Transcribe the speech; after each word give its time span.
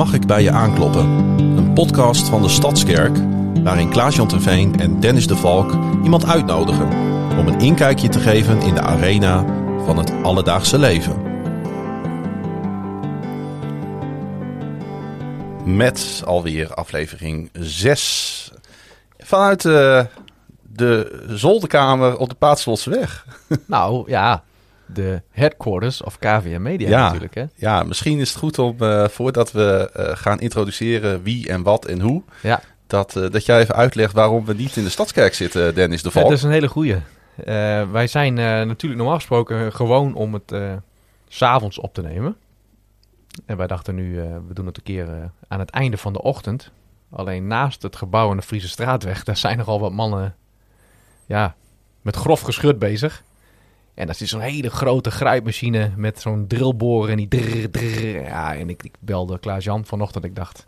Mag 0.00 0.12
ik 0.12 0.26
bij 0.26 0.42
je 0.42 0.50
aankloppen? 0.50 1.06
Een 1.56 1.72
podcast 1.72 2.28
van 2.28 2.42
de 2.42 2.48
Stadskerk 2.48 3.18
waarin 3.62 3.90
Klaas-Jan 3.90 4.28
Terveen 4.28 4.80
en 4.80 5.00
Dennis 5.00 5.26
de 5.26 5.36
Valk 5.36 5.72
iemand 6.02 6.26
uitnodigen 6.26 6.88
om 7.38 7.46
een 7.46 7.60
inkijkje 7.60 8.08
te 8.08 8.20
geven 8.20 8.60
in 8.60 8.74
de 8.74 8.80
arena 8.80 9.44
van 9.84 9.98
het 9.98 10.12
alledaagse 10.22 10.78
leven. 10.78 11.22
Met 15.76 16.22
alweer 16.24 16.74
aflevering 16.74 17.50
6 17.52 18.52
vanuit 19.18 19.64
uh, 19.64 20.04
de 20.62 21.22
zolderkamer 21.28 22.16
op 22.16 22.28
de 22.28 22.34
Paatslotseweg. 22.34 23.26
Nou 23.66 24.10
ja, 24.10 24.42
de 24.92 25.22
headquarters 25.30 26.02
of 26.02 26.18
KVM 26.18 26.62
Media 26.62 26.88
Ja. 26.88 27.04
natuurlijk. 27.04 27.34
Hè? 27.34 27.44
Ja, 27.54 27.82
misschien 27.82 28.18
is 28.18 28.28
het 28.28 28.38
goed 28.38 28.58
om 28.58 28.76
eh, 28.78 29.08
voordat 29.08 29.52
we 29.52 29.90
eh, 29.92 30.16
gaan 30.16 30.40
introduceren 30.40 31.22
wie 31.22 31.48
en 31.48 31.62
wat 31.62 31.84
en 31.84 32.00
hoe, 32.00 32.22
Ja, 32.42 32.60
dat, 32.86 33.16
eh, 33.16 33.30
dat 33.30 33.46
jij 33.46 33.60
even 33.60 33.74
uitlegt 33.74 34.12
waarom 34.12 34.44
we 34.44 34.54
niet 34.54 34.76
in 34.76 34.84
de 34.84 34.90
Stadskerk 34.90 35.34
zitten, 35.34 35.74
Dennis 35.74 36.02
de 36.02 36.08
Ja, 36.08 36.14
Valk. 36.14 36.28
dat 36.28 36.36
is 36.38 36.42
een 36.42 36.50
hele 36.50 36.68
goeie. 36.68 36.96
Wij 37.90 38.06
zijn 38.06 38.34
natuurlijk 38.34 38.96
normaal 39.00 39.14
gesproken 39.18 39.72
gewoon 39.72 40.14
om 40.14 40.34
het 40.34 40.54
s'avonds 41.28 41.78
op 41.78 41.94
te 41.94 42.02
nemen. 42.02 42.36
En 43.46 43.56
wij 43.56 43.66
dachten 43.66 43.94
nu, 43.94 44.14
we 44.48 44.54
doen 44.54 44.66
het 44.66 44.76
een 44.76 44.82
keer 44.82 45.30
aan 45.48 45.58
het 45.58 45.70
einde 45.70 45.96
van 45.96 46.12
de 46.12 46.22
ochtend. 46.22 46.70
Alleen 47.10 47.46
naast 47.46 47.82
het 47.82 47.96
gebouw 47.96 48.30
aan 48.30 48.36
de 48.36 48.42
Friese 48.42 48.68
Straatweg, 48.68 49.24
daar 49.24 49.36
zijn 49.36 49.58
nogal 49.58 49.80
wat 49.80 49.92
mannen 49.92 50.34
ja, 51.26 51.54
met 52.02 52.16
grof 52.16 52.40
geschut 52.40 52.78
bezig. 52.78 53.22
En 54.00 54.06
dat 54.06 54.20
is 54.20 54.30
zo'n 54.30 54.40
hele 54.40 54.70
grote 54.70 55.10
grijpmachine 55.10 55.90
met 55.96 56.20
zo'n 56.20 56.46
drillboor 56.46 57.08
en 57.08 57.16
die 57.16 57.28
drrr, 57.28 57.70
drrr. 57.70 58.22
Ja, 58.22 58.54
en 58.56 58.68
ik, 58.68 58.82
ik 58.82 58.94
belde 59.00 59.38
Klaas-Jan 59.38 59.84
vanochtend. 59.84 60.24
Ik 60.24 60.36
dacht, 60.36 60.66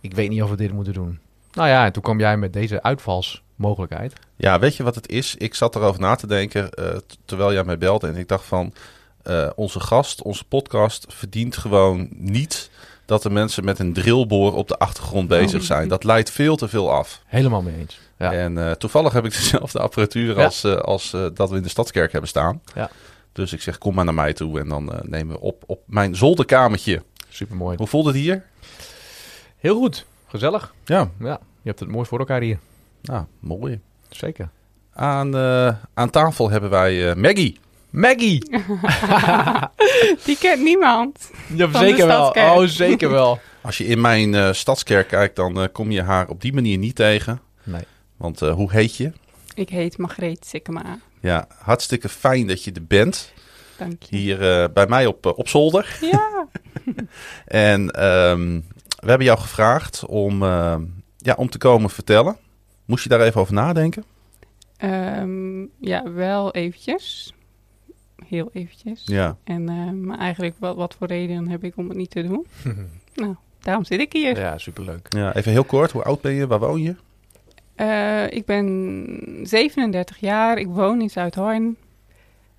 ik 0.00 0.14
weet 0.14 0.28
niet 0.28 0.42
of 0.42 0.50
we 0.50 0.56
dit 0.56 0.72
moeten 0.72 0.92
doen. 0.92 1.18
Nou 1.52 1.68
ja, 1.68 1.84
en 1.84 1.92
toen 1.92 2.02
kwam 2.02 2.18
jij 2.18 2.36
met 2.36 2.52
deze 2.52 2.82
uitvalsmogelijkheid. 2.82 4.12
Ja, 4.36 4.58
weet 4.58 4.76
je 4.76 4.82
wat 4.82 4.94
het 4.94 5.08
is? 5.08 5.34
Ik 5.34 5.54
zat 5.54 5.76
erover 5.76 6.00
na 6.00 6.14
te 6.14 6.26
denken 6.26 6.70
eh, 6.70 6.96
terwijl 7.24 7.52
jij 7.52 7.64
mij 7.64 7.78
belde 7.78 8.06
en 8.06 8.16
ik 8.16 8.28
dacht 8.28 8.44
van, 8.44 8.72
eh, 9.22 9.50
onze 9.54 9.80
gast, 9.80 10.22
onze 10.22 10.44
podcast 10.44 11.06
verdient 11.08 11.56
gewoon 11.56 12.08
niet 12.10 12.70
dat 13.06 13.22
de 13.22 13.30
mensen 13.30 13.64
met 13.64 13.78
een 13.78 13.92
drillboor 13.92 14.54
op 14.54 14.68
de 14.68 14.78
achtergrond 14.78 15.28
bezig 15.28 15.60
Oh. 15.60 15.66
zijn. 15.66 15.88
Dat 15.88 16.04
leidt 16.04 16.30
veel 16.30 16.56
te 16.56 16.68
veel 16.68 16.92
af. 16.92 17.20
Helemaal 17.26 17.62
mee 17.62 17.74
eens. 17.78 17.98
Ja. 18.18 18.32
En 18.32 18.58
eh, 18.58 18.70
toevallig 18.70 19.12
heb 19.12 19.24
ik 19.24 19.32
dezelfde 19.40 19.78
apparatuur 19.78 20.36
Ja. 20.38 20.44
als, 20.44 20.64
eh, 20.64 20.74
als 20.76 21.12
eh, 21.12 21.26
dat 21.34 21.50
we 21.50 21.56
in 21.56 21.62
de 21.62 21.68
Stadskerk 21.68 22.12
hebben 22.12 22.30
staan. 22.30 22.60
Ja. 22.74 22.90
Dus 23.32 23.52
ik 23.52 23.60
zeg, 23.62 23.78
kom 23.78 23.94
maar 23.94 24.04
naar 24.04 24.14
mij 24.14 24.32
toe 24.32 24.60
en 24.60 24.68
dan 24.68 24.92
nemen 25.02 25.34
we 25.34 25.40
op 25.40 25.62
op 25.66 25.80
mijn 25.86 26.16
zolderkamertje. 26.16 27.02
Super 27.28 27.56
mooi. 27.56 27.76
Hoe 27.76 27.86
voelde 27.86 28.08
het 28.08 28.18
hier? 28.18 28.44
Heel 29.56 29.76
goed. 29.76 30.06
Gezellig. 30.26 30.74
Ja, 30.84 31.10
Ja, 31.18 31.38
je 31.62 31.68
hebt 31.68 31.80
het 31.80 31.88
mooi 31.88 32.06
voor 32.06 32.18
elkaar 32.18 32.40
hier. 32.40 32.58
nou, 33.02 33.24
mooi. 33.40 33.80
Zeker. 34.08 34.48
Aan, 34.92 35.36
aan 35.94 36.10
tafel 36.10 36.50
hebben 36.50 36.70
wij 36.70 37.14
Maggie. 37.16 37.58
Maggie! 37.94 38.38
Die 40.24 40.38
kent 40.38 40.62
niemand. 40.62 41.30
Ja, 41.54 41.68
Van 41.68 41.80
de 41.80 41.86
zeker 41.86 42.06
wel. 42.06 42.30
Stadskerk. 42.30 42.56
Oh, 42.56 42.66
zeker 42.66 43.10
wel. 43.10 43.38
Als 43.62 43.78
je 43.78 43.86
in 43.86 44.00
mijn 44.00 44.34
eh, 44.34 44.52
Stadskerk 44.52 45.08
kijkt, 45.08 45.36
dan 45.36 45.60
eh, 45.60 45.68
kom 45.72 45.90
je 45.90 46.02
haar 46.02 46.28
op 46.28 46.40
die 46.40 46.52
manier 46.52 46.78
niet 46.78 46.94
tegen. 46.94 47.40
Nee. 47.62 47.82
Want 48.16 48.42
eh, 48.42 48.54
hoe 48.54 48.72
heet 48.72 48.96
je? 48.96 49.12
Ik 49.54 49.68
heet 49.68 49.98
Margreet 49.98 50.46
Sikkema. 50.46 50.98
Ja, 51.20 51.46
hartstikke 51.58 52.08
fijn 52.08 52.46
dat 52.46 52.64
je 52.64 52.72
er 52.72 52.86
bent. 52.86 53.32
Dank 53.76 54.02
je. 54.02 54.16
Hier 54.16 54.62
eh, 54.62 54.68
bij 54.72 54.86
mij 54.86 55.06
op, 55.06 55.26
op 55.36 55.48
zolder. 55.48 55.98
Ja. 56.00 56.46
En 57.44 57.90
ehm, 57.90 58.60
we 58.98 59.08
hebben 59.08 59.26
jou 59.26 59.38
gevraagd 59.38 60.06
om, 60.06 60.42
eh, 60.42 60.76
ja, 61.16 61.34
om 61.36 61.50
te 61.50 61.58
komen 61.58 61.90
vertellen. 61.90 62.36
Moest 62.84 63.02
je 63.02 63.08
daar 63.08 63.20
even 63.20 63.40
over 63.40 63.54
nadenken? 63.54 64.04
Ehm, 64.76 65.60
ja, 65.80 66.12
wel 66.12 66.52
eventjes. 66.52 67.33
Heel 68.26 68.50
eventjes. 68.52 69.02
Ja. 69.04 69.36
En 69.44 69.68
eh, 69.68 69.90
maar 69.90 70.18
eigenlijk, 70.18 70.54
wat, 70.58 70.76
wat 70.76 70.94
voor 70.98 71.06
reden 71.06 71.48
heb 71.48 71.64
ik 71.64 71.76
om 71.76 71.88
het 71.88 71.96
niet 71.96 72.10
te 72.10 72.22
doen? 72.22 72.46
Nou, 73.14 73.34
daarom 73.60 73.84
zit 73.84 74.00
ik 74.00 74.12
hier. 74.12 74.38
ja, 74.38 74.58
superleuk. 74.58 75.06
ja. 75.08 75.34
Even 75.34 75.52
heel 75.52 75.64
kort, 75.64 75.90
hoe 75.90 76.02
oud 76.02 76.20
ben 76.20 76.32
je? 76.32 76.46
Waar 76.46 76.58
woon 76.58 76.82
je? 76.82 76.94
Eh, 77.74 78.30
ik 78.36 78.44
ben 78.44 79.40
37 79.42 80.16
jaar. 80.18 80.58
Ik 80.58 80.66
woon 80.66 81.00
in 81.00 81.10
Zuidhoorn. 81.10 81.76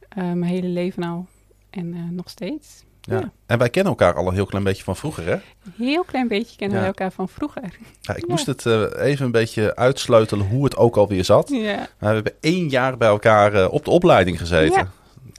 Eh, 0.09 0.23
mijn 0.23 0.43
hele 0.43 0.67
leven 0.67 1.03
al. 1.03 1.25
En 1.69 1.93
eh, 1.93 1.99
nog 2.11 2.29
steeds. 2.29 2.83
Ja. 3.01 3.31
En 3.45 3.57
wij 3.57 3.69
kennen 3.69 3.91
elkaar 3.91 4.13
al 4.15 4.27
een 4.27 4.33
heel 4.33 4.45
klein 4.45 4.63
beetje 4.63 4.83
van 4.83 4.95
vroeger, 4.95 5.25
hè? 5.27 5.37
Heel 5.77 6.03
klein 6.03 6.27
beetje 6.27 6.55
kennen 6.57 6.75
Ja. 6.77 6.83
wij 6.83 6.91
elkaar 6.93 7.11
van 7.11 7.29
vroeger. 7.29 7.77
Ja, 8.01 8.15
ik 8.15 8.21
Ja. 8.21 8.27
moest 8.27 8.45
het 8.45 8.65
eh, 8.65 8.83
even 8.97 9.25
een 9.25 9.31
beetje 9.31 9.75
uitsleutelen 9.75 10.47
hoe 10.47 10.63
het 10.63 10.77
ook 10.77 10.97
alweer 10.97 11.25
zat. 11.25 11.49
Ja, 11.49 11.75
Maar 11.75 12.09
we 12.09 12.15
hebben 12.15 12.33
één 12.39 12.69
jaar 12.69 12.97
bij 12.97 13.07
elkaar 13.07 13.53
eh, 13.53 13.73
op 13.73 13.85
de 13.85 13.91
opleiding 13.91 14.39
gezeten. 14.39 14.89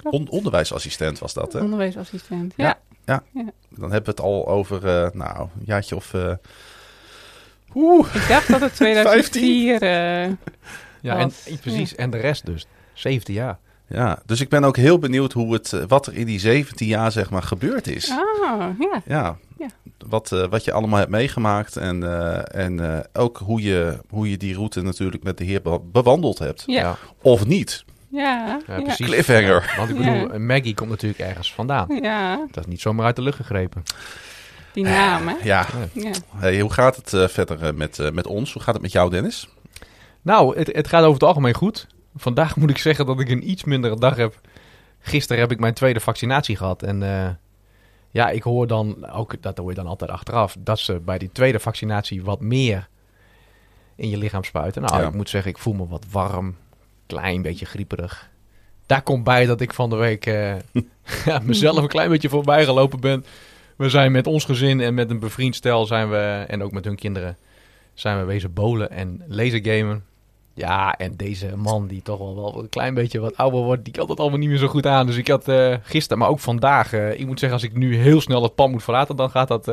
On- 0.02 0.28
onderwijsassistent 0.28 1.18
was 1.18 1.34
dat, 1.34 1.52
hè? 1.52 1.60
onderwijsassistent. 1.60 2.52
Ja. 2.56 2.78
Ja. 3.04 3.22
Dan 3.70 3.90
hebben 3.92 4.04
we 4.04 4.10
het 4.10 4.20
al 4.20 4.48
over, 4.48 4.86
eh, 4.86 5.10
nou, 5.12 5.38
een 5.40 5.48
jaartje 5.64 5.96
of... 5.96 6.14
eh, 6.14 6.32
Oeh, 7.74 8.14
Ik 8.14 8.28
dacht 8.28 8.48
dat 8.48 8.60
het 8.60 8.74
2004... 8.84 9.82
eh, 9.82 10.30
Ja, 11.00 11.16
en, 11.18 11.32
precies. 11.60 11.94
En 11.94 12.10
de 12.10 12.16
rest 12.18 12.46
dus. 12.46 12.66
17 12.92 13.34
jaar. 13.34 13.58
ja. 13.88 14.18
Dus 14.26 14.40
ik 14.40 14.48
ben 14.48 14.64
ook 14.64 14.76
heel 14.76 14.98
benieuwd 14.98 15.32
hoe 15.32 15.52
het, 15.52 15.86
wat 15.88 16.06
er 16.06 16.14
in 16.14 16.26
die 16.26 16.40
17 16.40 16.86
jaar, 16.86 17.12
zeg 17.12 17.30
maar, 17.30 17.42
gebeurd 17.42 17.86
is. 17.86 18.10
ah, 18.10 18.70
ja. 18.78 19.02
Ja, 19.06 19.36
Ja. 19.58 19.66
Wat, 20.06 20.28
wat 20.28 20.64
je 20.64 20.72
allemaal 20.72 20.98
hebt 20.98 21.10
meegemaakt 21.10 21.76
en, 21.76 22.02
eh, 22.02 22.60
en 22.64 22.80
eh, 22.94 22.98
ook 23.12 23.38
hoe 23.38 23.62
je, 23.62 23.98
hoe 24.08 24.30
je 24.30 24.36
die 24.36 24.54
route 24.54 24.82
natuurlijk 24.82 25.22
met 25.22 25.38
de 25.38 25.44
heer 25.44 25.62
be- 25.62 25.80
bewandeld 25.92 26.38
hebt. 26.38 26.62
Ja. 26.66 26.96
Of 27.22 27.46
niet. 27.46 27.84
Ja. 28.16 28.60
Ja, 28.66 28.76
Ja. 28.76 28.82
precies. 28.82 29.06
Cliffhanger. 29.06 29.74
Want 29.76 29.90
ik 29.90 29.96
bedoel, 29.96 30.38
Maggie 30.38 30.74
komt 30.74 30.90
natuurlijk 30.90 31.20
ergens 31.20 31.52
vandaan. 31.54 31.98
Ja, 32.02 32.36
Dat 32.50 32.64
is 32.64 32.70
niet 32.70 32.80
zomaar 32.80 33.06
uit 33.06 33.16
de 33.16 33.22
lucht 33.22 33.36
gegrepen. 33.36 33.82
die 34.72 34.84
naam, 34.84 35.28
hè? 35.28 35.34
Ja, 35.42 35.66
Ja. 35.92 36.10
hey, 36.36 36.60
hoe 36.60 36.72
gaat 36.72 36.96
het 36.96 37.12
eh, 37.12 37.28
verder 37.28 37.62
eh, 37.62 37.72
met, 37.72 37.98
eh, 37.98 38.10
met 38.10 38.26
ons? 38.26 38.52
Hoe 38.52 38.62
gaat 38.62 38.74
het 38.74 38.82
met 38.82 38.92
jou, 38.92 39.10
Dennis? 39.10 39.48
Nou, 40.22 40.58
het, 40.58 40.66
het 40.72 40.88
gaat 40.88 41.00
over 41.02 41.12
het 41.14 41.22
algemeen 41.22 41.54
goed. 41.54 41.86
Vandaag 42.16 42.56
moet 42.56 42.70
ik 42.70 42.78
zeggen 42.78 43.06
dat 43.06 43.20
ik 43.20 43.28
een 43.28 43.50
iets 43.50 43.64
mindere 43.64 43.96
dag 43.98 44.16
heb. 44.16 44.40
Gisteren 45.00 45.42
heb 45.42 45.50
ik 45.52 45.60
mijn 45.60 45.74
tweede 45.74 46.00
vaccinatie 46.00 46.56
gehad. 46.56 46.82
En 46.82 47.02
eh, 47.02 47.28
ja, 48.10 48.28
ik 48.28 48.42
hoor 48.42 48.66
dan, 48.66 49.10
ook 49.10 49.42
dat 49.42 49.58
hoor 49.58 49.68
je 49.68 49.74
dan 49.76 49.86
altijd 49.86 50.10
achteraf, 50.10 50.56
dat 50.58 50.78
ze 50.78 51.00
bij 51.00 51.18
die 51.18 51.30
tweede 51.32 51.58
vaccinatie 51.60 52.22
wat 52.24 52.40
meer 52.40 52.88
in 53.96 54.08
je 54.08 54.16
lichaam 54.16 54.44
spuiten. 54.44 54.82
Nou, 54.82 55.00
Ja. 55.00 55.06
ik 55.08 55.14
moet 55.14 55.28
zeggen, 55.28 55.50
ik 55.50 55.58
voel 55.58 55.74
me 55.74 55.86
wat 55.86 56.04
warm, 56.10 56.56
klein 57.06 57.42
beetje 57.42 57.66
grieperig. 57.66 58.28
Daar 58.86 59.02
komt 59.02 59.24
bij 59.24 59.46
dat 59.46 59.60
ik 59.60 59.72
van 59.72 59.90
de 59.90 59.96
week 59.96 60.24
ja, 61.24 61.40
mezelf 61.42 61.76
een 61.76 61.88
klein 61.88 62.10
beetje 62.10 62.28
voorbij 62.28 62.64
gelopen 62.64 63.00
ben. 63.00 63.24
We 63.76 63.88
zijn 63.88 64.12
met 64.12 64.26
ons 64.26 64.44
gezin 64.44 64.80
en 64.80 64.94
met 64.94 65.10
een 65.10 65.18
bevriend 65.18 65.54
stel 65.54 65.86
zijn 65.86 66.10
we, 66.10 66.44
en 66.48 66.62
ook 66.62 66.72
met 66.72 66.84
hun 66.84 66.96
kinderen, 66.96 67.36
zijn 67.94 68.18
we 68.18 68.24
wezen 68.24 68.52
bowlen 68.52 68.90
en 68.90 69.22
lasergamen. 69.26 70.04
Ja, 70.54 70.96
en 70.96 71.16
deze 71.16 71.56
man 71.56 71.86
die 71.86 72.02
toch 72.02 72.18
wel, 72.18 72.34
wel 72.34 72.62
een 72.62 72.68
klein 72.68 72.94
beetje 72.94 73.20
wat 73.20 73.36
ouder 73.36 73.60
wordt, 73.60 73.84
die 73.84 73.92
kan 73.92 74.06
dat 74.06 74.20
allemaal 74.20 74.38
niet 74.38 74.48
meer 74.48 74.58
zo 74.58 74.66
goed 74.66 74.86
aan. 74.86 75.06
Dus 75.06 75.16
ik 75.16 75.28
had 75.28 75.48
eh, 75.48 75.74
gisteren, 75.82 76.18
maar 76.18 76.28
ook 76.28 76.40
vandaag, 76.40 76.92
eh, 76.92 77.20
ik 77.20 77.26
moet 77.26 77.38
zeggen, 77.38 77.58
als 77.58 77.68
ik 77.68 77.76
nu 77.76 77.96
heel 77.96 78.20
snel 78.20 78.42
het 78.42 78.54
pand 78.54 78.72
moet 78.72 78.82
verlaten, 78.82 79.16
dan 79.16 79.30
gaat 79.30 79.48
dat 79.48 79.72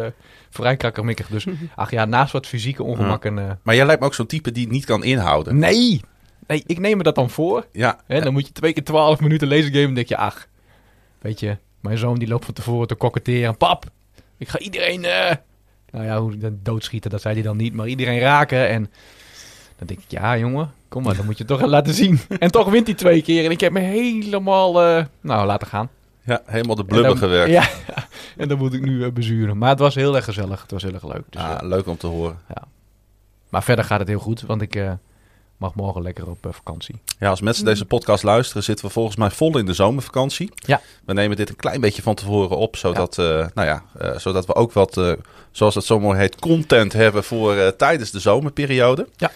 vrij 0.50 0.78
krakkemikkig. 0.78 1.28
Dus 1.28 1.46
ach 1.76 1.92
ja, 1.92 2.06
naast 2.06 2.32
wat 2.32 2.48
fysieke 2.48 2.84
ongemakken... 2.84 3.60
Maar 3.64 3.76
jij 3.76 3.86
lijkt 3.86 4.02
me 4.02 4.08
ook 4.08 4.14
zo'n 4.14 4.26
type 4.26 4.52
die 4.52 4.64
het 4.64 4.74
niet 4.74 4.86
kan 4.86 5.04
inhouden. 5.04 5.60
nee! 5.60 6.02
Nee, 6.48 6.64
ik 6.66 6.80
neem 6.80 6.98
me 6.98 7.04
dat 7.04 7.16
dan 7.16 7.30
voor. 7.30 7.66
Ja, 7.72 8.00
dan 8.08 8.34
moet 8.34 8.48
je 8.48 8.54
twee 8.54 8.74
keer 8.74 8.84
twaalf 8.84 9.20
minuten 9.20 9.48
lasergamen 9.48 9.88
en 9.88 9.94
denk 9.94 10.08
je, 10.08 10.18
ach, 10.18 10.48
weet 11.22 11.40
je, 11.40 11.58
mijn 11.80 11.98
zoon 11.98 12.20
die 12.20 12.28
loopt 12.28 12.46
van 12.46 12.54
tevoren 12.54 12.88
te 12.88 12.96
koketteren. 12.96 13.58
Pap, 13.58 13.86
ik 14.38 14.48
ga 14.50 14.60
iedereen, 14.60 15.06
eh, 15.06 15.36
nou 15.92 16.06
ja, 16.06 16.20
hoe 16.20 16.38
dan 16.38 16.60
doodschieten, 16.64 17.10
dat 17.12 17.22
zei 17.22 17.34
hij 17.34 17.44
dan 17.44 17.58
niet, 17.58 17.74
maar 17.74 17.88
iedereen 17.88 18.20
raken. 18.20 18.70
En 18.70 18.92
dan 19.78 19.88
denk 19.88 20.00
ik, 20.00 20.06
ja 20.12 20.38
jongen, 20.38 20.72
kom 20.88 21.04
maar, 21.04 21.16
dan 21.16 21.26
moet 21.26 21.38
je 21.38 21.44
het 21.48 21.60
toch 21.60 21.70
laten 21.70 21.94
zien. 21.94 22.20
En 22.40 22.52
toch 22.52 22.70
wint 22.70 22.88
hij 22.88 22.96
twee 22.96 23.22
keer 23.22 23.46
en 23.46 23.52
ik 23.52 23.60
heb 23.60 23.72
me 23.72 23.80
helemaal, 23.80 24.82
eh, 24.82 25.06
nou, 25.22 25.46
laten 25.46 25.68
gaan. 25.68 25.90
ja, 26.22 26.42
helemaal 26.46 26.76
de 26.76 26.86
blubber 26.86 27.18
gewerkt. 27.18 27.52
Ja, 27.52 27.68
en 28.38 28.48
dan 28.48 28.58
moet 28.58 28.74
ik 28.74 28.82
nu 28.82 29.04
eh, 29.04 29.12
bezuren. 29.12 29.58
Maar 29.58 29.70
het 29.70 29.80
was 29.80 29.96
heel 29.96 30.16
erg 30.16 30.26
gezellig, 30.26 30.62
het 30.62 30.72
was 30.72 30.84
heel 30.84 30.94
erg 30.94 31.08
leuk. 31.08 31.24
Dus, 31.30 31.42
Ah, 31.42 31.62
leuk 31.68 31.88
om 31.88 31.98
te 31.98 32.08
horen. 32.08 32.38
maar 33.50 33.64
verder 33.64 33.86
gaat 33.86 34.00
het 34.00 34.08
heel 34.08 34.20
goed, 34.20 34.42
want 34.42 34.62
ik 34.62 34.76
mag 35.64 35.76
morgen 35.76 36.02
lekker 36.02 36.30
op 36.30 36.46
eh, 36.46 36.52
vakantie. 36.54 36.96
Ja, 37.20 37.30
als 37.30 37.42
mensen 37.42 37.66
deze 37.66 37.86
podcast 37.86 38.24
luisteren, 38.24 38.64
zitten 38.64 38.86
we 38.86 38.92
volgens 38.92 39.16
mij 39.16 39.30
vol 39.32 39.58
in 39.58 39.66
de 39.66 39.74
zomervakantie. 39.74 40.50
Ja. 40.56 40.82
We 41.06 41.14
nemen 41.14 41.38
dit 41.38 41.50
een 41.50 41.56
klein 41.56 41.82
beetje 41.82 42.02
van 42.02 42.16
tevoren 42.16 42.58
op, 42.58 42.76
zodat, 42.76 43.18
eh, 43.18 43.26
nou 43.26 43.68
ja, 43.68 43.84
eh, 43.98 44.18
zodat 44.18 44.46
we 44.46 44.56
ook 44.56 44.74
wat, 44.74 45.02
zoals 45.52 45.76
het 45.76 45.84
zo 45.86 46.00
mooi 46.00 46.20
heet, 46.20 46.40
content 46.40 46.94
hebben 46.94 47.24
voor 47.24 47.76
tijdens 47.76 48.12
de 48.12 48.20
zomerperiode. 48.20 49.08
Ja. 49.16 49.32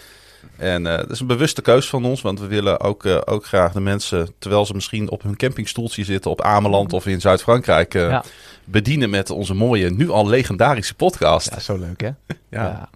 En 0.56 0.82
dat 0.82 1.10
is 1.10 1.20
een 1.20 1.26
bewuste 1.26 1.62
keus 1.62 1.88
van 1.88 2.04
ons, 2.04 2.20
want 2.22 2.40
we 2.40 2.46
willen 2.46 2.80
ook, 2.80 3.06
ook 3.24 3.46
graag 3.46 3.72
de 3.72 3.80
mensen, 3.80 4.34
terwijl 4.38 4.66
ze 4.66 4.74
misschien 4.74 5.10
op 5.10 5.22
hun 5.22 5.36
campingstoeltje 5.36 6.04
zitten 6.04 6.30
op 6.30 6.42
Ameland 6.42 6.92
of 6.92 7.06
in 7.06 7.20
Zuid-Frankrijk, 7.20 7.92
Ja. 7.92 8.24
bedienen 8.64 9.10
met 9.10 9.30
onze 9.30 9.54
mooie, 9.54 9.90
nu 9.90 10.10
al 10.10 10.28
legendarische 10.28 10.94
podcast. 10.94 11.50
Ja, 11.50 11.60
zo 11.60 11.76
leuk 11.78 12.00
hè? 12.00 12.10
Ja, 12.58 12.88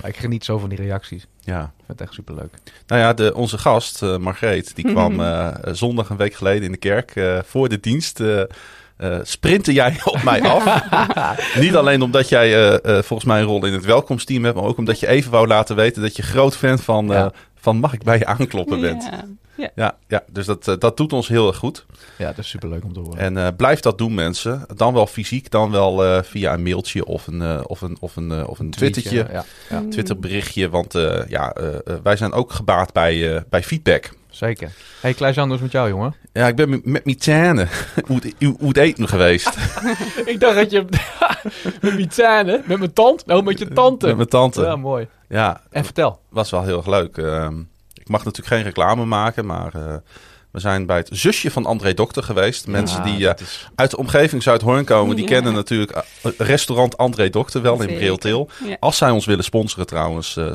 Maar 0.00 0.10
Ik 0.10 0.16
geniet 0.16 0.44
zo 0.44 0.58
van 0.58 0.68
die 0.68 0.78
reacties. 0.78 1.26
Ja. 1.44 1.60
Ik 1.62 1.84
vind 1.86 1.98
het 1.98 2.00
echt 2.00 2.12
superleuk. 2.14 2.54
Nou 2.86 3.00
ja, 3.00 3.12
de, 3.14 3.34
onze 3.34 3.58
gast, 3.58 4.02
eh, 4.02 4.16
Margreet, 4.16 4.74
die 4.76 4.84
kwam 4.84 5.20
eh, 5.24 5.48
zondag 5.72 6.08
een 6.10 6.16
week 6.16 6.34
geleden 6.34 6.62
in 6.62 6.72
de 6.72 6.78
kerk 6.78 7.16
eh, 7.16 7.38
voor 7.46 7.68
de 7.68 7.80
dienst. 7.80 8.20
sprintte 9.22 9.72
jij 9.72 10.00
op 10.04 10.22
mij 10.22 10.42
af. 10.42 10.64
Niet 11.60 11.74
alleen 11.76 12.02
omdat 12.02 12.28
jij 12.28 12.78
volgens 12.82 13.24
mij 13.24 13.40
een 13.40 13.46
rol 13.46 13.66
in 13.66 13.72
het 13.72 13.84
welkomsteam 13.84 14.44
hebt, 14.44 14.56
maar 14.56 14.64
ook 14.64 14.78
omdat 14.78 15.00
je 15.00 15.06
even 15.06 15.30
wou 15.30 15.46
laten 15.46 15.76
weten 15.76 16.02
dat 16.02 16.16
je 16.16 16.22
groot 16.22 16.56
fan 16.56 16.78
van, 16.78 17.12
eh, 17.12 17.18
Ja. 17.18 17.32
van 17.54 17.76
mag 17.78 17.92
ik 17.92 18.02
bij 18.02 18.18
je 18.18 18.26
aankloppen 18.26 18.80
bent. 18.80 19.02
Ja. 19.10 19.24
Ja, 19.74 19.94
ja 20.08 20.22
dus 20.30 20.46
dat, 20.46 20.68
eh, 20.68 20.74
dat 20.78 20.96
doet 20.96 21.12
ons 21.12 21.28
heel 21.28 21.46
erg 21.46 21.56
goed. 21.56 21.86
Ja, 22.18 22.26
dat 22.26 22.38
is 22.38 22.48
superleuk 22.48 22.84
om 22.84 22.92
te 22.92 23.00
horen. 23.00 23.18
En 23.18 23.36
eh, 23.36 23.48
blijf 23.56 23.80
dat 23.80 23.98
doen, 23.98 24.14
mensen. 24.14 24.66
Dan 24.76 24.94
wel 24.94 25.06
fysiek, 25.06 25.50
dan 25.50 25.70
wel 25.70 26.04
eh, 26.04 26.22
via 26.22 26.52
een 26.52 26.62
mailtje 26.62 27.04
of 27.04 27.26
een, 27.26 27.42
eh, 27.42 27.60
of 27.66 27.80
een, 27.80 27.96
of 28.00 28.16
een, 28.16 28.46
of 28.46 28.58
een 28.58 28.70
twittertje. 28.70 29.26
Ja, 29.32 29.44
ja, 29.70 29.80
Mm. 29.80 29.90
Twitterberichtje, 29.90 30.68
want 30.68 30.94
eh, 30.94 31.26
ja, 31.28 31.52
wij 32.02 32.16
zijn 32.16 32.32
ook 32.32 32.52
gebaat 32.52 32.92
bij, 32.92 33.34
eh, 33.36 33.40
bij 33.48 33.62
feedback. 33.62 34.10
zeker. 34.30 34.72
hey, 35.00 35.10
is 35.10 35.36
het 35.52 35.60
met 35.60 35.72
jou, 35.72 35.88
jongen? 35.88 36.14
Ja, 36.32 36.46
ik 36.48 36.56
ben 36.56 36.80
met- 36.84 37.04
tenen 37.20 37.68
hoe 38.06 38.16
het- 38.22 38.34
hoe 38.58 38.68
het 38.68 38.76
eten 38.76 39.08
geweest. 39.08 39.48
ik 40.32 40.40
dacht 40.40 40.54
dat 40.54 40.70
je... 40.70 40.84
met 41.82 41.94
mijn 41.94 42.08
tanden, 42.08 42.62
met 42.66 42.78
mijn 42.78 42.92
tand, 42.92 43.26
nou 43.26 43.42
met 43.42 43.58
je 43.58 43.68
tante. 43.68 44.06
Met 44.06 44.16
mijn 44.16 44.28
tante. 44.28 44.60
Ja, 44.60 44.66
Ja, 44.68 44.76
mooi. 44.76 45.08
En 45.70 45.84
vertel. 45.84 46.20
was 46.28 46.50
wel 46.50 46.62
heel 46.64 46.76
erg 46.76 46.86
leuk. 46.86 47.16
Ehm, 47.18 47.54
ik 48.04 48.10
mag 48.10 48.24
natuurlijk 48.24 48.54
geen 48.54 48.64
reclame 48.64 49.04
maken, 49.04 49.46
maar 49.46 49.74
eh, 49.74 49.94
we 50.50 50.60
zijn 50.60 50.86
bij 50.86 50.96
het 50.96 51.08
zusje 51.12 51.50
van 51.50 51.66
André 51.66 51.94
Dokter 51.94 52.22
geweest. 52.22 52.66
Mensen 52.66 52.98
Ja, 52.98 53.04
die 53.16 53.28
eh, 53.28 53.40
is- 53.40 53.68
uit 53.74 53.90
de 53.90 53.96
omgeving 53.96 54.42
Zuidhoorn 54.42 54.84
komen, 54.84 55.16
die 55.16 55.24
Ja. 55.24 55.30
kennen 55.30 55.52
natuurlijk 55.52 55.90
eh, 55.90 56.02
restaurant 56.38 56.96
André 56.96 57.30
Dokter 57.30 57.62
wel 57.62 57.82
in. 57.82 57.94
Breeltil. 57.94 58.48
Ja. 58.66 58.76
Als 58.80 58.96
zij 58.96 59.10
ons 59.10 59.26
willen 59.26 59.44
sponsoren 59.44 59.86
trouwens, 59.86 60.36
eh, 60.36 60.52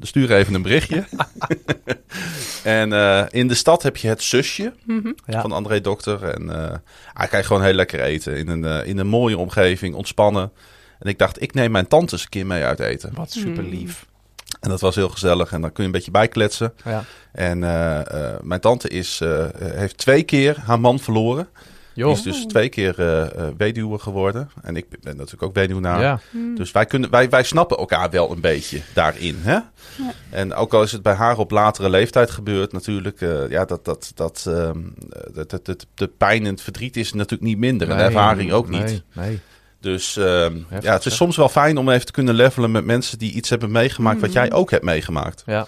stuur 0.00 0.32
even 0.32 0.54
een 0.54 0.62
berichtje. 0.62 1.04
en 2.62 2.92
eh, 2.92 3.22
in 3.30 3.48
de 3.48 3.54
stad 3.54 3.82
heb 3.82 3.96
je 3.96 4.08
het 4.08 4.22
zusje 4.22 4.72
Mhm. 4.84 5.12
Ja. 5.26 5.40
van 5.40 5.52
André 5.52 5.80
Dokter. 5.80 6.24
En 6.24 6.50
eh 6.70 6.76
hij 7.12 7.26
kan 7.28 7.38
je 7.38 7.44
gewoon 7.44 7.62
heel 7.62 7.72
lekker 7.72 8.00
eten. 8.00 8.36
In 8.36 8.48
een, 8.48 8.86
in 8.86 8.98
een 8.98 9.06
mooie 9.06 9.38
omgeving, 9.38 9.94
ontspannen. 9.94 10.52
En 10.98 11.08
ik 11.08 11.18
dacht, 11.18 11.42
ik 11.42 11.54
neem 11.54 11.70
mijn 11.70 11.88
tante 11.88 12.12
eens 12.12 12.22
een 12.22 12.28
keer 12.28 12.46
mee 12.46 12.62
uit 12.64 12.80
eten. 12.80 13.10
Wat 13.14 13.30
super 13.32 13.62
lief. 13.64 14.06
En 14.60 14.70
dat 14.70 14.80
was 14.80 14.94
heel 14.94 15.08
gezellig. 15.08 15.52
En 15.52 15.60
dan 15.60 15.72
kun 15.72 15.82
je 15.82 15.88
een 15.88 15.94
beetje 15.94 16.10
bijkletsen. 16.10 16.72
Ja. 16.84 17.04
En 17.32 17.64
eh, 17.64 18.00
eh, 18.30 18.40
mijn 18.42 18.60
tante 18.60 18.88
is, 18.88 19.20
eh, 19.20 19.46
heeft 19.62 19.96
twee 19.98 20.22
keer 20.22 20.56
haar 20.64 20.80
man 20.80 20.98
verloren. 20.98 21.48
Die 21.94 22.04
Joh. 22.04 22.12
is 22.12 22.22
dus 22.22 22.46
twee 22.46 22.68
keer 22.68 22.98
eh, 22.98 23.22
eh, 23.22 23.28
weduwe 23.56 23.98
geworden. 23.98 24.50
En 24.62 24.76
ik 24.76 24.86
ben 25.00 25.16
natuurlijk 25.16 25.42
ook 25.42 25.54
weduwnaar. 25.54 26.00
Ja. 26.00 26.20
Mm. 26.30 26.54
Dus 26.56 26.70
wij, 26.72 26.86
kunnen, 26.86 27.10
wij, 27.10 27.28
wij 27.28 27.42
snappen 27.42 27.76
elkaar 27.76 28.10
wel 28.10 28.30
een 28.32 28.40
beetje 28.40 28.80
daarin. 28.94 29.36
Hè? 29.40 29.58
En 30.30 30.54
ook 30.54 30.74
al 30.74 30.82
is 30.82 30.92
het 30.92 31.02
bij 31.02 31.14
haar 31.14 31.38
op 31.38 31.50
latere 31.50 31.90
leeftijd 31.90 32.30
gebeurd, 32.30 32.72
natuurlijk. 32.72 33.20
eh, 33.20 33.48
ja, 33.50 33.64
dat, 33.64 33.84
dat, 33.84 34.12
dat, 34.14 34.44
ehm, 34.48 34.78
dat, 35.32 35.50
dat, 35.50 35.64
dat- 35.66 35.86
de 35.94 36.08
pijn 36.08 36.44
en 36.44 36.50
het 36.52 36.62
verdriet 36.62 36.96
is 36.96 37.12
natuurlijk 37.12 37.42
niet 37.42 37.58
minder. 37.58 37.86
en 37.90 37.92
de 37.96 38.02
Nee, 38.02 38.12
ervaring 38.12 38.52
ook 38.52 38.68
nee, 38.68 38.82
niet. 38.82 39.02
Nee. 39.12 39.40
Dus 39.82 40.16
ehm, 40.16 40.56
Heftig, 40.68 40.82
ja, 40.82 40.92
het 40.92 41.06
is 41.06 41.16
soms 41.16 41.36
wel 41.36 41.48
fijn 41.48 41.78
om 41.78 41.88
even 41.90 42.06
te 42.06 42.12
kunnen 42.12 42.34
levelen 42.34 42.70
met 42.70 42.84
mensen 42.84 43.18
die 43.18 43.32
iets 43.32 43.50
hebben 43.50 43.70
meegemaakt 43.70 44.20
wat 44.20 44.30
Mhm. 44.30 44.38
jij 44.38 44.52
ook 44.52 44.70
hebt 44.70 44.84
meegemaakt. 44.84 45.42
Ja. 45.46 45.66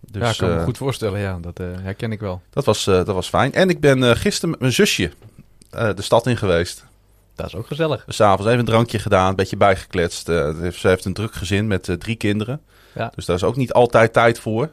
Dus 0.00 0.22
ja, 0.22 0.30
ik 0.30 0.36
kan 0.36 0.48
me 0.48 0.56
eh, 0.56 0.64
goed 0.64 0.76
voorstellen. 0.76 1.20
Ja, 1.20 1.38
dat 1.40 1.58
eh, 1.60 1.66
herken 1.82 2.12
ik 2.12 2.20
wel. 2.20 2.42
dat, 2.50 2.64
was, 2.64 2.86
eh, 2.86 2.94
dat 2.94 3.06
was 3.06 3.28
fijn. 3.28 3.52
En 3.52 3.68
ik 3.68 3.80
ben 3.80 4.16
gisteren 4.16 4.50
met 4.50 4.60
mijn 4.60 4.72
zusje 4.72 5.10
eh, 5.70 5.88
de 5.94 6.02
stad 6.02 6.26
in 6.26 6.36
geweest. 6.36 6.84
Dat 7.34 7.46
is 7.46 7.54
ook 7.54 7.66
gezellig. 7.66 8.04
Dus 8.04 8.16
s'avonds 8.16 8.46
even 8.46 8.58
een 8.58 8.64
drankje 8.64 8.98
gedaan, 8.98 9.28
een 9.28 9.36
beetje 9.36 9.56
bijgekletst. 9.56 10.28
Eh, 10.28 10.58
heeft- 10.58 10.80
ze 10.80 10.88
heeft 10.88 11.04
een 11.04 11.12
druk 11.14 11.34
gezin 11.34 11.66
met 11.66 11.96
drie 11.98 12.16
kinderen. 12.16 12.60
Ja. 12.94 13.12
Dus 13.14 13.24
daar 13.24 13.36
is 13.36 13.44
ook 13.44 13.56
niet 13.56 13.72
altijd 13.72 14.12
tijd 14.12 14.38
voor. 14.40 14.70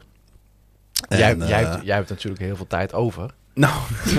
jij, 1.08 1.30
En, 1.30 1.38
jij, 1.46 1.62
eh, 1.64 1.70
hebt, 1.70 1.84
jij 1.84 1.96
hebt 1.96 2.08
natuurlijk 2.08 2.42
heel 2.42 2.56
veel 2.56 2.66
tijd 2.66 2.92
over. 2.92 3.30
Nou, 3.54 3.72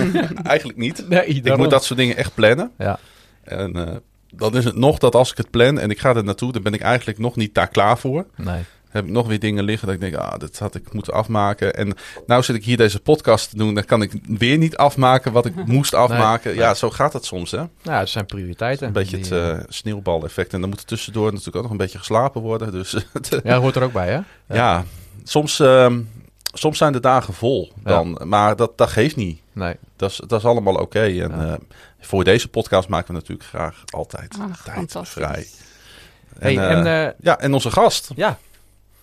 eigenlijk 0.44 0.77
niet. 0.77 1.09
Nee, 1.09 1.25
Ik 1.25 1.57
moet 1.57 1.69
dat 1.69 1.83
soort 1.83 2.00
dingen 2.00 2.16
echt 2.18 2.33
plannen. 2.33 2.71
Ja. 2.77 3.00
En 3.44 3.88
eh, 3.88 3.95
dan 4.35 4.56
is 4.57 4.65
het 4.65 4.75
nog 4.75 4.97
dat 4.97 5.15
als 5.15 5.31
ik 5.31 5.38
het 5.38 5.50
plan 5.50 5.80
en 5.80 5.89
ik 5.89 6.00
ga 6.00 6.15
er 6.15 6.24
naartoe, 6.24 6.51
dan 6.51 6.62
ben 6.62 6.74
ik 6.74 6.81
eigenlijk 6.81 7.19
nog 7.19 7.35
niet 7.35 7.53
daar 7.53 7.68
klaar 7.68 7.97
voor. 7.97 8.25
Nee. 8.35 8.62
heb 8.89 9.06
ik 9.06 9.12
nog 9.12 9.27
weer 9.27 9.39
dingen 9.39 9.63
liggen 9.63 9.88
dat 9.88 9.95
ik 9.95 10.01
denk, 10.01 10.15
ah, 10.15 10.39
dat 10.39 10.57
had 10.57 10.75
ik 10.75 10.94
moeten 10.94 11.13
afmaken. 11.13 11.75
En 11.75 11.94
nou 12.25 12.44
zit 12.44 12.56
ik 12.56 12.65
hier 12.65 12.77
deze 12.77 13.00
podcast 13.00 13.50
te 13.50 13.57
doen, 13.57 13.74
dan 13.74 13.85
kan 13.85 14.01
ik 14.01 14.12
weer 14.27 14.57
niet 14.57 14.77
afmaken 14.77 15.31
wat 15.31 15.45
ik 15.45 15.65
moest 15.75 15.94
afmaken. 15.94 16.50
Nee, 16.50 16.59
ja, 16.59 16.65
nee. 16.65 16.75
zo 16.75 16.89
gaat 16.89 17.13
het 17.13 17.25
soms, 17.25 17.51
hè? 17.51 17.57
Nou, 17.57 18.00
het 18.00 18.09
zijn 18.09 18.25
prioriteiten. 18.25 18.88
Een 18.88 18.94
beetje 18.94 19.18
Die, 19.18 19.33
het 19.33 19.57
eh, 19.59 19.63
sneeuwbaleffect. 19.68 20.53
En 20.53 20.62
dan 20.62 20.69
moet 20.69 20.80
er 20.80 20.85
tussendoor 20.85 21.30
natuurlijk 21.30 21.56
ook 21.56 21.62
nog 21.62 21.71
een 21.71 21.77
beetje 21.77 21.97
geslapen 21.97 22.41
worden. 22.41 22.71
Dus 22.71 22.94
eh, 22.95 23.01
ja, 23.30 23.39
dat 23.44 23.62
hoort 23.62 23.75
er 23.75 23.83
ook 23.83 23.94
bij, 23.94 24.09
hè? 24.12 24.19
ja. 24.56 24.83
soms, 25.24 25.59
ehm, 25.59 26.01
soms 26.53 26.77
zijn 26.77 26.94
de 26.94 27.00
dagen 27.00 27.33
vol 27.33 27.71
dan. 27.83 28.21
Maar 28.24 28.56
dat, 28.56 28.77
dat 28.77 28.89
geeft 28.89 29.15
niet. 29.15 29.41
Nee. 29.53 29.75
Dat 29.95 30.09
is, 30.09 30.21
dat 30.27 30.39
is 30.39 30.45
allemaal 30.45 30.75
oké. 30.75 31.00
En 31.00 31.12
Ja. 31.12 31.57
Voor 32.06 32.24
deze 32.24 32.48
podcast 32.48 32.90
maken 32.90 33.08
we 33.08 33.14
natuurlijk 33.14 33.48
graag 33.50 33.84
altijd 33.90 34.38
Ach, 34.42 34.64
tijd 34.64 34.96
vrij. 35.02 35.48
Hey, 36.40 36.58
eh, 36.58 36.72
en 36.72 36.86
eh, 37.08 37.14
ja, 37.20 37.40
en 37.40 37.54
onze 37.54 37.72
gast. 37.72 38.12
ja, 38.16 38.38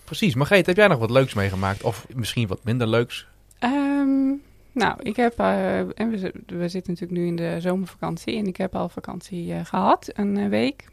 precies. 0.03 0.35
Margreet, 0.35 0.65
heb 0.65 0.75
jij 0.75 0.87
nog 0.87 0.99
wat 0.99 1.09
leuks 1.11 1.33
meegemaakt? 1.33 1.83
Of 1.83 2.05
misschien 2.13 2.47
wat 2.47 2.59
minder 2.63 2.87
leuks? 2.87 3.27
Ehm, 3.59 4.29
nou, 4.71 4.95
ik 5.01 5.15
heb, 5.15 5.39
eh, 5.39 5.77
en 5.79 6.09
we, 6.09 6.17
zi- 6.17 6.55
we 6.57 6.69
zitten 6.69 6.93
natuurlijk 6.93 7.19
nu 7.21 7.27
in 7.27 7.35
de 7.35 7.55
zomervakantie 7.59 8.37
en 8.37 8.47
ik 8.47 8.57
heb 8.57 8.75
al 8.75 8.89
vakantie 8.89 9.53
eh, 9.53 9.65
gehad, 9.65 10.09
een 10.13 10.49
week. 10.49 10.89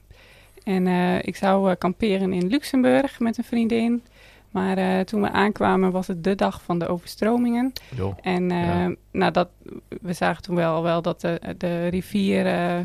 En 0.64 0.86
eh, 0.86 1.18
ik 1.22 1.36
zou 1.36 1.74
kamperen 1.74 2.32
in 2.32 2.46
Luxemburg 2.46 3.18
met 3.20 3.38
een 3.38 3.44
vriendin. 3.44 4.02
Maar 4.50 4.78
eh, 4.78 5.00
toen 5.00 5.20
we 5.22 5.30
aankwamen 5.30 5.90
was 5.90 6.06
het 6.06 6.24
de 6.24 6.34
dag 6.34 6.62
van 6.62 6.78
de 6.78 6.86
overstromingen. 6.86 7.72
En 8.22 8.50
eh, 8.50 8.66
Ja. 8.66 8.94
nou, 9.12 9.32
dat, 9.32 9.48
we 10.00 10.12
zagen 10.12 10.42
toen 10.42 10.56
wel, 10.56 10.82
wel 10.82 11.02
dat 11.02 11.20
de, 11.20 11.40
de 11.58 11.86
rivier 11.86 12.46
eh, 12.46 12.78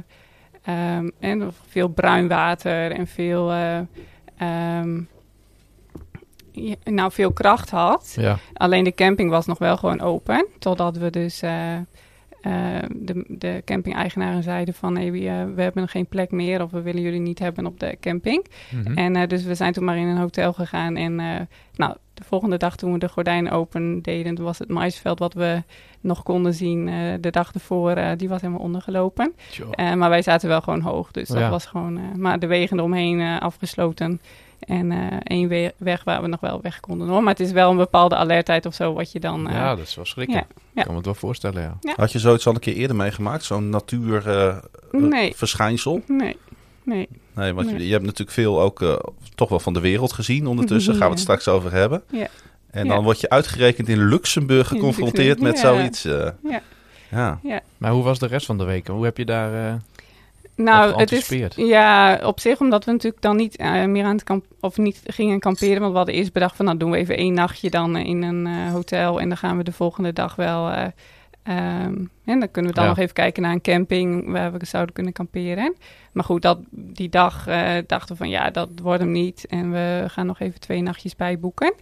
ehm, 0.64 1.10
en 1.20 1.54
veel 1.68 1.88
bruin 1.88 2.28
water 2.28 2.92
en 2.92 3.08
veel, 3.08 3.52
eh, 3.52 3.80
ehm, 4.38 5.02
ja, 6.52 6.76
nou, 6.84 7.12
veel 7.12 7.32
kracht 7.32 7.70
had. 7.70 8.14
Ja. 8.20 8.38
Alleen 8.54 8.84
de 8.84 8.94
camping 8.94 9.30
was 9.30 9.46
nog 9.46 9.58
wel 9.58 9.78
gewoon 9.78 10.02
open. 10.02 10.48
Totdat 10.60 10.98
we 10.98 11.10
dus 11.10 11.42
eh, 12.44 12.78
de, 12.96 13.26
de 13.28 13.62
camping-eigenaren 13.66 14.44
zeiden 14.44 14.74
van... 14.74 14.94
we, 14.94 15.30
eh, 15.30 15.44
we 15.56 15.62
hebben 15.62 15.88
geen 15.88 16.06
plek 16.06 16.32
meer 16.32 16.62
of 16.64 16.72
we 16.72 16.82
willen 16.82 17.02
jullie 17.02 17.20
niet 17.20 17.40
hebben 17.40 17.66
op 17.66 17.80
de 17.80 17.98
camping. 18.00 18.46
Mhm. 18.72 18.98
En 18.98 19.16
eh, 19.16 19.28
dus 19.28 19.44
we 19.44 19.56
zijn 19.56 19.74
toen 19.74 19.84
maar 19.84 19.98
in 19.98 20.08
een 20.08 20.18
hotel 20.18 20.54
gegaan. 20.54 20.96
En 20.96 21.16
nou, 21.76 21.96
de 22.14 22.24
volgende 22.24 22.58
dag 22.58 22.76
toen 22.76 22.94
we 22.94 23.00
de 23.00 23.10
gordijnen 23.10 23.52
open 23.52 24.02
deden... 24.02 24.44
was 24.44 24.60
het 24.60 24.70
maisveld 24.70 25.20
wat 25.20 25.34
we 25.34 25.64
nog 26.02 26.24
konden 26.24 26.54
zien 26.54 26.86
de 27.22 27.30
dag 27.30 27.54
ervoor... 27.54 27.96
die 28.18 28.30
was 28.30 28.42
helemaal 28.42 28.64
ondergelopen. 28.64 29.34
Maar 29.78 30.10
wij 30.10 30.22
zaten 30.22 30.50
wel 30.50 30.62
gewoon 30.62 30.82
hoog. 30.82 31.12
Dus 31.12 31.28
dat 31.28 31.38
Ja. 31.38 31.50
was 31.50 31.66
gewoon... 31.66 32.22
maar 32.22 32.40
de 32.40 32.48
wegen 32.48 32.78
eromheen 32.78 33.40
afgesloten... 33.40 34.22
En 34.66 34.92
eh, 34.92 35.18
één 35.24 35.48
we- 35.48 35.74
weg 35.78 36.04
waar 36.04 36.22
we 36.22 36.28
nog 36.28 36.40
wel 36.40 36.62
weg 36.62 36.80
konden 36.80 37.08
hoor. 37.08 37.22
Maar 37.24 37.34
het 37.34 37.46
is 37.46 37.52
wel 37.52 37.72
een 37.72 37.78
bepaalde 37.78 38.16
alertheid 38.16 38.66
of 38.66 38.74
zo 38.74 38.94
wat 38.94 39.12
je 39.12 39.20
dan... 39.20 39.48
eh, 39.48 39.54
ja, 39.56 39.76
dat 39.76 39.88
is 39.88 39.96
wel 39.96 40.06
schrikken. 40.06 40.36
ja, 40.36 40.46
ja. 40.50 40.80
Ik 40.80 40.82
kan 40.84 40.90
me 40.92 40.96
het 40.98 41.06
wel 41.06 41.16
voorstellen, 41.16 41.62
ja. 41.62 41.94
Had 41.96 42.12
je 42.12 42.20
zoiets 42.20 42.48
al 42.48 42.54
een 42.54 42.60
keer 42.60 42.74
eerder 42.76 42.96
meegemaakt? 42.96 43.44
Zo'n 43.44 43.62
Nee. 43.64 43.72
natuurverschijnsel? 44.92 46.02
Nee, 46.08 46.38
nee. 46.84 47.08
nee, 47.36 47.54
want 47.54 47.68
Nee. 47.68 47.78
Je, 47.78 47.86
je 47.86 47.92
hebt 47.92 48.04
natuurlijk 48.06 48.32
veel 48.32 48.62
ook 48.62 48.82
eh, 48.82 48.96
toch 49.36 49.50
wel 49.50 49.60
van 49.60 49.74
de 49.74 49.80
wereld 49.80 50.14
gezien 50.14 50.48
ondertussen. 50.48 50.94
Gaan 50.94 51.04
we 51.04 51.10
het 51.10 51.18
Ja. 51.18 51.24
straks 51.24 51.48
over 51.48 51.72
hebben. 51.72 52.04
Ja. 52.12 52.28
En 52.72 52.86
Ja. 52.86 52.94
dan 52.94 53.04
word 53.04 53.20
je 53.22 53.30
uitgerekend 53.30 53.88
in 53.90 54.08
Luxemburg 54.08 54.72
In 54.72 54.78
geconfronteerd 54.78 55.42
met 55.42 55.60
zoiets. 55.60 56.06
eh. 56.06 56.28
Ja. 57.12 57.40
ja. 57.44 57.62
Maar 57.78 57.92
hoe 57.92 58.04
was 58.04 58.20
de 58.20 58.28
rest 58.28 58.46
van 58.46 58.58
de 58.58 58.64
week? 58.64 58.88
Hoe 58.88 59.04
heb 59.06 59.18
je 59.18 59.26
daar 59.26 59.68
eh 59.68 59.74
Nou, 60.56 60.96
het 60.96 61.12
is 61.12 61.32
ja 61.56 62.20
op 62.24 62.40
zich 62.40 62.60
omdat 62.60 62.86
we 62.86 62.92
natuurlijk 62.92 63.22
dan 63.22 63.36
niet 63.36 63.56
eh, 63.56 63.84
meer 63.86 64.04
aan 64.06 64.16
het 64.16 64.24
kamp 64.24 64.46
of 64.60 64.78
niet 64.78 65.02
gingen 65.06 65.40
kamperen, 65.40 65.80
want 65.80 65.92
we 65.92 65.98
hadden 65.98 66.16
eerst 66.16 66.34
bedacht 66.34 66.56
van 66.56 66.66
nou 66.66 66.78
doen 66.78 66.92
we 66.92 66.98
even 66.98 67.18
één 67.18 67.34
nachtje 67.34 67.70
dan 67.70 67.98
in 67.98 68.24
een 68.24 68.48
eh, 68.48 68.72
hotel 68.72 69.20
en 69.20 69.28
dan 69.28 69.38
gaan 69.38 69.58
we 69.58 69.64
de 69.64 69.72
volgende 69.72 70.14
dag 70.14 70.36
wel 70.36 70.70
eh, 70.70 70.86
ehm, 71.44 71.96
en 72.26 72.40
dan 72.40 72.52
kunnen 72.52 72.72
we 72.72 72.78
dan 72.78 72.84
Ja. 72.84 72.90
nog 72.90 73.00
even 73.00 73.14
kijken 73.14 73.42
naar 73.42 73.52
een 73.52 73.62
camping 73.62 74.32
waar 74.32 74.52
we 74.52 74.66
zouden 74.66 74.94
kunnen 74.94 75.14
kamperen. 75.14 75.76
Maar 76.12 76.24
goed, 76.24 76.42
dat, 76.42 76.60
die 76.70 77.10
dag 77.10 77.46
dachten 77.88 78.08
we 78.08 78.16
van 78.16 78.30
ja, 78.30 78.50
dat 78.50 78.70
wordt 78.82 79.02
hem 79.02 79.12
niet 79.12 79.46
en 79.50 79.72
we 79.72 80.04
gaan 80.08 80.26
nog 80.26 80.40
even 80.40 80.60
twee 80.60 80.82
nachtjes 80.82 81.16
bijboeken. 81.16 81.74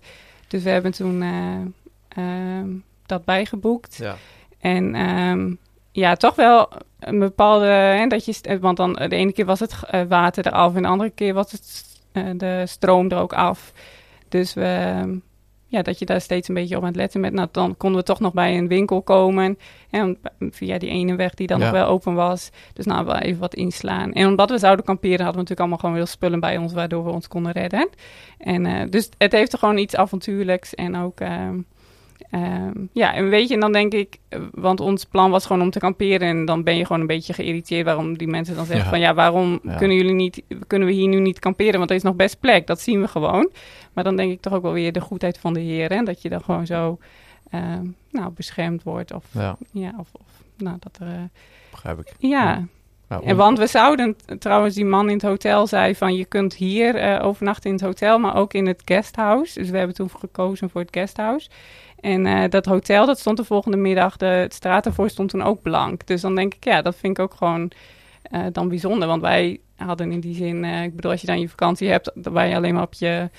Dus 0.51 0.63
we 0.63 0.69
hebben 0.69 0.91
toen 0.91 1.21
eh, 1.21 1.59
ehm, 2.07 2.69
dat 3.05 3.25
bijgeboekt. 3.25 3.97
Ja. 3.97 4.15
En 4.59 4.95
ehm, 4.95 5.53
ja, 5.91 6.15
toch 6.15 6.35
wel 6.35 6.69
een 7.01 7.19
bepaalde, 7.19 7.65
hè, 7.65 8.07
dat 8.07 8.25
je, 8.25 8.33
st- 8.33 8.57
want 8.59 8.77
dan 8.77 8.93
de 8.93 9.15
ene 9.15 9.31
keer 9.31 9.45
was 9.45 9.59
het 9.59 9.75
eh, 9.89 10.01
water 10.07 10.47
eraf 10.47 10.75
en 10.75 10.81
de 10.81 10.87
andere 10.87 11.09
keer 11.09 11.33
was 11.33 11.51
het 11.51 11.85
eh, 12.11 12.23
de 12.37 12.63
stroom 12.67 13.09
er 13.11 13.17
ook 13.17 13.33
af. 13.33 13.73
Dus 14.29 14.53
we, 14.53 15.19
ja, 15.67 15.81
dat 15.81 15.99
je 15.99 16.05
daar 16.05 16.21
steeds 16.21 16.47
een 16.47 16.53
beetje 16.55 16.75
op 16.75 16.81
aan 16.81 16.87
het 16.87 16.97
letten 16.97 17.21
bent. 17.21 17.33
Nou, 17.33 17.47
dan 17.51 17.77
konden 17.77 17.99
we 17.99 18.05
toch 18.05 18.19
nog 18.19 18.33
bij 18.33 18.57
een 18.57 18.67
winkel 18.67 19.01
komen. 19.01 19.57
En 19.89 20.17
via 20.39 20.77
die 20.77 20.89
ene 20.89 21.15
weg 21.15 21.33
die 21.33 21.47
dan 21.47 21.59
Ja. 21.59 21.63
nog 21.63 21.73
wel 21.73 21.87
open 21.87 22.13
was. 22.13 22.49
Dus 22.73 22.85
nou, 22.85 23.05
wel 23.05 23.15
even 23.17 23.39
wat 23.39 23.55
inslaan. 23.55 24.13
En 24.13 24.27
omdat 24.27 24.49
we 24.49 24.57
zouden 24.57 24.85
kamperen, 24.85 25.25
hadden 25.25 25.33
we 25.33 25.39
natuurlijk 25.49 25.59
allemaal 25.59 25.77
gewoon 25.77 25.95
veel 25.95 26.05
spullen 26.05 26.39
bij 26.39 26.57
ons, 26.57 26.73
waardoor 26.73 27.03
we 27.03 27.11
ons 27.11 27.27
konden 27.27 27.51
redden. 27.51 27.89
En 28.37 28.65
eh, 28.65 28.89
dus 28.89 29.09
het 29.17 29.31
heeft 29.31 29.53
er 29.53 29.59
gewoon 29.59 29.77
iets 29.77 29.95
avontuurlijks 29.95 30.75
en 30.75 30.95
ook. 30.97 31.19
ehm, 31.19 31.59
ehm, 32.31 32.71
ja, 32.91 33.13
en 33.13 33.29
weet 33.29 33.47
je, 33.47 33.53
en 33.53 33.59
dan 33.59 33.71
denk 33.71 33.93
ik, 33.93 34.17
eh, 34.29 34.39
want 34.51 34.79
ons 34.79 35.05
plan 35.05 35.31
was 35.31 35.45
gewoon 35.45 35.61
om 35.61 35.69
te 35.69 35.79
kamperen. 35.79 36.27
En 36.27 36.45
dan 36.45 36.63
ben 36.63 36.77
je 36.77 36.85
gewoon 36.85 37.01
een 37.01 37.07
beetje 37.07 37.33
geïrriteerd 37.33 37.85
waarom 37.85 38.17
die 38.17 38.27
mensen 38.27 38.55
dan 38.55 38.65
zeggen 38.65 38.83
Ja. 38.83 38.89
van 38.89 38.99
ja, 38.99 39.13
waarom 39.13 39.59
Ja. 39.63 39.75
kunnen 39.75 39.97
jullie 39.97 40.13
niet, 40.13 40.41
kunnen 40.67 40.87
we 40.87 40.93
hier 40.93 41.07
nu 41.07 41.19
niet 41.19 41.39
kamperen? 41.39 41.77
Want 41.77 41.89
er 41.89 41.95
is 41.95 42.03
nog 42.03 42.15
best 42.15 42.39
plek, 42.39 42.67
dat 42.67 42.79
zien 42.81 43.01
we 43.01 43.07
gewoon. 43.07 43.51
Maar 43.93 44.03
dan 44.03 44.15
denk 44.15 44.31
ik 44.31 44.41
toch 44.41 44.53
ook 44.53 44.61
wel 44.61 44.73
weer 44.73 44.91
de 44.91 45.01
goedheid 45.01 45.37
van 45.37 45.53
de 45.53 45.59
Heer. 45.59 45.89
Hè? 45.93 46.03
Dat 46.03 46.21
je 46.21 46.29
dan 46.29 46.41
gewoon 46.41 46.65
zo 46.65 46.97
ehm, 47.49 47.85
nou, 48.11 48.31
beschermd 48.31 48.83
wordt. 48.83 49.13
Of, 49.13 49.25
Ja, 49.31 49.57
ja, 49.71 49.93
of, 49.97 50.09
of 50.13 50.43
nou, 50.57 50.77
dat 50.79 50.97
er. 51.01 51.07
eh, 51.07 51.13
begrijp 51.71 51.99
ik. 51.99 52.13
ja. 52.19 52.65
Nou, 53.07 53.23
En 53.25 53.35
want 53.35 53.57
we 53.57 53.67
zouden 53.67 54.15
trouwens, 54.39 54.75
die 54.75 54.85
man 54.85 55.07
in 55.07 55.13
het 55.13 55.21
hotel 55.21 55.67
zei 55.67 55.95
van 55.95 56.15
je 56.15 56.25
kunt 56.25 56.53
hier 56.55 56.95
eh, 56.95 57.25
overnachten 57.25 57.69
in 57.69 57.75
het 57.75 57.85
hotel, 57.85 58.19
maar 58.19 58.35
ook 58.35 58.53
in 58.53 58.67
het 58.67 58.81
guesthouse. 58.85 59.59
Dus 59.59 59.69
we 59.69 59.77
hebben 59.77 59.95
toen 59.95 60.09
gekozen 60.19 60.69
voor 60.69 60.81
het 60.81 60.89
guesthouse. 60.95 61.49
En 62.01 62.25
eh, 62.25 62.49
dat 62.49 62.65
hotel, 62.65 63.05
dat 63.05 63.19
stond 63.19 63.37
de 63.37 63.43
volgende 63.43 63.77
middag, 63.77 64.17
de, 64.17 64.45
straat 64.49 64.85
ervoor 64.85 65.09
stond 65.09 65.29
toen 65.29 65.41
ook 65.43 65.61
blank. 65.61 66.07
Dus 66.07 66.21
dan 66.21 66.35
denk 66.35 66.53
ik, 66.53 66.63
ja, 66.63 66.81
dat 66.81 66.95
vind 66.95 67.17
ik 67.17 67.23
ook 67.23 67.33
gewoon 67.33 67.71
eh, 68.23 68.41
dan 68.51 68.67
bijzonder. 68.69 69.07
Want 69.07 69.21
wij 69.21 69.59
hadden 69.75 70.11
in 70.11 70.19
die 70.19 70.35
zin, 70.35 70.63
eh, 70.65 70.83
ik 70.83 70.95
bedoel, 70.95 71.11
als 71.11 71.21
je 71.21 71.27
dan 71.27 71.39
je 71.39 71.49
vakantie 71.49 71.89
hebt, 71.89 72.11
waar 72.15 72.47
je 72.47 72.55
alleen 72.55 72.73
maar 72.73 72.83
op 72.83 72.93
je 72.93 73.29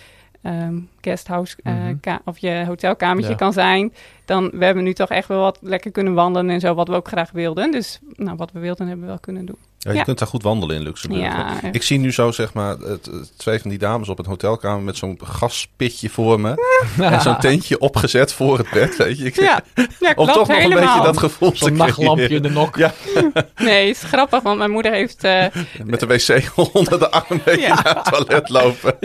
ehm, 0.43 0.79
guesthouse 1.01 1.57
Mhm. 1.63 2.19
of 2.25 2.39
je 2.39 2.65
hotelkamertje 2.67 3.31
Ja. 3.31 3.37
kan 3.37 3.53
zijn. 3.53 3.93
Dan, 4.25 4.51
we 4.55 4.65
hebben 4.65 4.85
nu 4.85 4.93
toch 4.93 5.09
echt 5.09 5.29
wel 5.29 5.41
wat 5.41 5.59
lekker 5.61 5.91
kunnen 5.91 6.15
wandelen 6.15 6.51
en 6.51 6.61
zo, 6.61 6.75
wat 6.75 6.89
we 6.89 6.95
ook 6.95 7.09
graag 7.09 7.31
wilden. 7.31 7.71
Dus 7.71 8.01
nou, 8.15 8.37
wat 8.37 8.53
we 8.53 8.59
wilden 8.59 8.87
hebben 8.87 9.05
we 9.05 9.11
wel 9.11 9.21
kunnen 9.21 9.45
doen. 9.45 9.57
Ja, 9.85 9.91
je 9.91 9.97
Ja. 9.97 10.03
kunt 10.05 10.19
daar 10.19 10.29
goed 10.29 10.43
wandelen 10.43 10.77
in 10.77 10.83
Luxemburg. 10.83 11.23
Ja. 11.23 11.61
Ik 11.73 11.83
zie 11.83 11.99
nu 11.99 12.13
zo 12.13 12.31
zeg 12.31 12.53
maar 12.55 12.77
het, 12.79 13.11
twee 13.37 13.59
van 13.61 13.71
die 13.71 13.79
dames 13.79 14.09
op 14.09 14.19
een 14.19 14.27
hotelkamer 14.27 14.83
met 14.83 14.97
zo'n 14.97 15.19
gaspitje 15.25 16.09
voor 16.11 16.41
me. 16.41 16.55
en 16.99 17.21
zo'n 17.21 17.39
tentje 17.39 17.79
opgezet 17.79 18.33
voor 18.33 18.59
het 18.59 18.71
bed, 18.71 18.97
weet 18.97 19.19
je. 19.19 19.25
Ik- 19.25 19.37
Ja, 19.37 19.61
ja 20.01 20.13
Om 20.17 20.27
toch 20.27 20.37
nog 20.37 20.47
helemaal. 20.57 20.79
een 20.79 20.85
beetje 20.85 21.03
dat 21.03 21.19
gevoel 21.19 21.51
te 21.51 21.57
Zo'n 21.57 21.77
nachtlampje 21.77 22.29
in 22.29 22.43
de 22.43 22.51
nok. 22.51 22.77
Ja. 22.77 22.93
Nee, 23.57 23.89
is 23.89 24.03
grappig, 24.03 24.43
want 24.43 24.59
mijn 24.59 24.71
moeder 24.71 24.93
heeft... 24.93 25.25
eh, 25.25 25.45
Met 25.85 26.01
de 26.01 26.07
wc 26.07 26.53
onder 26.73 26.99
de 26.99 27.11
arm 27.11 27.25
een 27.29 27.41
beetje 27.45 27.69
naar 27.69 27.95
het 27.95 28.05
toilet 28.05 28.49
lopen. 28.49 28.97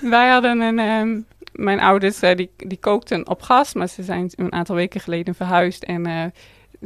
wij 0.00 0.28
hadden 0.28 0.60
een... 0.60 0.78
ehm, 0.78 1.18
mijn 1.52 1.80
ouders, 1.80 2.20
eh, 2.20 2.36
die, 2.36 2.50
die 2.56 2.78
kookten 2.78 3.28
op 3.28 3.42
gas, 3.42 3.74
maar 3.74 3.88
ze 3.88 4.02
zijn 4.02 4.30
een 4.36 4.52
aantal 4.52 4.74
weken 4.76 5.00
geleden 5.00 5.34
verhuisd 5.34 5.82
en... 5.82 6.06
eh, 6.06 6.24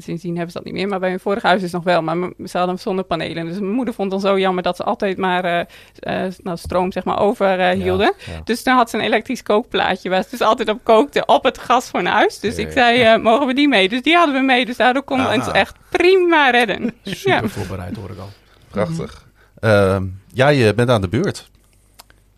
Sindsdien 0.02 0.34
hebben 0.34 0.52
ze 0.52 0.56
dat 0.56 0.64
niet 0.66 0.74
meer, 0.74 0.88
maar 0.88 0.98
bij 1.00 1.10
hun 1.10 1.20
vorige 1.20 1.46
huis 1.46 1.62
is 1.62 1.72
het 1.72 1.84
nog 1.84 1.84
wel. 1.84 2.02
Maar 2.02 2.30
ze 2.46 2.58
hadden 2.58 2.78
zonnepanelen. 2.78 3.46
Dus 3.46 3.58
mijn 3.58 3.72
moeder 3.72 3.94
vond 3.94 4.10
dan 4.10 4.20
zo 4.20 4.38
jammer 4.38 4.62
dat 4.62 4.76
ze 4.76 4.82
altijd 4.84 5.16
maar 5.16 5.44
eh, 5.44 6.24
eh, 6.26 6.32
nou, 6.42 6.56
stroom 6.56 6.92
zeg 6.92 7.04
maar, 7.04 7.18
over 7.18 7.58
eh. 7.60 7.84
Ja. 7.84 8.10
Dus 8.44 8.62
toen 8.62 8.74
had 8.74 8.90
ze 8.90 8.96
een 8.96 9.02
elektrisch 9.04 9.42
kookplaatje 9.42 10.08
waar 10.10 10.22
ze 10.22 10.28
dus 10.30 10.40
altijd 10.40 10.68
op 10.68 10.80
kookte 10.82 11.24
op 11.26 11.44
het 11.44 11.58
gas 11.58 11.86
van 11.88 12.06
huis. 12.06 12.38
Dus 12.40 12.56
ik 12.56 12.66
Ja. 12.66 12.72
zei, 12.72 13.00
eh, 13.02 13.16
mogen 13.22 13.46
we 13.46 13.54
die 13.54 13.68
mee? 13.68 13.88
Dus 13.88 14.02
die 14.02 14.14
hadden 14.16 14.34
we 14.34 14.40
mee. 14.40 14.66
Dus 14.66 14.76
daardoor 14.76 15.02
konden 15.02 15.28
we 15.28 15.34
ons 15.34 15.50
echt 15.50 15.76
prima 15.90 16.50
redden. 16.50 16.94
Super 17.04 17.42
Ja. 17.42 17.48
voorbereid 17.48 17.96
hoor 17.96 18.10
ik 18.10 18.18
al. 18.18 18.28
Prachtig. 18.68 19.26
Ehm, 19.60 20.04
ja, 20.32 20.48
je 20.48 20.74
bent 20.74 20.90
aan 20.90 21.00
de 21.00 21.08
beurt. 21.08 21.50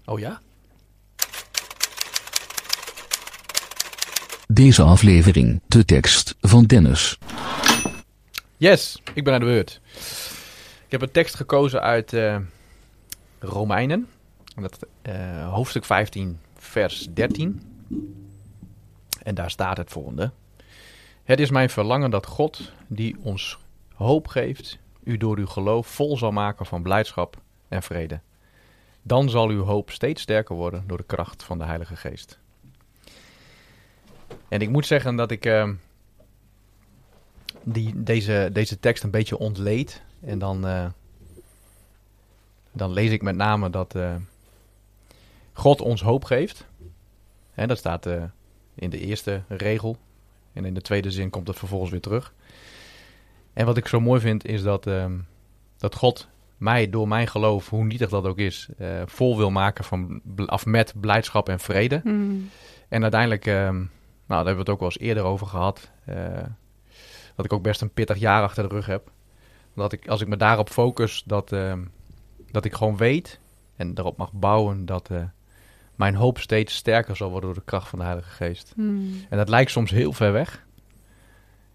Oh 0.05 0.19
ja? 0.19 0.41
Deze 4.49 4.83
aflevering, 4.83 5.61
de 5.67 5.85
tekst 5.85 6.32
van 6.43 6.65
Dennis. 6.65 7.19
Yes, 8.57 9.03
ik 9.15 9.25
ben 9.25 9.35
aan 9.35 9.41
de 9.41 9.47
beurt. 9.47 9.81
Ik 10.85 10.91
heb 10.91 11.03
een 11.03 11.11
tekst 11.11 11.35
gekozen 11.35 11.83
uit 11.83 12.13
eh, 12.13 12.37
Romeinen. 13.39 14.09
En 14.57 14.63
Dat, 14.63 14.87
eh, 15.03 15.53
hoofdstuk 15.53 15.85
15, 15.85 16.39
vers 16.57 17.09
13. 17.15 17.63
En 19.23 19.35
daar 19.35 19.51
staat 19.51 19.77
het 19.77 19.91
volgende. 19.91 20.31
Het 21.25 21.41
is 21.41 21.51
mijn 21.51 21.71
verlangen 21.71 22.11
dat 22.11 22.27
God, 22.27 22.73
die 22.87 23.17
ons 23.23 23.59
hoop 23.95 24.29
geeft, 24.29 24.79
u 25.05 25.17
door 25.17 25.39
uw 25.39 25.47
geloof 25.47 25.87
vol 25.87 26.17
zal 26.17 26.33
maken 26.33 26.67
van 26.67 26.83
blijdschap 26.83 27.37
en 27.69 27.83
vrede. 27.83 28.21
Dan 29.03 29.31
zal 29.31 29.49
uw 29.49 29.65
hoop 29.65 29.91
steeds 29.91 30.23
sterker 30.23 30.57
worden 30.57 30.85
door 30.87 30.97
de 30.97 31.05
kracht 31.05 31.43
van 31.43 31.59
de 31.59 31.65
Heilige 31.65 31.97
Geest. 31.97 32.39
En 34.49 34.61
ik 34.61 34.69
moet 34.69 34.87
zeggen 34.87 35.17
dat 35.17 35.31
ik 35.31 35.47
eh, 35.47 35.69
die, 37.65 38.03
deze, 38.03 38.51
deze 38.53 38.81
tekst 38.81 39.05
een 39.05 39.11
beetje 39.11 39.39
ontleed. 39.39 40.03
En 40.21 40.39
dan, 40.39 40.67
eh, 40.67 40.87
dan 42.73 42.93
lees 42.93 43.11
ik 43.11 43.23
met 43.23 43.37
name 43.37 43.71
dat 43.71 43.95
eh, 43.95 44.15
God 45.53 45.81
ons 45.81 46.03
hoop 46.03 46.25
geeft. 46.25 46.67
En 47.55 47.69
dat 47.69 47.79
staat 47.79 48.07
eh, 48.07 48.23
in 48.75 48.91
de 48.91 49.01
eerste 49.01 49.43
regel. 49.49 49.97
En 50.53 50.65
in 50.65 50.75
de 50.75 50.81
tweede 50.81 51.11
zin 51.11 51.31
komt 51.31 51.49
het 51.49 51.59
vervolgens 51.59 51.91
weer 51.91 52.01
terug. 52.01 52.35
En 53.53 53.67
wat 53.67 53.77
ik 53.77 53.89
zo 53.89 54.01
mooi 54.01 54.21
vind 54.21 54.45
is 54.45 54.63
dat, 54.63 54.91
dat 55.77 55.95
God 55.95 56.29
mij 56.57 56.91
door 56.91 57.09
mijn 57.09 57.27
geloof, 57.27 57.69
hoe 57.69 57.85
nietig 57.85 58.11
dat 58.11 58.25
ook 58.25 58.39
is, 58.39 58.69
vol 59.05 59.37
wil 59.37 59.51
maken 59.51 59.85
van, 59.85 60.21
af 60.47 60.67
met 60.67 60.95
blijdschap 61.01 61.49
en 61.49 61.61
vrede. 61.61 62.01
Hmm. 62.03 62.51
En 62.89 63.03
uiteindelijk, 63.03 63.45
nou, 63.45 63.89
daar 64.27 64.37
hebben 64.37 64.55
we 64.55 64.61
het 64.61 64.69
ook 64.69 64.81
wel 64.81 64.89
eens 64.89 64.99
eerder 64.99 65.23
over 65.23 65.47
gehad. 65.47 65.91
Dat 67.43 67.53
ik 67.53 67.59
ook 67.59 67.65
best 67.65 67.81
een 67.81 67.93
pittig 67.93 68.19
jaar 68.19 68.43
achter 68.43 68.69
de 68.69 68.75
rug 68.75 68.87
heb. 68.87 69.11
Dat 69.75 69.93
ik, 69.93 70.09
als 70.09 70.21
ik 70.21 70.29
me 70.29 70.37
daarop 70.37 70.69
focus, 70.69 71.23
dat, 71.27 71.53
ehm, 71.53 71.81
dat 72.51 72.65
ik 72.65 72.75
gewoon 72.75 72.97
weet 72.97 73.41
en 73.77 73.93
erop 73.95 74.17
mag 74.17 74.33
bouwen 74.33 74.87
dat 74.87 75.11
eh, 75.11 75.25
mijn 75.95 76.15
hoop 76.15 76.39
steeds 76.39 76.75
sterker 76.75 77.17
zal 77.17 77.31
worden 77.31 77.51
door 77.51 77.59
de 77.59 77.65
kracht 77.65 77.89
van 77.89 77.99
de 77.99 78.05
Heilige 78.05 78.31
Geest. 78.31 78.73
Hmm. 78.75 79.25
En 79.29 79.37
dat 79.39 79.49
lijkt 79.49 79.71
soms 79.71 79.91
heel 79.91 80.13
ver 80.13 80.33
weg 80.33 80.67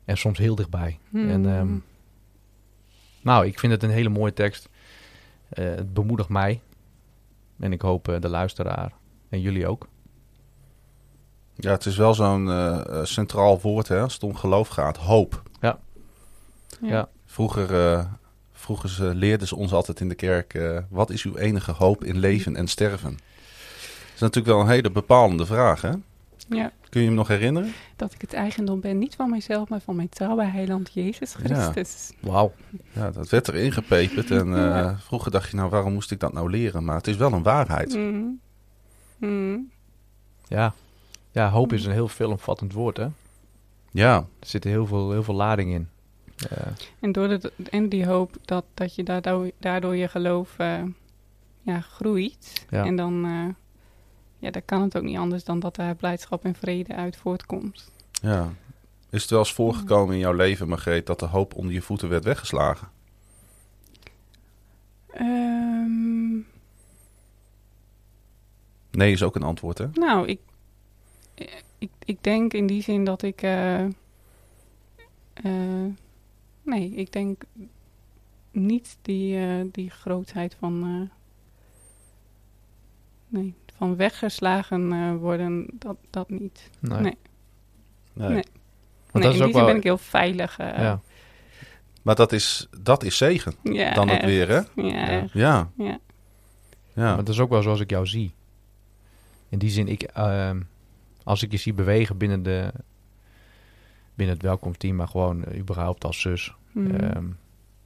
en 0.06 0.18
soms 0.18 0.38
heel 0.38 0.56
dichtbij. 0.56 1.00
Hmm. 1.10 1.30
En, 1.30 1.46
ehm, 1.46 1.78
nou, 3.22 3.46
ik 3.46 3.60
vind 3.60 3.72
het 3.72 3.84
een 3.84 3.90
hele 3.90 4.10
mooie 4.10 4.34
tekst. 4.34 4.70
Eh, 5.50 5.66
het 5.66 5.94
bemoedigt 5.94 6.30
mij. 6.30 6.62
En 7.60 7.72
ik 7.72 7.82
hoop 7.82 8.08
eh, 8.08 8.22
de 8.22 8.30
luisteraar 8.30 8.94
en 9.30 9.42
jullie 9.42 9.68
ook. 9.68 9.88
Ja, 11.56 11.72
het 11.72 11.86
is 11.86 11.98
wel 11.98 12.14
zo'n 12.14 12.50
centraal 13.04 13.62
woord 13.62 13.88
hè, 13.88 14.02
als 14.02 14.14
het 14.14 14.24
om 14.24 14.36
geloof 14.36 14.68
gaat. 14.68 14.98
Hoop. 14.98 15.44
Ja. 16.82 16.88
ja. 16.90 17.10
Vroeger, 17.26 17.92
eh, 17.92 18.06
vroeger 18.52 18.90
ze 18.90 19.04
leerden 19.16 19.48
ze 19.48 19.56
ons 19.56 19.72
altijd 19.74 20.00
in 20.00 20.10
de 20.10 20.16
kerk... 20.16 20.54
eh, 20.54 20.78
wat 20.90 21.10
is 21.10 21.24
uw 21.24 21.36
enige 21.36 21.72
hoop 21.72 22.04
in 22.04 22.18
leven 22.18 22.56
en 22.56 22.68
sterven? 22.68 23.12
Dat 23.12 24.16
is 24.16 24.20
natuurlijk 24.20 24.56
wel 24.56 24.60
een 24.64 24.72
hele 24.72 24.92
bepalende 24.92 25.46
vraag, 25.46 25.82
hè? 25.82 25.92
Ja, 26.50 26.72
Kun 26.90 27.02
je 27.02 27.08
hem 27.08 27.16
nog 27.16 27.28
herinneren? 27.28 27.74
dat 27.96 28.14
ik 28.14 28.22
het 28.22 28.34
eigendom 28.34 28.80
ben, 28.82 28.98
niet 28.98 29.16
van 29.16 29.30
mijzelf, 29.30 29.70
maar 29.70 29.80
van 29.80 29.96
mijn 29.96 30.10
trouwe 30.10 30.44
heiland 30.46 30.94
Jezus 30.94 31.34
Christus. 31.34 32.12
Wauw. 32.20 32.54
Ja, 32.92 33.12
dat 33.12 33.30
werd 33.30 33.48
erin 33.48 33.72
gepeperd. 33.72 34.32
En 34.32 34.54
eh, 34.56 34.60
Ja. 34.62 34.98
vroeger 35.00 35.32
dacht 35.32 35.50
je, 35.50 35.56
nou, 35.56 35.70
waarom 35.70 35.94
moest 35.94 36.12
ik 36.12 36.20
dat 36.20 36.34
nou 36.34 36.50
leren? 36.50 36.84
Maar 36.86 36.96
het 36.96 37.08
is 37.08 37.16
wel 37.16 37.34
een 37.34 37.44
waarheid. 37.44 37.94
Hmm. 37.94 38.40
Hmm. 39.18 39.70
Ja. 40.48 40.74
ja, 41.32 41.50
hoop 41.50 41.74
is 41.74 41.86
een 41.86 41.92
heel 41.92 42.08
veelomvattend 42.08 42.74
woord, 42.74 42.98
hè? 42.98 43.04
Er 43.04 43.12
Ja, 43.92 44.26
zit 44.40 44.64
heel 44.64 44.86
veel, 44.86 45.12
heel 45.12 45.24
veel 45.24 45.34
lading 45.36 45.74
in. 45.74 45.88
En, 47.00 47.12
door 47.12 47.28
de, 47.28 47.52
en 47.70 47.90
die 47.90 48.06
hoop 48.06 48.38
dat, 48.46 48.66
dat 48.74 48.96
je 48.96 49.04
daardoor, 49.04 49.52
daardoor 49.60 49.96
je 49.96 50.08
geloof 50.08 50.54
eh, 50.58 50.84
ja, 51.62 51.80
groeit. 51.80 52.66
Ja. 52.70 52.86
En 52.86 52.96
dan, 52.96 53.26
eh, 53.26 53.54
ja, 54.40 54.52
dan 54.52 54.66
kan 54.66 54.82
het 54.82 54.98
ook 54.98 55.04
niet 55.04 55.18
anders 55.18 55.44
dan 55.44 55.60
dat 55.60 55.76
daar 55.76 55.96
blijdschap 55.96 56.46
en 56.46 56.56
vrede 56.56 56.96
uit 56.96 57.18
voortkomt. 57.18 57.92
ja. 58.22 58.54
Is 59.10 59.22
het 59.22 59.32
wel 59.32 59.40
eens 59.40 59.54
voorgekomen 59.54 60.14
in 60.14 60.20
jouw 60.20 60.34
leven, 60.34 60.68
Margreet, 60.68 61.06
dat 61.06 61.20
de 61.20 61.26
hoop 61.26 61.56
onder 61.56 61.74
je 61.74 61.82
voeten 61.82 62.10
werd 62.10 62.24
weggeslagen? 62.24 62.88
Ehm, 65.08 66.36
Nee 68.92 69.12
is 69.12 69.24
ook 69.24 69.36
een 69.36 69.44
antwoord, 69.44 69.78
hè? 69.78 69.86
nou, 69.94 70.28
ik, 70.28 70.40
ik, 71.78 71.90
ik 72.06 72.24
denk 72.24 72.54
in 72.54 72.68
die 72.68 72.82
zin 72.82 73.04
dat 73.04 73.22
ik. 73.22 73.42
eh, 73.42 73.86
nee, 76.68 76.90
ik 76.90 77.12
denk 77.12 77.44
niet 78.52 78.98
die, 79.02 79.38
eh, 79.40 79.66
die 79.72 79.90
grootheid 79.90 80.56
van. 80.60 80.84
eh, 80.84 81.10
nee, 83.28 83.54
van 83.76 83.96
weggeslagen 83.96 84.92
eh, 84.94 85.16
worden, 85.16 85.68
dat, 85.74 85.98
dat 86.10 86.30
niet. 86.30 86.70
nee. 86.80 87.00
Nee. 87.02 87.18
Nee. 88.14 88.30
Nee. 88.30 88.44
Want 89.12 89.14
nee, 89.14 89.24
dat 89.24 89.34
is 89.34 89.40
in 89.40 89.42
ook 89.42 89.46
die 89.46 89.54
zin 89.54 89.54
wel... 89.54 89.66
ben 89.66 89.76
ik 89.76 89.84
heel 89.84 89.98
veilig. 89.98 90.58
ja. 90.58 91.02
Maar 92.02 92.16
dat 92.16 92.32
is, 92.32 92.68
dat 92.82 93.04
is 93.04 93.18
zegen 93.18 93.54
ja, 93.64 93.94
dan 93.94 94.10
ook 94.10 94.16
echt. 94.16 94.26
weer, 94.26 94.48
hè? 94.50 94.56
Ja, 94.56 95.10
Ja. 95.10 95.28
Ja, 95.34 95.70
ja. 95.78 96.00
ja. 96.94 97.06
Maar 97.16 97.16
dat 97.16 97.30
is 97.30 97.40
ook 97.40 97.50
wel 97.50 97.62
zoals 97.62 97.80
ik 97.80 97.90
jou 97.90 98.06
zie. 98.08 98.34
In 99.50 99.58
die 99.60 99.70
zin, 99.70 99.88
ik, 99.88 100.04
ehm, 100.04 100.62
als 101.24 101.44
ik 101.44 101.52
je 101.52 101.58
zie 101.58 101.74
bewegen 101.74 102.18
binnen, 102.18 102.44
de, 102.44 102.72
binnen 104.18 104.36
het 104.36 104.44
welkomsteam, 104.46 104.96
maar 104.96 105.08
gewoon 105.08 105.46
eh, 105.46 105.60
überhaupt 105.60 106.04
als 106.04 106.22
zus, 106.22 106.54
Mm. 106.72 106.92
ehm, 106.96 107.26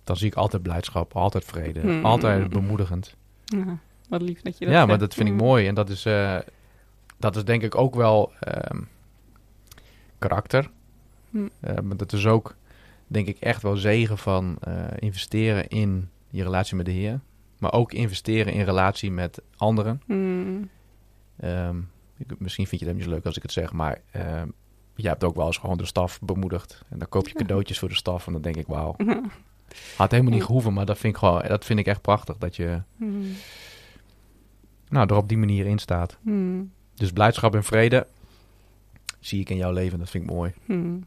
dan 0.03 0.15
zie 0.17 0.27
ik 0.27 0.35
altijd 0.35 0.61
blijdschap, 0.63 1.15
altijd 1.15 1.45
vrede, 1.45 1.79
Hmm. 1.79 2.05
altijd 2.05 2.50
bemoedigend. 2.50 3.15
Ja, 3.45 3.77
wat 4.09 4.21
lief 4.21 4.41
dat 4.41 4.57
je 4.57 4.65
dat 4.65 4.73
ja, 4.73 4.85
maar 4.85 4.97
dat 4.97 5.13
vind 5.13 5.27
ik 5.27 5.33
Mm. 5.33 5.39
mooi. 5.39 5.67
En 5.67 5.75
dat 5.75 5.89
is, 5.89 6.05
eh, 6.05 6.38
dat 7.17 7.35
is 7.35 7.43
denk 7.43 7.61
ik 7.63 7.75
ook 7.75 7.95
wel 7.95 8.31
ehm, 8.39 8.81
karakter. 10.19 10.69
Eh, 11.59 11.79
maar 11.83 11.97
dat 11.97 12.13
is 12.13 12.25
ook, 12.25 12.55
denk 13.07 13.27
ik, 13.27 13.38
echt 13.39 13.61
wel 13.61 13.75
zegen 13.75 14.17
van 14.17 14.57
investeren 15.00 15.67
in 15.67 16.09
je 16.29 16.43
relatie 16.43 16.75
met 16.75 16.85
de 16.85 16.91
Heer. 16.91 17.19
Maar 17.57 17.73
ook 17.73 17.93
investeren 17.93 18.53
in 18.53 18.63
relatie 18.63 19.11
met 19.11 19.41
anderen. 19.57 20.01
Mm. 20.07 20.69
Ehm, 21.39 21.77
ik- 22.17 22.39
misschien 22.39 22.67
vind 22.67 22.81
je 22.81 22.88
het 22.88 22.95
niet 22.95 23.05
zo 23.05 23.09
leuk 23.11 23.25
als 23.25 23.35
ik 23.38 23.41
het 23.41 23.51
zeg, 23.51 23.73
maar 23.73 24.01
je 24.95 25.07
hebt 25.07 25.24
ook 25.24 25.36
wel 25.36 25.45
eens 25.45 25.57
gewoon 25.57 25.77
de 25.77 25.86
staf 25.86 26.19
bemoedigd. 26.21 26.81
En 26.89 27.00
dan 27.00 27.10
koop 27.10 27.27
je 27.27 27.33
cadeautjes 27.33 27.79
voor 27.79 27.89
de 27.89 27.95
staf 27.95 28.27
en 28.27 28.33
dan 28.33 28.41
denk 28.41 28.55
ik, 28.55 28.67
wauw. 28.67 28.95
Had 29.98 30.12
helemaal 30.12 30.33
niet 30.33 30.43
gehoeven, 30.43 30.74
maar 30.74 30.86
dat 30.86 30.98
vind 30.98 31.13
ik, 31.13 31.19
gewoon, 31.19 31.43
dat 31.48 31.65
vind 31.65 31.79
ik 31.79 31.86
echt 31.86 32.01
prachtig. 32.01 32.38
Dat 32.38 32.55
je 32.55 32.81
Mm. 32.95 33.33
nou, 34.89 35.07
er 35.10 35.15
op 35.15 35.29
die 35.29 35.38
manier 35.38 35.65
in 35.65 35.79
staat. 35.79 36.17
Mm. 36.21 36.71
Dus 36.95 37.12
blijdschap 37.12 37.55
en 37.55 37.63
vrede 37.63 38.07
zie 39.19 39.39
ik 39.39 39.50
in 39.50 39.57
jouw 39.57 39.71
leven. 39.71 40.00
Dat 40.00 40.10
vind 40.10 40.24
ik 40.24 40.29
mooi. 40.29 40.53
Mm. 40.65 41.05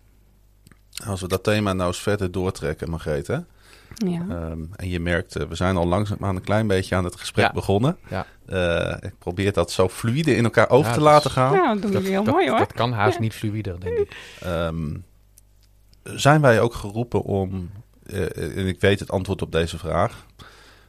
Als 1.06 1.20
we 1.20 1.28
dat 1.28 1.44
thema 1.44 1.72
nou 1.72 1.88
eens 1.88 2.02
verder 2.02 2.32
doortrekken, 2.32 2.90
Margreet. 2.90 3.26
Hè? 3.26 3.38
Ja. 3.94 4.20
Ehm, 4.28 4.60
en 4.76 4.88
je 4.88 5.00
merkt, 5.00 5.36
eh, 5.36 5.46
we 5.46 5.54
zijn 5.54 5.76
al 5.76 5.86
langzaamaan 5.86 6.36
een 6.36 6.42
klein 6.42 6.66
beetje 6.66 6.94
aan 6.94 7.04
het 7.04 7.16
gesprek 7.16 7.44
Ja. 7.46 7.52
begonnen. 7.52 7.96
Ja. 8.08 8.26
Eh, 8.46 8.96
ik 9.08 9.18
probeer 9.18 9.52
dat 9.52 9.70
zo 9.70 9.88
fluide 9.88 10.36
in 10.36 10.44
elkaar 10.44 10.70
over 10.70 10.88
Ja, 10.90 10.94
te 10.96 11.00
laten 11.00 11.26
is- 11.30 11.32
gaan. 11.36 11.52
nou, 11.52 11.72
dat 11.72 11.82
doen 11.82 11.90
jullie 11.92 12.08
heel 12.08 12.24
dat, 12.24 12.34
mooi 12.34 12.48
hoor. 12.48 12.58
dat 12.58 12.72
kan 12.72 12.92
haast 12.92 13.14
Ja. 13.14 13.20
niet 13.20 13.34
fluider, 13.34 13.80
denk 13.80 13.98
ik. 13.98 14.16
Ehm, 14.40 14.94
zijn 16.02 16.40
wij 16.40 16.60
ook 16.60 16.74
geroepen 16.74 17.22
om, 17.22 17.70
eh, 18.06 18.56
en 18.56 18.66
ik 18.66 18.80
weet 18.80 19.00
het 19.00 19.10
antwoord 19.10 19.42
op 19.42 19.52
deze 19.52 19.78
vraag, 19.78 20.26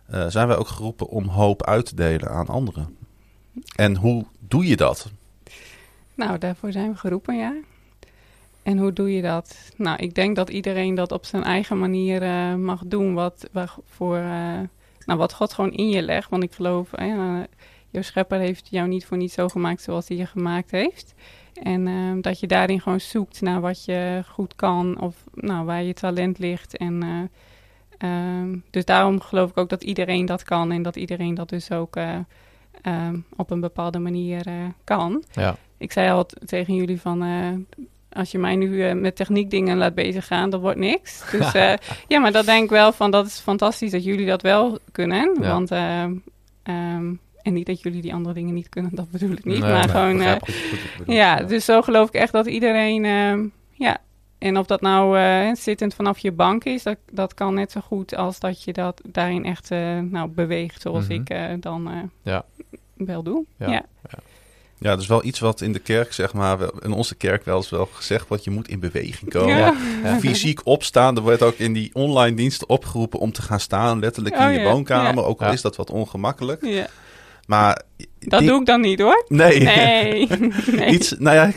eh, 0.05 0.25
zijn 0.27 0.47
wij 0.47 0.57
ook 0.57 0.67
geroepen 0.67 1.07
om 1.07 1.27
hoop 1.27 1.63
uit 1.65 1.85
te 1.85 1.95
delen 1.95 2.29
aan 2.29 2.47
anderen? 2.47 2.97
En 3.75 3.95
hoe 3.95 4.25
doe 4.39 4.65
je 4.67 4.75
dat? 4.75 5.11
Nou, 6.15 6.37
daarvoor 6.37 6.71
zijn 6.71 6.91
we 6.91 6.97
geroepen, 6.97 7.37
ja. 7.37 7.53
En 8.65 8.77
hoe 8.77 8.93
doe 8.93 9.15
je 9.15 9.21
dat? 9.21 9.71
Nou, 9.77 9.97
ik 9.97 10.15
denk 10.15 10.35
dat 10.35 10.49
iedereen 10.49 10.95
dat 10.95 11.11
op 11.11 11.25
zijn 11.25 11.43
eigen 11.43 11.79
manier 11.79 12.21
eh, 12.21 12.55
mag 12.55 12.81
doen. 12.85 13.13
Wat, 13.13 13.49
waarvoor, 13.51 14.15
eh, 14.15 14.59
nou, 15.05 15.19
wat 15.19 15.33
God 15.33 15.53
gewoon 15.53 15.71
in 15.71 15.89
je 15.89 16.01
legt. 16.01 16.29
Want 16.29 16.43
ik 16.43 16.53
geloof, 16.53 16.93
eh, 16.93 17.39
jouw 17.89 18.01
schepper 18.01 18.39
heeft 18.39 18.67
jou 18.69 18.87
niet 18.87 19.05
voor 19.05 19.17
niet 19.17 19.31
zo 19.31 19.47
gemaakt 19.47 19.81
zoals 19.81 20.07
hij 20.07 20.17
je 20.17 20.25
gemaakt 20.25 20.71
heeft. 20.71 21.15
En 21.63 21.87
eh, 21.87 22.21
dat 22.21 22.39
je 22.39 22.47
daarin 22.47 22.81
gewoon 22.81 22.99
zoekt 22.99 23.41
naar 23.41 23.61
wat 23.61 23.85
je 23.85 24.23
goed 24.27 24.55
kan. 24.55 25.01
Of 25.01 25.15
nou, 25.33 25.65
waar 25.65 25.83
je 25.83 25.93
talent 25.93 26.39
ligt. 26.39 26.77
En, 26.77 27.03
eh, 27.03 27.19
ehm, 28.09 28.57
dus 28.69 28.85
daarom 28.85 29.19
geloof 29.19 29.49
ik 29.49 29.57
ook 29.57 29.69
dat 29.69 29.83
iedereen 29.83 30.25
dat 30.25 30.43
kan. 30.43 30.71
En 30.71 30.81
dat 30.81 30.95
iedereen 30.95 31.33
dat 31.33 31.49
dus 31.49 31.71
ook 31.71 31.95
eh, 31.95 32.17
ehm, 32.81 33.19
op 33.35 33.51
een 33.51 33.59
bepaalde 33.59 33.99
manier 33.99 34.45
kan 34.83 35.23
Ja, 35.31 35.55
ik 35.77 35.91
zei 35.91 36.11
al 36.11 36.25
tegen 36.25 36.75
jullie 36.75 37.01
van, 37.01 37.19
als 38.15 38.31
je 38.31 38.37
mij 38.37 38.55
nu 38.55 38.83
eh, 38.83 38.93
met 38.95 39.15
techniekdingen 39.15 39.77
laat 39.77 39.93
bezig 39.93 40.27
gaan, 40.27 40.49
dat 40.49 40.61
wordt 40.61 40.77
niks. 40.79 41.23
Dus 41.31 41.53
eh, 41.53 41.73
ja, 42.07 42.19
maar 42.19 42.31
dat 42.31 42.45
denk 42.45 42.63
ik 42.63 42.69
wel 42.69 42.91
van, 42.91 43.11
dat 43.11 43.25
is 43.25 43.39
fantastisch 43.39 43.91
dat 43.91 44.03
jullie 44.03 44.25
dat 44.25 44.41
wel 44.41 44.79
kunnen. 44.91 45.37
Ja. 45.41 45.51
Want, 45.51 45.71
eh, 45.71 46.03
ehm, 46.63 47.13
en 47.41 47.53
niet 47.53 47.65
dat 47.65 47.81
jullie 47.81 48.01
die 48.01 48.13
andere 48.13 48.33
dingen 48.35 48.53
niet 48.53 48.69
kunnen, 48.69 48.95
dat 48.95 49.11
bedoel 49.11 49.31
ik 49.31 49.45
niet. 49.45 49.59
Nee, 49.59 49.71
maar 49.71 49.87
nee, 49.87 50.15
gewoon, 50.17 50.39
goed 50.39 50.53
ja, 51.15 51.43
dus 51.43 51.65
zo 51.65 51.81
geloof 51.81 52.07
ik 52.07 52.13
echt 52.13 52.31
dat 52.31 52.45
iedereen, 52.45 53.05
ehm, 53.05 53.45
ja, 53.71 53.97
en 54.37 54.57
of 54.57 54.65
dat 54.65 54.81
nou 54.81 55.17
zittend 55.55 55.93
vanaf 55.93 56.17
je 56.17 56.31
bank 56.31 56.63
is, 56.63 56.83
dat, 56.83 56.97
dat 57.11 57.33
kan 57.33 57.53
net 57.53 57.71
zo 57.71 57.79
goed 57.81 58.15
als 58.15 58.39
dat 58.39 58.63
je 58.63 58.73
dat 58.73 59.01
daarin 59.05 59.45
echt 59.45 59.69
nou, 60.01 60.27
beweegt, 60.29 60.81
zoals 60.81 61.07
Mhm. 61.07 61.13
ik 61.13 61.61
dan 61.61 62.11
Ja. 62.23 62.45
wel 62.93 63.23
doe. 63.23 63.45
Ja. 63.57 63.67
ja. 63.71 63.85
Ja, 64.09 64.17
dat 64.79 64.99
is 65.01 65.07
wel 65.07 65.23
iets 65.25 65.39
wat 65.39 65.61
in 65.61 65.73
de 65.73 65.79
kerk, 65.79 66.13
zeg 66.13 66.33
maar, 66.33 66.57
wel- 66.57 66.73
in 66.79 66.91
onze 66.91 67.15
kerk 67.15 67.45
wel 67.45 67.57
eens 67.57 67.69
wel 67.69 67.89
gezegd 67.93 68.27
wordt. 68.27 68.43
Je 68.43 68.51
moet 68.51 68.67
in 68.67 68.79
beweging 68.79 69.29
komen. 69.31 69.57
Ja. 69.57 69.73
Ja. 70.03 70.19
Fysiek 70.19 70.59
opstaan. 70.63 71.15
Er 71.15 71.21
wordt 71.21 71.41
ook 71.41 71.57
in 71.57 71.73
die 71.73 71.89
online 71.93 72.35
diensten 72.35 72.69
opgeroepen 72.69 73.19
om 73.19 73.31
te 73.31 73.41
gaan 73.41 73.59
staan. 73.59 73.99
Letterlijk 73.99 74.35
in 74.35 74.45
Oh 74.47 74.51
je 74.53 74.59
ja, 74.59 74.71
woonkamer. 74.71 75.23
Ook 75.23 75.39
al 75.41 75.47
Ja. 75.47 75.53
is 75.53 75.61
dat 75.61 75.75
wat 75.75 75.89
ongemakkelijk. 75.89 76.65
Ja. 76.65 76.87
Maar 77.47 77.81
Dat 78.19 78.39
die- 78.39 78.49
doe 78.49 78.59
ik 78.59 78.65
dan 78.65 78.81
niet 78.81 78.99
hoor. 78.99 79.25
Nee. 79.27 79.59
Nee. 79.59 80.27
nee. 80.71 80.87
Iets, 80.89 81.13
nou 81.17 81.35
ja, 81.35 81.51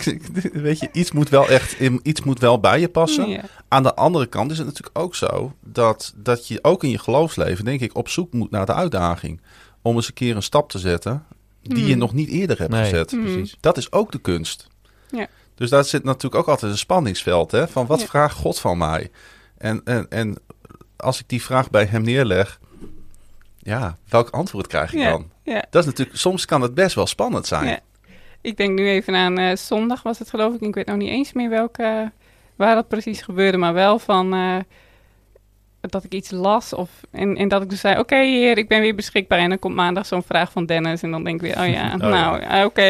weet 0.53 0.79
je, 0.81 0.89
iets 0.93 1.13
moet 1.13 1.29
wel 1.29 1.49
echt, 1.49 1.81
in- 1.81 2.01
iets 2.03 2.23
moet 2.23 2.39
wel 2.41 2.61
bij 2.61 2.81
je 2.81 2.89
passen. 2.89 3.29
Ja. 3.29 3.41
Aan 3.69 3.83
de 3.83 3.95
andere 3.95 4.27
kant 4.27 4.51
is 4.51 4.59
het 4.59 4.67
natuurlijk 4.67 4.99
ook 4.99 5.15
zo 5.15 5.53
dat, 5.65 6.13
dat 6.17 6.49
je 6.49 6.59
ook 6.65 6.85
in 6.85 6.91
je 6.91 6.99
geloofsleven, 6.99 7.65
denk 7.65 7.81
ik, 7.81 7.97
op 7.97 8.09
zoek 8.09 8.33
moet 8.33 8.51
naar 8.51 8.67
de 8.67 8.75
uitdaging. 8.75 9.41
Om 9.83 9.97
eens 9.97 10.09
een 10.09 10.15
keer 10.15 10.37
een 10.37 10.43
stap 10.43 10.71
te 10.71 10.79
zetten 10.79 11.25
die 11.75 11.85
je 11.85 11.91
Hmm. 11.91 11.99
nog 11.99 12.13
niet 12.13 12.29
eerder 12.29 12.59
hebt 12.59 12.71
Nee, 12.71 12.83
gezet. 12.83 13.11
Hmm. 13.11 13.23
precies. 13.23 13.57
Dat 13.61 13.77
is 13.77 13.93
ook 13.93 14.13
de 14.13 14.19
kunst. 14.21 14.67
Ja. 15.11 15.27
Dus 15.55 15.71
daar 15.71 15.85
zit 15.85 16.05
natuurlijk 16.05 16.35
ook 16.35 16.49
altijd 16.49 16.73
een 16.73 16.79
spanningsveld. 16.79 17.51
Hè? 17.51 17.69
Van 17.69 17.87
wat 17.87 18.01
Ja. 18.01 18.07
vraagt 18.07 18.37
God 18.37 18.59
van 18.59 18.79
mij? 18.79 19.11
En, 19.59 19.81
en, 19.85 20.07
en 20.09 20.37
als 20.97 21.21
ik 21.21 21.29
die 21.29 21.43
vraag 21.43 21.71
bij 21.71 21.85
hem 21.85 22.03
neerleg, 22.03 22.61
ja, 23.59 23.97
welk 24.09 24.31
antwoord 24.31 24.67
krijg 24.67 24.93
ik 24.93 24.99
Ja, 25.01 25.11
dan? 25.11 25.31
ja. 25.43 25.65
Dat 25.71 25.83
is 25.83 25.87
natuurlijk, 25.89 26.19
soms 26.19 26.45
kan 26.45 26.61
het 26.63 26.75
best 26.75 26.95
wel 26.95 27.07
spannend 27.07 27.47
zijn. 27.47 27.67
Ja. 27.67 27.81
Ik 28.41 28.57
denk 28.57 28.79
nu 28.79 28.89
even 28.89 29.15
aan 29.15 29.39
eh, 29.39 29.57
zondag 29.57 30.03
was 30.03 30.19
het 30.19 30.31
geloof 30.31 30.55
ik. 30.55 30.61
Ik 30.61 30.75
weet 30.75 30.87
nog 30.87 30.97
niet 30.97 31.09
eens 31.11 31.33
meer 31.33 31.49
welke, 31.51 32.13
waar 32.57 32.75
dat 32.75 32.89
precies 32.89 33.23
gebeurde. 33.23 33.59
Maar 33.59 33.75
wel 33.75 33.99
van 33.99 34.35
eh, 34.35 34.57
dat 35.93 36.05
ik 36.05 36.13
iets 36.15 36.31
las. 36.31 36.73
Of, 36.73 36.91
en, 37.11 37.37
en 37.37 37.49
dat 37.49 37.63
ik 37.63 37.71
dus 37.71 37.81
zei, 37.81 37.99
oké 37.99 38.17
heer, 38.17 38.59
ik 38.59 38.69
ben 38.69 38.81
weer 38.81 38.95
beschikbaar. 38.95 39.39
En 39.39 39.49
dan 39.49 39.59
komt 39.59 39.75
maandag 39.75 40.07
zo'n 40.07 40.23
vraag 40.23 40.53
van 40.53 40.67
Dennis. 40.67 41.03
En 41.03 41.11
dan 41.11 41.25
denk 41.25 41.43
ik 41.43 41.55
weer, 41.55 41.61
oh 41.67 41.73
ja, 41.73 41.93
Oh 41.95 42.01
nou 42.01 42.41
eh, 42.41 42.65
oké, 42.65 42.83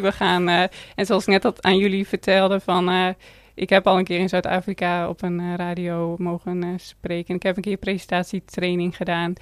we 0.00 0.12
gaan. 0.12 0.48
eh, 0.48 0.62
en 0.94 1.06
zoals 1.06 1.22
ik 1.22 1.28
net 1.28 1.42
dat 1.42 1.62
aan 1.62 1.76
jullie 1.76 2.06
vertelde 2.08 2.60
van... 2.60 2.88
eh, 2.88 3.08
ik 3.54 3.70
heb 3.70 3.86
al 3.86 3.98
een 3.98 4.04
keer 4.04 4.18
in 4.18 4.28
Zuid-Afrika 4.28 5.08
op 5.08 5.22
een 5.22 5.40
eh, 5.40 5.54
radio 5.56 6.14
mogen 6.18 6.78
spreken. 6.80 7.34
Ik 7.34 7.42
heb 7.42 7.56
een 7.56 7.62
keer 7.62 7.76
presentatietraining 7.76 8.96
gedaan. 8.96 9.32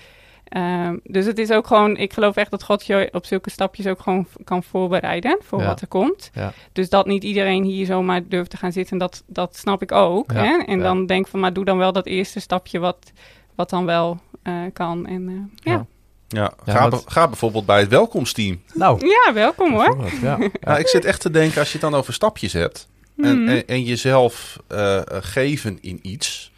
Ehm, 0.52 0.96
dus 1.04 1.26
het 1.26 1.38
is 1.38 1.50
ook 1.50 1.66
gewoon, 1.66 1.96
ik 1.96 2.12
geloof 2.12 2.36
echt 2.36 2.50
dat 2.50 2.62
God 2.62 2.86
je 2.86 3.08
op 3.12 3.26
zulke 3.26 3.50
stapjes 3.50 3.86
ook 3.86 4.00
gewoon 4.00 4.26
kan 4.44 4.62
voorbereiden 4.62 5.38
voor 5.42 5.60
Ja. 5.60 5.66
wat 5.66 5.80
er 5.80 5.86
komt. 5.86 6.30
Ja. 6.34 6.52
Dus 6.72 6.88
dat 6.88 7.06
niet 7.06 7.24
iedereen 7.24 7.64
hier 7.64 7.86
zomaar 7.86 8.28
durft 8.28 8.50
te 8.50 8.56
gaan 8.56 8.72
zitten, 8.72 8.98
dat, 8.98 9.22
dat 9.26 9.56
snap 9.56 9.82
ik 9.82 9.92
ook. 9.92 10.32
Ja. 10.32 10.44
Hè? 10.44 10.62
En 10.66 10.76
Ja. 10.78 10.82
dan 10.82 11.06
denk 11.06 11.28
van, 11.28 11.40
maar 11.40 11.52
doe 11.52 11.64
dan 11.64 11.78
wel 11.78 11.92
dat 11.92 12.06
eerste 12.06 12.40
stapje 12.40 12.78
wat, 12.78 13.12
wat 13.54 13.70
dan 13.70 13.84
wel 13.84 14.20
eh, 14.42 14.54
kan. 14.72 15.06
En 15.06 15.28
uh, 15.28 15.40
ja. 15.54 15.72
Ja. 15.72 15.86
Ja, 16.28 16.52
Ja, 16.64 16.72
ga, 16.72 16.88
wat- 16.88 17.04
ga 17.06 17.28
bijvoorbeeld 17.28 17.66
bij 17.66 17.80
het 17.80 17.88
welkomsteam. 17.88 18.60
Nou, 18.74 19.06
ja. 19.06 19.32
welkom 19.32 19.72
hoor. 19.72 19.96
ja. 20.22 20.38
Ja, 20.60 20.76
ik 20.84 20.88
zit 20.88 21.04
echt 21.04 21.20
te 21.20 21.30
denken, 21.30 21.58
als 21.58 21.72
je 21.72 21.78
het 21.78 21.90
dan 21.90 21.98
over 22.00 22.12
stapjes 22.12 22.52
hebt 22.52 22.88
en, 23.16 23.40
Mhm. 23.42 23.48
en, 23.48 23.66
en 23.66 23.82
jezelf 23.82 24.58
eh, 24.68 24.96
eh, 24.98 25.02
geven 25.08 25.78
in 25.80 25.98
iets, 26.02 26.51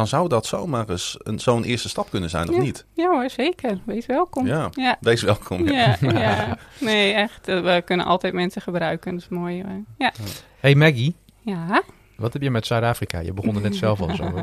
dan 0.00 0.08
zou 0.08 0.28
dat 0.28 0.46
zomaar 0.46 0.88
eens 0.88 1.16
een, 1.22 1.38
zo'n 1.38 1.64
eerste 1.64 1.88
stap 1.88 2.10
kunnen 2.10 2.30
zijn, 2.30 2.48
of 2.48 2.54
Ja. 2.54 2.60
niet? 2.60 2.84
Ja 2.94 3.10
hoor, 3.10 3.30
zeker. 3.30 3.78
Wees 3.84 4.06
welkom. 4.06 4.46
Ja, 4.46 4.68
Ja. 4.72 4.96
wees 5.00 5.22
welkom. 5.22 5.68
Ja. 5.68 5.96
Ja, 6.00 6.10
ja. 6.20 6.58
Nee, 6.80 7.12
echt. 7.12 7.48
eh, 7.48 7.60
We 7.60 7.82
kunnen 7.84 8.06
altijd 8.06 8.32
mensen 8.32 8.62
gebruiken. 8.62 9.12
Dat 9.12 9.20
is 9.20 9.28
mooi. 9.28 9.62
hoor. 9.62 9.82
Ja. 9.98 10.12
Hey 10.60 10.74
Maggie, 10.74 11.14
ja. 11.40 11.82
wat 12.16 12.32
heb 12.32 12.42
je 12.42 12.50
met 12.50 12.66
Zuid-Afrika? 12.66 13.18
Je 13.18 13.32
begon 13.32 13.54
er 13.54 13.60
net 13.60 13.76
zelf 13.76 14.00
al 14.00 14.14
zo. 14.16 14.30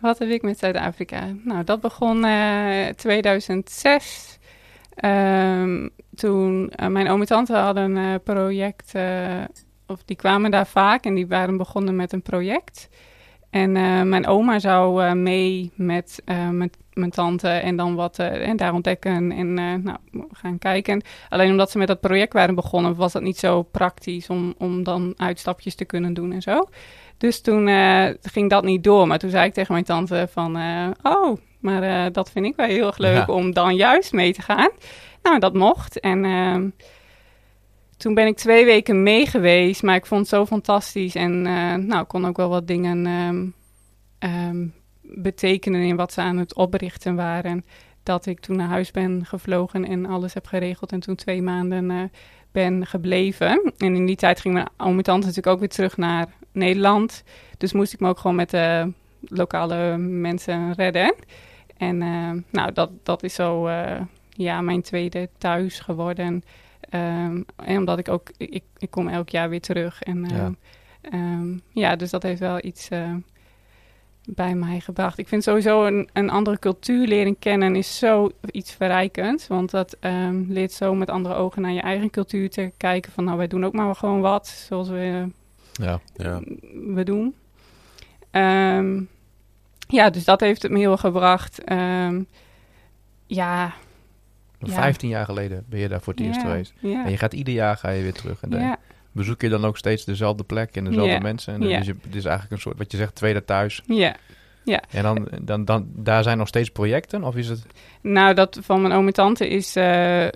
Wat 0.00 0.18
heb 0.18 0.28
ik 0.28 0.42
met 0.42 0.58
Zuid-Afrika? 0.58 1.20
Nou, 1.44 1.64
dat 1.64 1.80
begon 1.80 2.24
eh 2.24 2.88
2006. 2.96 4.38
Ehm, 4.94 5.88
toen 6.14 6.70
eh, 6.70 6.86
mijn 6.88 7.08
oom 7.08 7.20
en 7.20 7.26
tante 7.26 7.54
hadden 7.56 7.96
een 7.96 8.22
project, 8.22 8.94
eh, 8.94 9.44
of 9.86 10.02
die 10.04 10.16
kwamen 10.16 10.50
daar 10.50 10.66
vaak 10.66 11.04
en 11.04 11.14
die 11.14 11.26
waren 11.26 11.56
begonnen 11.56 11.96
met 11.96 12.12
een 12.12 12.22
project. 12.22 12.88
En 13.50 13.76
eh, 13.76 14.02
mijn 14.02 14.26
oma 14.26 14.58
zou 14.58 15.04
eh, 15.04 15.12
mee 15.12 15.72
met, 15.74 16.22
eh, 16.24 16.48
met 16.48 16.76
mijn 16.92 17.10
tante 17.10 17.48
en 17.48 17.76
dan 17.76 17.94
wat 17.94 18.18
en 18.18 18.56
daar 18.56 18.72
ontdekken 18.72 19.32
en 19.32 19.54
nou, 19.82 19.96
gaan 20.32 20.58
kijken. 20.58 21.02
Alleen 21.28 21.50
omdat 21.50 21.70
ze 21.70 21.78
met 21.78 21.86
dat 21.86 22.00
project 22.00 22.32
waren 22.32 22.54
begonnen, 22.54 22.94
was 22.94 23.12
dat 23.12 23.22
niet 23.22 23.38
zo 23.38 23.62
praktisch 23.62 24.28
om, 24.28 24.54
om 24.58 24.82
dan 24.82 25.14
uitstapjes 25.16 25.74
te 25.74 25.84
kunnen 25.84 26.14
doen 26.14 26.32
en 26.32 26.42
zo. 26.42 26.68
Dus 27.18 27.40
toen 27.40 27.68
ging 28.22 28.50
dat 28.50 28.64
niet 28.64 28.84
door. 28.84 29.06
Maar 29.06 29.18
toen 29.18 29.30
zei 29.30 29.46
ik 29.46 29.52
tegen 29.52 29.72
mijn 29.72 29.84
tante 29.84 30.28
van... 30.30 30.56
oh, 31.02 31.36
maar 31.58 32.12
dat 32.12 32.30
vind 32.30 32.46
ik 32.46 32.56
wel 32.56 32.66
heel 32.66 32.86
erg 32.86 32.98
leuk 32.98 33.26
Ja. 33.26 33.34
om 33.34 33.52
dan 33.52 33.76
juist 33.76 34.12
mee 34.12 34.32
te 34.32 34.42
gaan. 34.42 34.70
Nou, 35.22 35.38
dat 35.38 35.54
mocht. 35.54 36.00
En 36.00 36.24
toen 38.00 38.14
ben 38.14 38.26
ik 38.26 38.36
twee 38.36 38.64
weken 38.64 39.02
mee 39.02 39.26
geweest. 39.26 39.82
Maar 39.82 39.96
ik 39.96 40.06
vond 40.06 40.20
het 40.20 40.30
zo 40.30 40.46
fantastisch. 40.46 41.14
En 41.14 41.46
eh, 41.46 41.74
nou, 41.74 42.04
kon 42.04 42.26
ook 42.26 42.36
wel 42.36 42.48
wat 42.48 42.66
dingen 42.66 43.06
ehm, 43.06 43.46
ehm, 44.18 44.66
betekenen 45.00 45.82
in 45.82 45.96
wat 45.96 46.12
ze 46.12 46.20
aan 46.20 46.36
het 46.36 46.54
oprichten 46.54 47.14
waren. 47.14 47.64
Dat 48.02 48.26
ik 48.26 48.40
toen 48.40 48.56
naar 48.56 48.68
huis 48.68 48.90
ben 48.90 49.26
gevlogen 49.26 49.84
en 49.84 50.06
alles 50.06 50.34
heb 50.34 50.46
geregeld. 50.46 50.92
En 50.92 51.00
toen 51.00 51.14
twee 51.14 51.42
maanden 51.42 51.90
eh, 51.90 52.02
ben 52.52 52.86
gebleven. 52.86 53.72
En 53.78 53.94
in 53.94 54.06
die 54.06 54.16
tijd 54.16 54.40
ging 54.40 54.54
mijn 54.54 54.68
oom 54.76 54.96
en 54.96 55.02
tante 55.02 55.26
natuurlijk 55.26 55.54
ook 55.54 55.60
weer 55.60 55.68
terug 55.68 55.96
naar 55.96 56.26
Nederland. 56.52 57.22
Dus 57.58 57.72
moest 57.72 57.92
ik 57.92 58.00
me 58.00 58.08
ook 58.08 58.18
gewoon 58.18 58.36
met 58.36 58.50
de 58.50 58.92
lokale 59.20 59.96
mensen 59.98 60.72
redden. 60.72 61.14
En 61.76 62.02
eh, 62.02 62.30
nou, 62.50 62.72
dat, 62.72 62.90
dat 63.02 63.22
is 63.22 63.34
zo 63.34 63.68
ja, 64.28 64.60
mijn 64.60 64.82
tweede 64.82 65.28
thuis 65.38 65.80
geworden. 65.80 66.42
Ehm, 66.90 67.42
en 67.56 67.78
omdat 67.78 67.98
ik 67.98 68.08
ook, 68.08 68.30
ik, 68.36 68.62
ik 68.78 68.90
kom 68.90 69.08
elk 69.08 69.28
jaar 69.28 69.48
weer 69.48 69.60
terug. 69.60 70.02
En 70.02 70.24
Ja. 70.28 70.52
ja, 71.10 71.38
ja 71.72 71.96
dus 71.96 72.10
dat 72.10 72.22
heeft 72.22 72.40
wel 72.40 72.64
iets 72.64 72.88
eh, 72.88 73.14
bij 74.24 74.54
mij 74.54 74.80
gebracht. 74.80 75.18
Ik 75.18 75.28
vind 75.28 75.42
sowieso 75.42 75.84
een, 75.86 76.08
een 76.12 76.30
andere 76.30 76.58
cultuur 76.58 77.06
leren 77.06 77.38
kennen 77.38 77.76
is 77.76 77.98
zo 77.98 78.30
iets 78.50 78.72
verrijkends. 78.72 79.46
Want 79.46 79.70
dat 79.70 79.96
ehm, 80.00 80.42
leert 80.48 80.72
zo 80.72 80.94
met 80.94 81.10
andere 81.10 81.34
ogen 81.34 81.62
naar 81.62 81.72
je 81.72 81.80
eigen 81.80 82.10
cultuur 82.10 82.50
te 82.50 82.72
kijken. 82.76 83.12
Van 83.12 83.24
nou, 83.24 83.36
wij 83.36 83.46
doen 83.46 83.64
ook 83.64 83.72
maar 83.72 83.94
gewoon 83.94 84.20
wat 84.20 84.48
zoals 84.48 84.88
we, 84.88 85.28
Ja. 85.72 86.00
Ja. 86.16 86.40
we 86.94 87.02
doen. 87.04 87.34
Ehm, 88.30 89.02
ja, 89.88 90.10
dus 90.10 90.24
dat 90.24 90.40
heeft 90.40 90.62
het 90.62 90.72
me 90.72 90.78
heel 90.78 90.96
gebracht. 90.96 91.64
Ehm, 91.64 92.22
ja, 93.26 93.72
Ja. 94.68 94.72
15 94.74 95.08
jaar 95.08 95.24
geleden 95.24 95.64
ben 95.68 95.80
je 95.80 95.88
daar 95.88 96.00
voor 96.00 96.12
het 96.12 96.22
eerst 96.22 96.40
ja, 96.40 96.46
geweest. 96.48 96.72
Ja, 96.78 97.04
En 97.04 97.10
je 97.10 97.16
gaat 97.16 97.32
ieder 97.32 97.54
jaar 97.54 97.76
ga 97.76 97.90
je 97.90 98.02
weer 98.02 98.12
terug. 98.12 98.40
En 98.42 98.50
dan 98.50 98.60
ja, 98.60 98.76
bezoek 99.12 99.40
je 99.40 99.48
dan 99.48 99.64
ook 99.64 99.76
steeds 99.76 100.04
dezelfde 100.04 100.44
plek 100.44 100.76
en 100.76 100.84
dezelfde 100.84 101.12
Ja. 101.12 101.18
mensen. 101.20 101.54
En 101.54 101.60
dan 101.60 101.68
Ja. 101.68 101.78
is 101.78 101.86
je, 101.86 101.94
het 102.02 102.14
is 102.14 102.24
eigenlijk 102.24 102.52
een 102.54 102.60
soort, 102.60 102.78
wat 102.78 102.90
je 102.90 102.96
zegt, 102.96 103.14
tweede 103.14 103.44
thuis. 103.44 103.82
ja. 103.86 104.16
En 104.90 105.02
dan, 105.02 105.28
dan, 105.42 105.64
dan, 105.64 105.86
daar 105.94 106.22
zijn 106.22 106.38
nog 106.38 106.48
steeds 106.48 106.70
projecten? 106.70 107.24
Of 107.24 107.36
is 107.36 107.48
het... 107.48 107.66
Nou, 108.00 108.34
dat 108.34 108.58
van 108.62 108.80
mijn 108.82 108.94
oom 108.94 109.06
en 109.06 109.12
tante 109.12 109.48
is... 109.48 109.76
eh, 109.76 110.26
eh, 110.26 110.32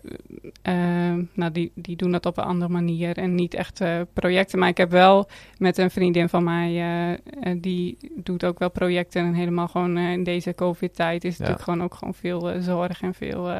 nou, 1.33 1.53
die, 1.53 1.73
die 1.75 1.97
doen 1.97 2.13
dat 2.13 2.27
op 2.27 2.37
een 2.39 2.45
andere 2.45 2.73
manier 2.73 3.17
en 3.19 3.35
niet 3.35 3.55
echt 3.55 3.81
eh, 3.81 4.01
projecten. 4.13 4.59
Maar 4.59 4.69
ik 4.69 4.77
heb 4.77 4.91
wel 4.91 5.29
met 5.59 5.79
een 5.79 5.91
vriendin 5.91 6.29
van 6.29 6.45
mij... 6.45 7.19
die 7.57 7.97
doet 8.17 8.45
ook 8.45 8.59
wel 8.59 8.71
projecten. 8.71 9.25
En 9.25 9.35
helemaal 9.35 9.69
gewoon 9.69 9.99
in 9.99 10.25
deze 10.25 10.55
covid-tijd... 10.55 11.25
is 11.25 11.39
het 11.39 11.39
Ja. 11.39 11.53
natuurlijk 11.53 11.71
gewoon 11.71 11.83
ook 11.85 11.95
gewoon 11.95 12.15
veel 12.15 12.63
zorg 12.63 13.03
en 13.03 13.15
veel, 13.15 13.51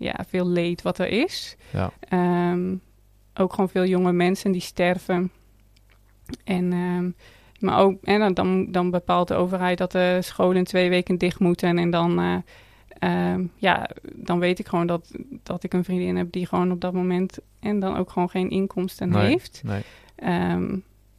ja, 0.00 0.14
veel 0.28 0.46
leed 0.48 0.82
wat 0.82 0.98
er 0.98 1.08
is. 1.08 1.56
Ja. 1.72 1.90
Ehm, 2.08 2.74
ook 3.34 3.52
gewoon 3.52 3.68
veel 3.68 3.84
jonge 3.84 4.12
mensen 4.12 4.52
die 4.52 4.60
sterven. 4.60 5.30
En... 6.44 6.72
ehm, 6.72 7.10
maar 7.58 7.78
ook, 7.78 7.96
en 8.04 8.34
dan- 8.34 8.66
dan, 8.70 8.90
bepaalt 8.90 9.28
de 9.28 9.34
overheid 9.34 9.78
dat 9.78 9.92
de 9.92 10.18
scholen 10.22 10.64
twee 10.64 10.88
weken 10.88 11.18
dicht 11.18 11.38
moeten. 11.40 11.78
En 11.78 11.90
dan, 11.90 12.18
eh, 12.18 12.34
ehm, 13.32 13.44
ja, 13.56 13.90
dan 14.14 14.38
weet 14.38 14.58
ik 14.58 14.66
gewoon 14.68 14.86
dat, 14.86 15.10
dat 15.42 15.62
ik 15.64 15.72
een 15.74 15.84
vriendin 15.84 16.16
heb 16.16 16.32
die 16.32 16.46
gewoon 16.46 16.70
op 16.72 16.80
dat 16.80 16.92
moment 16.92 17.38
en 17.60 17.80
dan 17.80 17.96
ook 17.96 18.10
gewoon 18.10 18.30
geen 18.30 18.50
inkomsten 18.50 19.08
Nee. 19.08 19.26
heeft. 19.26 19.62
Nee. 19.64 19.82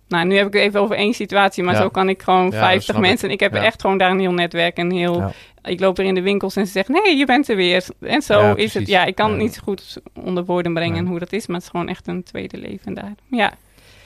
Nou, 0.07 0.25
nu 0.27 0.35
heb 0.35 0.47
ik 0.47 0.53
het 0.53 0.61
even 0.61 0.79
over 0.79 0.95
één 0.95 1.13
situatie, 1.13 1.63
maar 1.63 1.73
Ja. 1.73 1.81
zo 1.81 1.89
kan 1.89 2.09
ik 2.09 2.21
gewoon 2.21 2.49
dat 2.49 2.59
50 2.59 2.83
snap 2.83 2.95
ik. 2.95 3.01
mensen. 3.01 3.29
Ik 3.31 3.39
heb 3.39 3.53
echt 3.53 3.81
gewoon 3.81 3.97
daar 3.97 4.11
een 4.11 4.19
heel 4.19 4.33
netwerk 4.33 4.77
en 4.77 4.91
heel. 4.91 5.31
Ik 5.63 5.79
loop 5.79 5.97
er 5.97 6.05
in 6.05 6.13
de 6.15 6.21
winkels 6.21 6.55
en 6.55 6.65
ze 6.65 6.71
zegt: 6.71 6.87
Nee, 6.87 7.17
je 7.17 7.25
bent 7.25 7.49
er 7.49 7.55
weer. 7.55 7.85
En 7.99 8.21
zo 8.21 8.39
Ja, 8.39 8.55
is 8.55 8.73
het. 8.73 8.87
Ja, 8.87 9.05
ik 9.05 9.15
kan 9.15 9.25
Ja. 9.25 9.31
het 9.33 9.41
niet 9.41 9.59
goed 9.59 9.97
onder 10.13 10.45
woorden 10.45 10.73
brengen 10.73 11.05
hoe 11.05 11.19
dat 11.19 11.33
is, 11.33 11.47
maar 11.47 11.55
het 11.55 11.65
is 11.65 11.71
gewoon 11.71 11.87
echt 11.87 12.07
een 12.07 12.23
tweede 12.23 12.57
leven 12.57 12.93
daar. 12.93 13.13
Ja. 13.27 13.53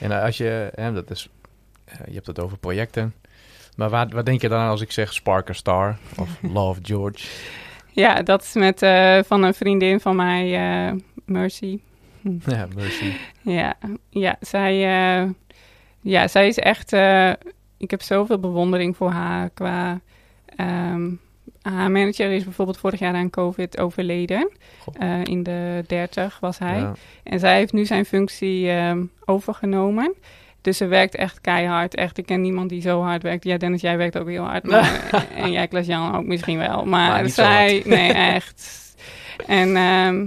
En 0.00 0.12
eh, 0.12 0.22
als 0.22 0.36
je, 0.36 0.70
hè, 0.74 0.92
dat 0.92 1.10
is, 1.10 1.28
eh, 1.84 1.94
je 2.06 2.14
hebt 2.14 2.26
het 2.26 2.40
over 2.40 2.58
projecten. 2.58 3.14
Maar 3.76 3.90
waar, 3.90 4.08
wat 4.08 4.26
denk 4.26 4.40
je 4.40 4.48
dan 4.48 4.68
als 4.68 4.80
ik 4.80 4.92
zeg 4.92 5.12
Spark 5.12 5.50
a 5.50 5.52
Star 5.52 5.98
of 6.16 6.28
Love 6.54 6.80
George? 6.82 7.26
Ja, 7.92 8.22
dat 8.22 8.42
is 8.42 8.52
met 8.54 8.82
eh, 8.82 9.18
van 9.26 9.42
een 9.42 9.54
vriendin 9.54 10.00
van 10.00 10.16
mij, 10.16 10.50
Mercy. 11.24 11.78
ja, 12.46 12.66
Mercy. 12.74 13.12
Ja, 13.42 13.74
ja, 14.10 14.36
zij, 14.40 14.74
ja, 16.00 16.28
zij 16.28 16.46
is 16.46 16.58
echt. 16.58 16.92
ik 17.76 17.90
heb 17.90 18.02
zoveel 18.02 18.38
bewondering 18.38 18.96
voor 18.96 19.10
haar 19.10 19.50
qua. 19.50 20.00
ehm, 20.56 21.10
haar 21.74 21.90
manager 21.90 22.30
is 22.32 22.44
bijvoorbeeld 22.44 22.78
vorig 22.78 22.98
jaar 22.98 23.14
aan 23.14 23.30
COVID 23.30 23.78
overleden. 23.78 24.50
Eh, 24.98 25.24
in 25.24 25.42
de 25.42 25.84
30 25.86 26.38
was 26.40 26.58
hij. 26.58 26.78
Ja. 26.78 26.92
En 27.22 27.38
zij 27.38 27.56
heeft 27.56 27.72
nu 27.72 27.84
zijn 27.84 28.04
functie 28.04 28.70
ehm, 28.70 29.02
overgenomen. 29.24 30.14
Dus 30.60 30.76
ze 30.76 30.86
werkt 30.86 31.14
echt 31.14 31.40
keihard. 31.40 31.94
Echt, 31.94 32.18
ik 32.18 32.26
ken 32.26 32.40
niemand 32.40 32.68
die 32.68 32.80
zo 32.80 33.02
hard 33.02 33.22
werkt. 33.22 33.44
Ja, 33.44 33.56
Dennis, 33.56 33.80
jij 33.80 33.96
werkt 33.96 34.18
ook 34.18 34.28
heel 34.28 34.44
hard. 34.44 34.64
Maar, 34.64 35.08
en 35.36 35.52
jij, 35.52 35.68
Klaas-Jan, 35.68 36.14
ook 36.16 36.24
misschien 36.26 36.58
wel. 36.58 36.84
Maar, 36.84 37.28
zij... 37.28 37.82
Nee, 37.86 38.12
echt. 38.12 38.94
En, 39.46 39.76
ehm, 39.76 40.26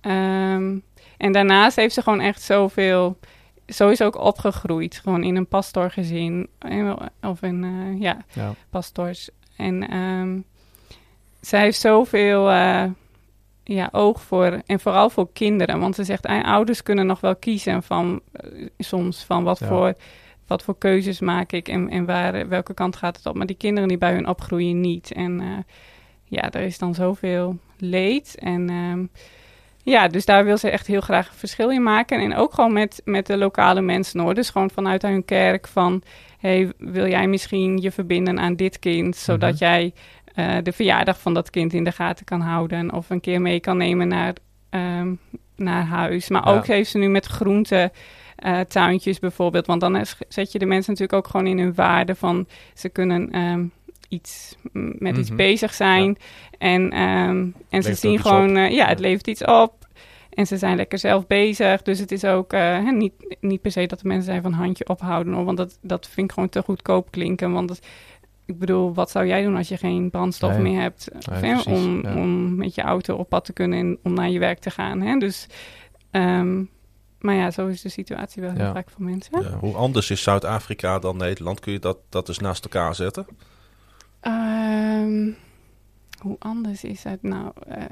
ehm, 0.00 0.76
en 1.16 1.32
daarnaast 1.32 1.76
heeft 1.76 1.94
ze 1.94 2.02
gewoon 2.02 2.20
echt 2.20 2.42
zoveel... 2.42 3.18
Zo 3.66 3.88
is 3.88 4.02
ook 4.02 4.18
opgegroeid. 4.20 4.96
Gewoon 5.02 5.22
in 5.24 5.36
een 5.36 5.46
pastoorgezin. 5.46 6.48
En- 6.58 6.96
Of 7.22 7.42
in, 7.42 7.64
eh, 7.64 8.00
ja, 8.00 8.24
Ja. 8.32 8.54
pastors. 8.70 9.30
En 9.56 9.90
zij 11.46 11.60
heeft 11.60 11.80
zoveel 11.80 12.50
eh, 12.50 12.84
ja, 13.64 13.88
oog 13.92 14.22
voor, 14.22 14.62
en 14.66 14.80
vooral 14.80 15.10
voor 15.10 15.28
kinderen. 15.32 15.80
Want 15.80 15.94
ze 15.94 16.04
zegt, 16.04 16.26
ouders 16.26 16.82
kunnen 16.82 17.06
nog 17.06 17.20
wel 17.20 17.36
kiezen 17.36 17.82
van 17.82 18.20
eh, 18.32 18.66
soms 18.78 19.24
van 19.24 19.44
wat, 19.44 19.58
Ja. 19.58 19.66
voor, 19.66 19.94
wat 20.46 20.62
voor 20.62 20.78
keuzes 20.78 21.20
maak 21.20 21.52
ik 21.52 21.68
en, 21.68 21.88
en 21.90 22.04
waar, 22.04 22.48
welke 22.48 22.74
kant 22.74 22.96
gaat 22.96 23.16
het 23.16 23.26
op. 23.26 23.34
Maar 23.34 23.46
die 23.46 23.56
kinderen 23.56 23.88
die 23.88 23.98
bij 23.98 24.12
hun 24.12 24.28
opgroeien 24.28 24.80
niet. 24.80 25.12
En 25.12 25.40
eh, 25.40 25.46
ja, 26.24 26.50
er 26.50 26.62
is 26.62 26.78
dan 26.78 26.94
zoveel 26.94 27.58
leed. 27.78 28.36
En 28.38 28.68
ehm, 28.70 29.04
ja, 29.82 30.08
dus 30.08 30.24
daar 30.24 30.44
wil 30.44 30.58
ze 30.58 30.70
echt 30.70 30.86
heel 30.86 31.00
graag 31.00 31.28
een 31.28 31.34
verschil 31.38 31.70
in 31.70 31.82
maken. 31.82 32.20
En 32.20 32.34
ook 32.36 32.54
gewoon 32.54 32.72
met, 32.72 33.00
met 33.04 33.26
de 33.26 33.36
lokale 33.36 33.80
mensen 33.80 34.20
hoor. 34.20 34.34
Dus 34.34 34.50
gewoon 34.50 34.70
vanuit 34.70 35.02
hun 35.02 35.24
kerk 35.24 35.68
van... 35.68 36.02
hey, 36.38 36.72
wil 36.78 37.08
jij 37.08 37.26
misschien 37.26 37.78
je 37.78 37.90
verbinden 37.90 38.38
aan 38.38 38.56
dit 38.56 38.78
kind... 38.78 39.16
zodat 39.16 39.50
Mhm. 39.52 39.58
jij 39.64 39.92
eh, 40.36 40.56
de 40.62 40.72
verjaardag 40.72 41.20
van 41.20 41.34
dat 41.34 41.50
kind 41.50 41.72
in 41.72 41.84
de 41.84 41.92
gaten 41.92 42.24
kan 42.24 42.40
houden... 42.40 42.92
of 42.92 43.10
een 43.10 43.20
keer 43.20 43.40
mee 43.40 43.60
kan 43.60 43.76
nemen 43.76 44.08
naar, 44.08 44.32
ehm, 44.70 45.14
naar 45.56 45.84
huis. 45.84 46.28
Maar 46.28 46.48
Ja. 46.48 46.54
ook 46.56 46.66
heeft 46.66 46.90
ze 46.90 46.98
nu 46.98 47.08
met 47.08 47.26
groente... 47.26 47.92
eh, 48.36 48.60
tuintjes 48.60 49.18
bijvoorbeeld, 49.18 49.66
want 49.66 49.80
dan 49.80 50.04
zet 50.28 50.52
je 50.52 50.58
de 50.58 50.66
mensen 50.66 50.92
natuurlijk 50.92 51.18
ook 51.24 51.30
gewoon 51.30 51.46
in 51.46 51.58
hun 51.58 51.74
waarde 51.74 52.14
van 52.14 52.46
ze 52.74 52.88
kunnen 52.88 53.32
ehm, 53.32 53.64
iets 54.08 54.56
met 54.98 55.16
iets 55.16 55.28
Mhm. 55.28 55.36
bezig 55.36 55.74
zijn 55.74 56.16
en, 56.58 56.90
ehm, 56.92 57.46
en 57.68 57.82
ze 57.82 57.94
zien 57.94 58.18
gewoon, 58.18 58.56
eh, 58.56 58.70
ja, 58.70 58.86
het 58.86 58.98
Ja. 58.98 59.04
levert 59.06 59.26
iets 59.26 59.44
op. 59.44 59.74
En 60.30 60.46
ze 60.46 60.56
zijn 60.56 60.76
lekker 60.76 60.98
zelf 60.98 61.26
bezig. 61.26 61.82
Dus 61.82 61.98
het 61.98 62.12
is 62.12 62.24
ook 62.24 62.54
niet, 62.92 63.36
niet 63.40 63.60
per 63.60 63.70
se 63.70 63.86
dat 63.86 64.00
de 64.00 64.08
mensen 64.08 64.24
zijn 64.26 64.42
van 64.42 64.52
handje 64.52 64.88
ophouden. 64.88 65.32
Hoor, 65.34 65.44
want 65.44 65.56
dat, 65.56 65.78
dat 65.82 66.08
vind 66.08 66.26
ik 66.26 66.32
gewoon 66.32 66.48
te 66.48 66.62
goedkoop 66.62 67.10
klinken. 67.10 67.52
Want 67.52 67.70
het- 67.70 67.86
ik 68.46 68.58
bedoel, 68.58 68.94
wat 68.94 69.10
zou 69.10 69.26
jij 69.26 69.42
doen 69.42 69.56
als 69.56 69.68
je 69.68 69.76
geen 69.76 70.10
brandstof 70.10 70.50
Nee. 70.52 70.60
meer 70.60 70.80
hebt? 70.80 71.08
Nee, 71.12 71.40
hè, 71.40 71.62
precies, 71.62 71.66
om, 71.84 72.02
ja. 72.02 72.14
om 72.14 72.54
met 72.56 72.74
je 72.74 72.82
auto 72.82 73.14
op 73.16 73.28
pad 73.28 73.44
te 73.44 73.52
kunnen 73.52 73.78
en 73.78 73.98
om 74.02 74.12
naar 74.14 74.30
je 74.30 74.38
werk 74.38 74.58
te 74.58 74.70
gaan. 74.70 75.00
Hè? 75.00 75.16
Dus, 75.18 75.46
ehm, 76.10 76.64
maar 77.20 77.34
ja, 77.34 77.50
zo 77.50 77.66
is 77.66 77.80
de 77.82 77.88
situatie 77.88 78.42
wel 78.42 78.50
heel 78.50 78.60
Ja. 78.64 78.72
vaak 78.72 78.90
voor 78.90 79.04
mensen. 79.04 79.42
Ja, 79.42 79.58
hoe 79.58 79.74
anders 79.74 80.10
is 80.10 80.22
Zuid-Afrika 80.22 80.98
dan 80.98 81.16
Nederland? 81.16 81.60
Kun 81.60 81.72
je 81.72 81.78
dat, 81.78 81.98
dat 82.08 82.28
eens 82.28 82.38
naast 82.38 82.64
elkaar 82.64 82.94
zetten? 82.94 83.26
Ehm, 84.20 85.30
hoe 86.20 86.36
anders 86.38 86.84
is 86.84 87.04
het 87.04 87.22
nou? 87.22 87.52
Eh, 87.68 87.84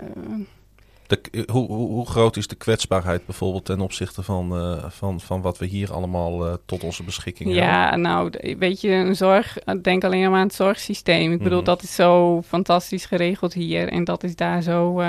De, 1.07 1.45
hoe, 1.53 1.67
hoe, 1.67 1.89
hoe 1.89 2.07
groot 2.07 2.37
is 2.37 2.47
de 2.47 2.55
kwetsbaarheid 2.55 3.27
bijvoorbeeld 3.27 3.65
ten 3.65 3.81
opzichte 3.81 4.23
van, 4.23 4.57
eh, 4.57 4.85
van, 4.91 5.21
van 5.21 5.41
wat 5.43 5.59
we 5.59 5.67
hier 5.67 5.93
allemaal 5.93 6.47
eh, 6.47 6.55
tot 6.67 6.85
onze 6.85 7.03
beschikking 7.03 7.49
hebben? 7.49 7.69
Ja, 7.69 7.97
nou, 7.97 8.31
weet 8.59 8.81
je, 8.81 8.91
een 8.91 9.17
zorg, 9.17 9.59
denk 9.83 10.05
alleen 10.05 10.31
maar 10.31 10.41
aan 10.41 10.47
het 10.47 10.55
zorgsysteem. 10.55 11.33
Ik 11.33 11.39
bedoel, 11.43 11.57
Mhm. 11.57 11.67
dat 11.67 11.83
is 11.83 11.95
zo 11.95 12.43
fantastisch 12.43 13.07
geregeld 13.07 13.53
hier 13.55 13.89
en 13.89 14.05
dat 14.05 14.23
is 14.25 14.37
daar 14.37 14.63
zo... 14.63 15.03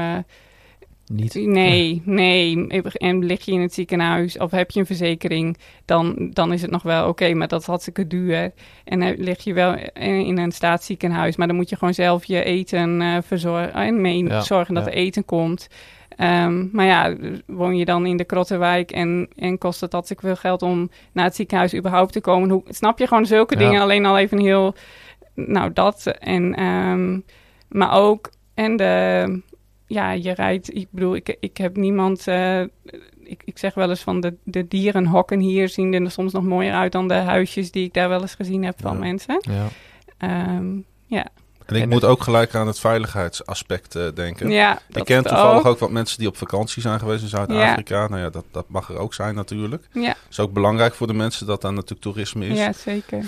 eh, 1.08 1.16
Niet. 1.16 1.34
nee, 1.36 2.02
nee. 2.06 2.68
En 2.82 3.26
lig 3.26 3.46
je 3.46 3.52
in 3.52 3.62
het 3.62 3.74
ziekenhuis 3.74 4.38
of 4.38 4.52
heb 4.52 4.72
je 4.72 4.80
een 4.80 4.86
verzekering, 4.86 5.58
dan, 5.86 6.30
dan 6.34 6.54
is 6.54 6.62
het 6.62 6.72
nog 6.72 6.84
wel 6.84 7.08
oké, 7.08 7.34
maar 7.34 7.48
dat 7.48 7.62
is 7.62 7.68
hartstikke 7.68 8.08
duur. 8.08 8.52
En 8.84 9.00
dan 9.00 9.16
lig 9.18 9.44
je 9.44 9.54
wel 9.54 9.76
in 9.94 10.38
een 10.38 10.52
staatsziekenhuis, 10.52 11.36
maar 11.36 11.48
dan 11.48 11.56
moet 11.56 11.70
je 11.70 11.76
gewoon 11.76 11.94
zelf 11.94 12.26
je 12.26 12.44
eten 12.44 13.02
eh, 13.02 13.18
verzorgen 13.24 13.74
en 13.74 14.02
mee 14.02 14.24
Ja, 14.24 14.42
zorgen 14.42 14.74
dat 14.74 14.86
ja. 14.86 14.92
er 14.92 14.98
eten 14.98 15.26
komt. 15.26 15.68
Ehm, 16.16 16.68
maar 16.72 16.86
ja, 16.86 17.16
woon 17.46 17.78
je 17.78 17.86
dan 17.86 18.06
in 18.06 18.18
de 18.18 18.24
Krottenwijk 18.24 18.92
en, 18.92 19.30
en 19.36 19.58
kost 19.58 19.82
het 19.82 19.92
hartstikke 19.92 20.26
veel 20.26 20.36
geld 20.36 20.62
om 20.62 20.90
naar 21.12 21.26
het 21.26 21.36
ziekenhuis 21.36 21.76
überhaupt 21.76 22.14
te 22.14 22.22
komen. 22.22 22.50
Hoe, 22.50 22.64
snap 22.68 23.00
je 23.00 23.08
gewoon 23.08 23.26
zulke 23.26 23.54
Ja. 23.54 23.60
dingen? 23.60 23.82
Alleen 23.82 24.06
al 24.06 24.18
even 24.18 24.40
heel, 24.40 24.76
nou 25.34 25.74
dat. 25.74 26.06
En, 26.20 26.56
ehm, 26.56 27.20
maar 27.70 27.94
ook, 27.94 28.30
en 28.54 28.76
de, 28.78 29.42
ja, 29.88 30.12
je 30.12 30.32
rijdt, 30.34 30.76
ik 30.76 30.88
bedoel, 30.92 31.16
ik, 31.16 31.38
ik 31.40 31.58
heb 31.58 31.76
niemand, 31.78 32.28
eh, 32.28 32.62
ik, 33.24 33.42
ik 33.46 33.58
zeg 33.58 33.74
wel 33.74 33.90
eens 33.90 34.02
van 34.02 34.20
de, 34.20 34.34
de 34.44 34.68
dierenhokken 34.68 35.40
hier 35.40 35.70
zien 35.70 35.94
er 35.94 36.12
soms 36.12 36.34
nog 36.34 36.44
mooier 36.44 36.74
uit 36.74 36.92
dan 36.92 37.08
de 37.08 37.14
huisjes 37.14 37.72
die 37.72 37.86
ik 37.86 37.94
daar 37.94 38.10
wel 38.10 38.22
eens 38.22 38.36
gezien 38.36 38.64
heb 38.64 38.76
van 38.82 38.94
Ja. 38.94 39.00
mensen. 39.00 39.38
Ja. 39.42 39.68
Ehm, 40.18 40.76
ja, 41.06 41.26
En 41.66 41.76
ik 41.76 41.82
En 41.82 41.90
moet 41.90 42.04
ook 42.04 42.22
gelijk 42.22 42.56
aan 42.56 42.68
het 42.68 42.80
veiligheidsaspect 42.80 43.96
eh, 43.96 44.04
denken. 44.16 44.50
Ja, 44.50 44.74
dat 44.88 44.98
ik 44.98 45.06
ken 45.06 45.24
toevallig 45.24 45.66
ook. 45.66 45.80
wat 45.80 45.92
mensen 45.92 46.18
die 46.20 46.28
op 46.28 46.38
vakantie 46.38 46.82
zijn 46.82 47.00
geweest 47.00 47.22
in 47.24 47.30
Ja. 47.30 47.36
Zuid-Afrika. 47.46 48.08
Nou 48.08 48.22
ja, 48.22 48.30
dat, 48.30 48.46
dat 48.52 48.66
mag 48.70 48.90
er 48.90 48.98
ook 48.98 49.14
zijn 49.14 49.36
natuurlijk. 49.36 49.88
Ja, 49.94 50.02
Het 50.08 50.18
is 50.30 50.40
ook 50.40 50.54
belangrijk 50.54 50.94
voor 50.94 51.08
de 51.08 51.14
mensen 51.14 51.48
dat 51.48 51.62
daar 51.62 51.74
natuurlijk 51.74 52.02
toerisme 52.02 52.48
is. 52.48 52.58
ja, 52.58 52.74
zeker. 52.74 53.24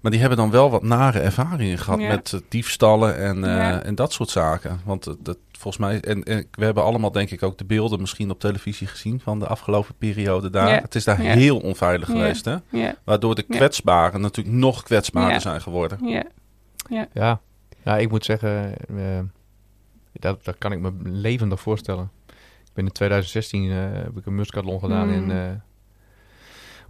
Maar 0.00 0.10
die 0.10 0.20
hebben 0.20 0.38
dan 0.38 0.50
wel 0.50 0.70
wat 0.70 0.82
nare 0.82 1.18
ervaringen 1.20 1.78
gehad 1.78 2.00
Ja. 2.00 2.08
met 2.08 2.32
eh, 2.32 2.40
diefstallen 2.48 3.16
en, 3.16 3.44
eh, 3.44 3.50
Ja. 3.56 3.82
en 3.82 3.94
dat 3.94 4.12
soort 4.12 4.28
zaken. 4.28 4.80
Want 4.84 5.06
eh, 5.06 5.14
dat, 5.20 5.38
volgens 5.52 5.76
mij, 5.84 6.00
en, 6.00 6.22
en 6.24 6.46
we 6.50 6.64
hebben 6.64 6.82
allemaal 6.84 7.12
denk 7.12 7.30
ik 7.30 7.42
ook 7.42 7.58
de 7.58 7.64
beelden 7.64 8.00
misschien 8.00 8.30
op 8.30 8.40
televisie 8.40 8.86
gezien 8.86 9.20
van 9.20 9.38
de 9.38 9.46
afgelopen 9.46 9.94
periode 9.98 10.50
daar. 10.50 10.68
Ja. 10.68 10.80
Het 10.80 10.94
is 10.94 11.04
daar 11.04 11.22
Ja. 11.22 11.32
heel 11.32 11.58
onveilig 11.58 12.08
Ja. 12.08 12.14
geweest, 12.14 12.44
hè? 12.44 12.56
Ja, 12.68 12.94
Waardoor 13.04 13.34
de 13.34 13.44
Ja. 13.48 13.56
kwetsbaren 13.56 14.20
natuurlijk 14.20 14.56
nog 14.56 14.82
kwetsbaarder 14.82 15.32
Ja. 15.32 15.38
zijn 15.40 15.60
geworden. 15.60 15.98
ja, 16.08 16.24
Ja, 17.12 17.40
ja 17.84 17.96
ik 17.98 18.10
moet 18.10 18.24
zeggen, 18.24 18.74
eh, 18.88 19.18
dat, 20.12 20.44
dat 20.44 20.58
kan 20.58 20.72
ik 20.72 20.78
me 20.78 20.92
levendig 21.02 21.60
voorstellen. 21.60 22.10
Ik 22.64 22.72
ben 22.76 22.84
in 22.84 22.92
2016 22.92 23.70
eh, 23.70 23.76
heb 23.92 24.16
ik 24.16 24.26
een 24.26 24.34
muskatlon 24.34 24.80
gedaan 24.80 25.06
Mm. 25.06 25.12
in 25.14 25.30
eh, 25.30 25.50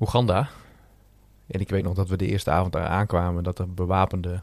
Oeganda. 0.00 0.48
En 1.50 1.60
ik 1.60 1.68
weet 1.68 1.82
nog 1.82 1.94
dat 1.94 2.08
we 2.08 2.16
de 2.16 2.26
eerste 2.26 2.50
avond 2.50 2.72
daar 2.72 2.86
aankwamen, 2.86 3.42
dat 3.44 3.58
er 3.58 3.74
bewapende 3.74 4.42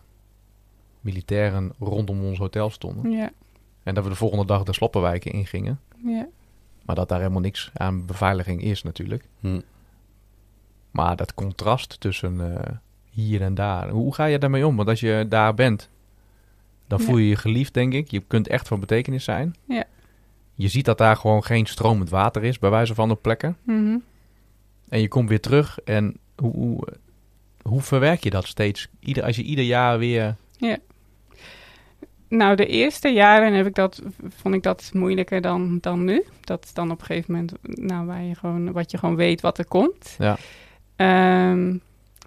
militairen 1.02 1.74
rondom 1.80 2.24
ons 2.24 2.38
hotel 2.38 2.70
stonden. 2.70 3.12
ja, 3.12 3.32
En 3.84 3.94
dat 3.94 4.04
we 4.04 4.10
de 4.10 4.16
volgende 4.16 4.46
dag 4.46 4.64
de 4.64 4.74
sloppenwijken 4.74 5.32
ingingen. 5.32 5.80
ja. 6.06 6.28
Maar 6.86 6.96
dat 6.96 7.10
daar 7.10 7.20
helemaal 7.20 7.42
niks 7.42 7.72
aan 7.74 8.06
beveiliging 8.06 8.62
is 8.62 8.84
natuurlijk. 8.84 9.28
Hm. 9.40 9.62
Maar 10.92 11.16
dat 11.16 11.34
contrast 11.34 12.00
tussen 12.00 12.56
eh, 12.56 12.76
hier 13.10 13.42
en 13.42 13.56
daar. 13.56 13.90
Hoe 13.90 14.14
ga 14.14 14.26
je 14.26 14.40
daarmee 14.40 14.68
om? 14.68 14.76
Want 14.76 14.90
als 14.90 15.00
je 15.00 15.26
daar 15.30 15.54
bent, 15.54 15.90
dan 16.88 17.00
voel 17.00 17.18
je 17.18 17.28
je 17.28 17.36
geliefd, 17.36 17.74
denk 17.74 17.94
ik. 17.94 18.12
Je 18.12 18.20
kunt 18.28 18.48
echt 18.48 18.68
van 18.68 18.80
betekenis 18.80 19.24
zijn. 19.24 19.56
Ja. 19.66 19.84
Je 20.54 20.68
ziet 20.68 20.86
dat 20.86 20.98
daar 20.98 21.16
gewoon 21.16 21.44
geen 21.44 21.66
stromend 21.66 22.10
water 22.10 22.44
is, 22.44 22.60
bij 22.60 22.70
wijze 22.70 22.96
van 22.96 23.12
op 23.12 23.22
plekken. 23.22 23.58
Mhm. 23.64 23.98
En 24.90 25.02
je 25.02 25.08
komt 25.08 25.30
weer 25.30 25.42
terug. 25.42 25.80
En 25.80 26.18
hoe, 26.38 26.54
hoe, 26.54 26.88
hoe 27.62 27.82
verwerk 27.82 28.24
je 28.24 28.30
dat 28.30 28.48
steeds? 28.48 28.88
Ieder, 29.00 29.24
als 29.24 29.36
je 29.36 29.44
ieder 29.44 29.66
jaar 29.66 30.00
weer... 30.00 30.36
Nou, 32.30 32.56
de 32.56 32.66
eerste 32.66 33.10
jaren 33.10 33.54
heb 33.54 33.66
ik 33.66 33.76
dat, 33.76 34.02
vond 34.28 34.56
ik 34.56 34.64
dat 34.64 34.90
moeilijker 34.94 35.42
dan, 35.42 35.78
dan 35.82 36.04
nu. 36.04 36.24
Dat 36.42 36.64
is 36.64 36.74
dan 36.74 36.92
op 36.92 37.00
een 37.00 37.06
gegeven 37.06 37.34
moment, 37.34 37.54
nou, 37.62 38.06
waar 38.06 38.24
je 38.24 38.36
gewoon, 38.36 38.72
wat 38.72 38.92
je 38.92 38.98
gewoon 38.98 39.16
weet 39.16 39.42
wat 39.42 39.58
er 39.58 39.68
komt. 39.68 40.16
Ja. 40.18 40.38
Ehm, 40.96 41.76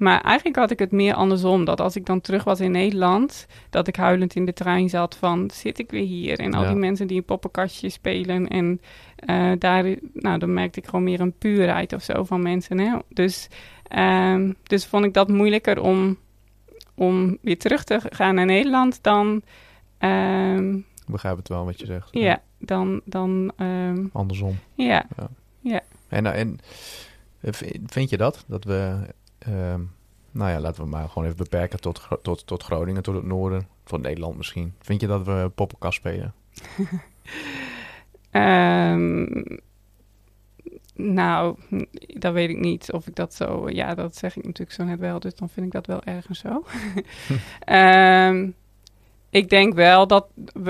maar 0.00 0.20
eigenlijk 0.20 0.56
had 0.56 0.70
ik 0.70 0.78
het 0.78 0.92
meer 0.92 1.14
andersom. 1.14 1.64
Dat 1.64 1.80
als 1.80 1.96
ik 1.96 2.06
dan 2.06 2.20
terug 2.20 2.44
was 2.44 2.60
in 2.60 2.70
Nederland, 2.70 3.46
dat 3.70 3.86
ik 3.88 3.96
huilend 3.96 4.34
in 4.34 4.44
de 4.44 4.52
trein 4.52 4.88
zat 4.88 5.16
van, 5.16 5.50
zit 5.52 5.78
ik 5.78 5.90
weer 5.90 6.04
hier? 6.06 6.38
En 6.38 6.54
al 6.54 6.62
Ja. 6.62 6.68
die 6.68 6.76
mensen 6.78 7.06
die 7.06 7.16
een 7.16 7.24
poppenkastje 7.24 7.88
spelen. 7.88 8.48
En 8.48 8.80
eh, 9.16 9.52
daar, 9.58 9.84
nou, 10.12 10.38
dan 10.38 10.52
merkte 10.52 10.78
ik 10.80 10.84
gewoon 10.86 11.04
meer 11.04 11.20
een 11.20 11.32
puurheid 11.38 11.92
of 11.92 12.02
zo 12.02 12.24
van 12.24 12.42
mensen. 12.42 12.78
Hè? 12.78 12.96
Dus, 13.08 13.48
ehm, 13.88 14.52
dus 14.62 14.86
vond 14.86 15.04
ik 15.04 15.14
dat 15.14 15.28
moeilijker 15.28 15.80
om, 15.80 16.16
om 16.94 17.38
weer 17.40 17.58
terug 17.58 17.84
te 17.84 18.00
gaan 18.10 18.34
naar 18.34 18.46
Nederland 18.46 19.02
dan... 19.02 19.42
ehm, 19.98 20.74
Ik 20.76 20.84
begrijp 21.06 21.36
het 21.36 21.48
wel 21.48 21.64
wat 21.64 21.80
je 21.80 21.86
zegt. 21.86 22.08
ja, 22.10 22.42
dan, 22.58 23.00
dan 23.04 23.52
ehm, 23.56 24.06
Andersom. 24.12 24.58
ja. 24.74 25.06
En, 26.08 26.26
eh, 26.26 26.40
en 26.40 26.58
eh, 27.40 27.52
v- 27.52 27.70
vind 27.86 28.10
je 28.10 28.16
dat? 28.16 28.44
Dat 28.46 28.64
we, 28.64 28.96
ehm, 29.40 29.80
nou 30.30 30.50
ja, 30.50 30.60
laten 30.60 30.82
we 30.82 30.88
maar 30.88 31.08
gewoon 31.08 31.24
even 31.24 31.36
beperken 31.36 31.80
tot, 31.80 32.08
tot, 32.22 32.46
tot 32.46 32.62
Groningen, 32.62 33.02
tot 33.02 33.14
het 33.14 33.24
noorden, 33.24 33.68
tot 33.84 34.02
Nederland 34.02 34.36
misschien. 34.36 34.74
Vind 34.80 35.00
je 35.00 35.06
dat 35.06 35.24
we 35.24 35.50
poppenkast 35.54 35.96
spelen? 35.96 36.34
Ehm, 38.30 39.42
nou, 40.94 41.56
dat 42.06 42.32
weet 42.32 42.50
ik 42.50 42.58
niet 42.58 42.92
of 42.92 43.06
ik 43.06 43.14
dat 43.14 43.34
zo... 43.34 43.68
Ja, 43.68 43.94
dat 43.94 44.16
zeg 44.16 44.36
ik 44.36 44.44
natuurlijk 44.44 44.72
zo 44.72 44.84
net 44.84 44.98
wel, 44.98 45.20
dus 45.20 45.34
dan 45.34 45.48
vind 45.48 45.66
ik 45.66 45.72
dat 45.72 45.86
wel 45.86 46.02
ergens 46.04 46.38
zo. 46.38 46.64
Ehm, 47.64 48.50
ik 49.30 49.48
denk 49.48 49.74
wel 49.74 50.06
dat... 50.06 50.26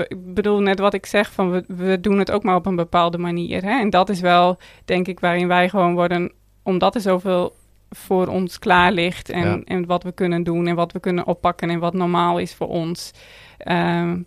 Ik 0.07 0.33
bedoel, 0.33 0.59
net 0.59 0.79
wat 0.79 0.93
ik 0.93 1.05
zeg, 1.05 1.31
van 1.31 1.51
we, 1.51 1.63
we 1.67 1.99
doen 1.99 2.19
het 2.19 2.31
ook 2.31 2.43
maar 2.43 2.55
op 2.55 2.65
een 2.65 2.75
bepaalde 2.75 3.17
manier. 3.17 3.63
Hè? 3.63 3.79
En 3.79 3.89
dat 3.89 4.09
is 4.09 4.19
wel, 4.19 4.57
denk 4.85 5.07
ik, 5.07 5.19
waarin 5.19 5.47
wij 5.47 5.69
gewoon 5.69 5.93
worden... 5.93 6.31
Omdat 6.63 6.95
er 6.95 7.01
zoveel 7.01 7.55
voor 7.95 8.27
ons 8.27 8.59
klaar 8.59 8.91
ligt 8.91 9.29
en, 9.29 9.47
Ja. 9.47 9.61
en 9.65 9.85
wat 9.85 10.03
we 10.03 10.11
kunnen 10.11 10.43
doen 10.43 10.67
en 10.67 10.75
wat 10.75 10.91
we 10.91 10.99
kunnen 10.99 11.27
oppakken 11.27 11.69
en 11.69 11.79
wat 11.79 11.93
normaal 11.93 12.37
is 12.39 12.53
voor 12.53 12.67
ons. 12.67 13.11
Ehm, 13.57 14.21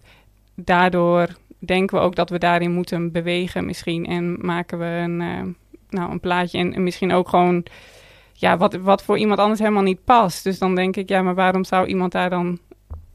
daardoor 0.54 1.28
denken 1.58 1.98
we 1.98 2.04
ook 2.04 2.14
dat 2.14 2.30
we 2.30 2.38
daarin 2.38 2.72
moeten 2.72 3.12
bewegen 3.12 3.66
misschien. 3.66 4.06
En 4.06 4.46
maken 4.46 4.78
we 4.78 4.84
een, 4.84 5.20
eh, 5.20 5.42
nou, 5.90 6.10
een 6.10 6.20
plaatje 6.20 6.58
en, 6.58 6.74
en 6.74 6.82
misschien 6.82 7.12
ook 7.12 7.28
gewoon... 7.28 7.64
Ja, 8.36 8.56
wat, 8.56 8.74
wat 8.74 9.02
voor 9.04 9.18
iemand 9.18 9.38
anders 9.38 9.60
helemaal 9.60 9.82
niet 9.82 10.04
past. 10.04 10.44
Dus 10.44 10.58
dan 10.58 10.74
denk 10.74 10.96
ik, 10.96 11.08
ja, 11.08 11.22
maar 11.22 11.34
waarom 11.34 11.64
zou 11.64 11.86
iemand 11.86 12.12
daar 12.12 12.30
dan 12.30 12.58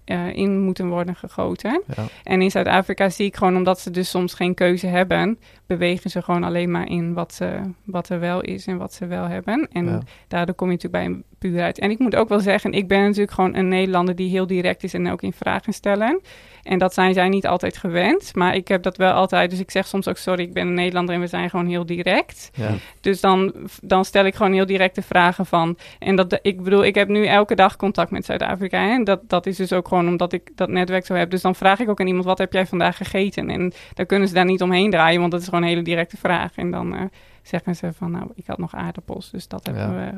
eh, 0.09 0.33
in 0.35 0.59
moeten 0.59 0.87
worden 0.89 1.15
gegoten? 1.15 1.81
Ja. 1.95 2.03
En 2.23 2.41
in 2.41 2.51
Zuid-Afrika 2.51 3.09
zie 3.09 3.25
ik 3.25 3.35
gewoon, 3.35 3.55
omdat 3.55 3.79
ze 3.79 3.91
dus 3.91 4.09
soms 4.09 4.33
geen 4.33 4.53
keuze 4.53 4.87
hebben... 4.87 5.39
bewegen 5.65 6.09
ze 6.09 6.21
gewoon 6.21 6.43
alleen 6.43 6.71
maar 6.71 6.87
in 6.87 7.13
wat, 7.13 7.33
ze, 7.33 7.59
wat 7.83 8.09
er 8.09 8.19
wel 8.19 8.41
is 8.41 8.65
en 8.67 8.77
wat 8.77 8.93
ze 8.93 9.05
wel 9.07 9.25
hebben. 9.27 9.67
En 9.71 9.85
Ja. 9.85 9.99
daardoor 10.27 10.55
kom 10.55 10.67
je 10.67 10.73
natuurlijk 10.73 11.03
bij 11.03 11.13
een 11.13 11.23
puurheid. 11.39 11.79
En 11.79 11.91
ik 11.91 11.99
moet 11.99 12.15
ook 12.15 12.29
wel 12.29 12.39
zeggen, 12.39 12.71
ik 12.71 12.87
ben 12.87 13.01
natuurlijk 13.01 13.31
gewoon 13.31 13.55
een 13.55 13.67
Nederlander 13.67 14.15
die 14.15 14.29
heel 14.29 14.47
direct 14.47 14.83
is 14.83 14.93
en 14.93 15.11
ook 15.11 15.21
in 15.21 15.33
vragen 15.33 15.73
stellen. 15.73 16.21
En 16.69 16.77
dat 16.77 16.93
zijn 16.93 17.13
zij 17.13 17.29
niet 17.29 17.47
altijd 17.47 17.77
gewend, 17.77 18.35
maar 18.35 18.55
ik 18.55 18.67
heb 18.67 18.83
dat 18.83 18.97
wel 18.97 19.11
altijd. 19.13 19.49
Dus 19.49 19.59
ik 19.59 19.71
zeg 19.71 19.87
soms 19.87 20.07
ook, 20.07 20.17
sorry, 20.17 20.43
ik 20.43 20.53
ben 20.53 20.67
een 20.67 20.73
Nederlander 20.73 21.15
en 21.15 21.21
we 21.21 21.27
zijn 21.27 21.49
gewoon 21.49 21.67
heel 21.67 21.85
direct. 21.85 22.49
Ja. 22.53 22.71
Dus 23.01 23.21
dan, 23.21 23.53
dan 23.81 24.05
stel 24.05 24.25
ik 24.25 24.35
gewoon 24.35 24.53
heel 24.53 24.65
directe 24.65 25.01
vragen 25.01 25.45
van. 25.45 25.77
En 25.99 26.15
dat, 26.15 26.39
ik 26.41 26.63
bedoel, 26.63 26.85
ik 26.85 26.95
heb 26.95 27.07
nu 27.07 27.25
elke 27.25 27.55
dag 27.55 27.75
contact 27.75 28.11
met 28.11 28.25
Zuid-Afrika. 28.25 28.91
En 28.93 29.03
dat, 29.03 29.19
dat 29.29 29.45
is 29.45 29.57
dus 29.57 29.73
ook 29.73 29.87
gewoon 29.87 30.07
omdat 30.07 30.33
ik 30.33 30.51
dat 30.55 30.69
netwerk 30.69 31.05
zo 31.05 31.13
heb. 31.13 31.29
Dus 31.29 31.41
dan 31.41 31.55
vraag 31.55 31.79
ik 31.79 31.89
ook 31.89 31.99
aan 31.99 32.07
iemand, 32.07 32.25
wat 32.25 32.37
heb 32.37 32.53
jij 32.53 32.65
vandaag 32.65 32.97
gegeten? 32.97 33.49
En 33.49 33.73
dan 33.93 34.05
kunnen 34.05 34.27
ze 34.27 34.33
daar 34.33 34.45
niet 34.45 34.61
omheen 34.61 34.91
draaien, 34.91 35.19
want 35.19 35.31
dat 35.31 35.41
is 35.41 35.47
gewoon 35.47 35.63
een 35.63 35.69
hele 35.69 35.81
directe 35.81 36.17
vraag. 36.17 36.55
En 36.55 36.71
dan 36.71 36.95
eh, 36.95 37.01
zeggen 37.43 37.75
ze 37.75 37.93
van, 37.93 38.11
nou, 38.11 38.31
ik 38.35 38.47
had 38.47 38.57
nog 38.57 38.75
aardappels, 38.75 39.31
dus 39.31 39.47
dat 39.47 39.65
hebben, 39.65 39.83
Ja. 39.83 40.11
we, 40.11 40.17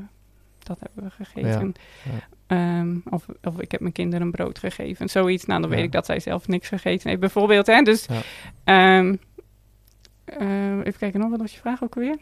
dat 0.64 0.80
hebben 0.80 1.04
we 1.04 1.24
gegeten. 1.26 1.74
Ja. 2.04 2.12
Ehm, 2.52 2.96
of, 3.10 3.26
of 3.44 3.60
ik 3.60 3.72
heb 3.72 3.80
mijn 3.82 3.94
kinderen 3.94 4.26
een 4.26 4.32
brood 4.32 4.60
gegeven. 4.60 5.10
Zoiets, 5.10 5.46
nou 5.46 5.62
dan 5.62 5.70
weet 5.70 5.80
Ja. 5.80 5.86
ik 5.86 5.92
dat 5.92 6.06
zij 6.06 6.20
zelf 6.20 6.48
niks 6.48 6.68
gegeten 6.68 7.10
heeft. 7.10 7.20
Bijvoorbeeld, 7.22 7.68
hè. 7.68 7.82
Dus, 7.82 8.06
Ja. 8.06 8.22
ehm, 8.64 9.16
eh, 10.26 10.78
even 10.78 10.98
kijken 11.00 11.20
nog, 11.20 11.30
wat 11.30 11.40
was 11.40 11.54
je 11.54 11.60
vraag 11.60 11.84
ook 11.84 11.96
weer? 11.96 12.18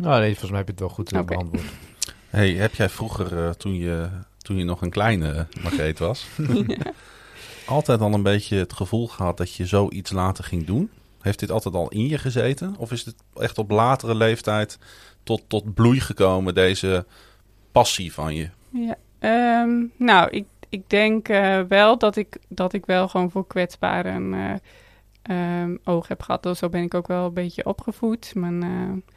Nou 0.00 0.20
nee, 0.20 0.28
volgens 0.30 0.50
mij 0.50 0.58
heb 0.58 0.66
je 0.66 0.72
het 0.72 0.80
wel 0.80 0.88
goed 0.90 1.12
eh, 1.12 1.22
beantwoord. 1.22 1.62
Hey, 2.30 2.50
heb 2.52 2.74
jij 2.74 2.88
vroeger, 2.88 3.44
eh, 3.44 3.50
toen, 3.50 3.74
je, 3.74 4.08
toen 4.38 4.56
je 4.56 4.64
nog 4.64 4.82
een 4.82 4.90
kleine 4.90 5.46
Margreet 5.62 5.98
was, 5.98 6.26
altijd 7.66 8.00
al 8.00 8.12
een 8.14 8.22
beetje 8.22 8.56
het 8.56 8.72
gevoel 8.72 9.08
gehad 9.08 9.36
dat 9.36 9.54
je 9.54 9.66
zoiets 9.66 10.10
later 10.12 10.44
ging 10.44 10.64
doen? 10.66 10.90
Heeft 11.20 11.38
dit 11.38 11.50
altijd 11.50 11.74
al 11.74 11.88
in 11.88 12.06
je 12.08 12.18
gezeten? 12.18 12.74
Of 12.78 12.92
is 12.92 13.04
het 13.04 13.14
echt 13.34 13.58
op 13.58 13.70
latere 13.70 14.14
leeftijd 14.14 14.78
tot, 15.22 15.42
tot 15.48 15.74
bloei 15.74 16.00
gekomen, 16.00 16.54
deze 16.54 17.06
passie 17.72 18.12
van 18.12 18.34
je? 18.34 18.48
Ja, 18.70 18.96
ehm, 19.24 19.86
nou, 19.96 20.30
ik, 20.30 20.44
ik 20.74 20.90
denk 20.90 21.28
eh, 21.28 21.60
wel 21.68 21.98
dat 21.98 22.16
ik, 22.16 22.36
dat 22.48 22.72
ik 22.72 22.86
wel 22.86 23.08
gewoon 23.08 23.30
voor 23.30 23.46
kwetsbaren 23.46 24.34
eh, 24.34 24.54
ehm, 25.22 25.76
oog 25.84 26.08
heb 26.08 26.22
gehad. 26.22 26.42
Dus 26.42 26.58
zo 26.58 26.68
ben 26.68 26.82
ik 26.82 26.94
ook 26.94 27.06
wel 27.06 27.26
een 27.26 27.34
beetje 27.34 27.66
opgevoed. 27.66 28.34
Mijn, 28.34 28.62
eh, 28.62 29.12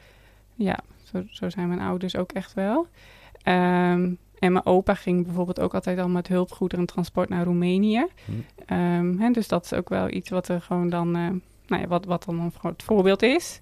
ja, 0.55 0.79
zo, 1.03 1.23
zo 1.29 1.49
zijn 1.49 1.67
mijn 1.67 1.79
ouders 1.79 2.15
ook 2.15 2.31
echt 2.31 2.53
wel. 2.53 2.87
Ehm, 3.43 4.13
en 4.39 4.51
mijn 4.51 4.65
opa 4.65 4.93
ging 4.93 5.25
bijvoorbeeld 5.25 5.59
ook 5.59 5.73
altijd 5.73 5.99
al 5.99 6.09
met 6.09 6.27
hulpgoederen 6.27 6.85
en 6.85 6.91
transport 6.91 7.29
naar 7.29 7.43
Roemenië. 7.43 8.05
Hm. 8.25 8.31
Ehm, 8.65 9.17
hè, 9.17 9.31
dus 9.31 9.47
dat 9.47 9.65
is 9.65 9.73
ook 9.73 9.89
wel 9.89 10.09
iets 10.09 10.29
wat 10.29 10.47
er 10.47 10.61
gewoon 10.61 10.89
dan, 10.89 11.11
nou 11.67 11.81
ja, 11.81 11.87
wat, 11.87 12.05
wat 12.05 12.23
dan 12.23 12.39
een 12.39 12.51
groot 12.51 12.83
voorbeeld 12.83 13.21
is. 13.21 13.59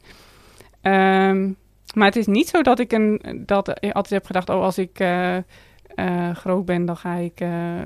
Maar 1.94 2.06
het 2.06 2.16
is 2.16 2.28
niet 2.28 2.48
zo 2.48 2.62
dat 2.62 2.80
ik 2.80 2.92
een, 2.92 3.44
dat 3.46 3.68
ik 3.68 3.92
altijd 3.94 4.10
heb 4.10 4.26
gedacht, 4.26 4.50
oh, 4.50 4.62
als 4.62 4.78
ik 4.78 5.00
eh, 5.96 6.32
groot 6.36 6.66
ben, 6.66 6.86
dan 6.86 6.98
ga 6.98 7.14
ik 7.16 7.40
eh, 7.40 7.80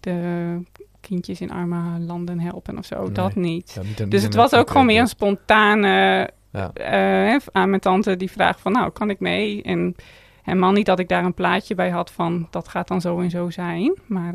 de 0.00 0.60
kindjes 1.00 1.40
in 1.40 1.50
arme 1.50 1.98
landen 1.98 2.40
helpen 2.40 2.78
of 2.78 2.84
zo. 2.84 3.02
Nee. 3.02 3.12
Dat 3.12 3.34
niet. 3.34 3.72
Ja, 3.74 3.82
niet 3.82 4.00
een- 4.00 4.08
Dus 4.08 4.22
het 4.22 4.34
was 4.34 4.54
ook 4.54 4.70
gewoon 4.70 4.86
meer 4.86 5.00
een 5.00 5.06
spontane 5.08 6.30
Ja. 6.52 6.72
eh, 6.72 7.40
aan 7.52 7.68
mijn 7.68 7.80
tante 7.80 8.16
die 8.16 8.30
vraagt 8.30 8.60
van, 8.60 8.72
nou, 8.72 8.90
kan 8.90 9.10
ik 9.10 9.20
mee? 9.20 9.62
En 9.62 9.94
helemaal 10.42 10.72
niet 10.72 10.86
dat 10.86 10.98
ik 10.98 11.08
daar 11.08 11.24
een 11.24 11.34
plaatje 11.34 11.74
bij 11.74 11.90
had 11.90 12.10
van, 12.10 12.46
dat 12.50 12.68
gaat 12.68 12.88
dan 12.88 13.00
zo 13.00 13.20
en 13.20 13.30
zo 13.30 13.50
zijn. 13.50 13.98
Maar 14.06 14.34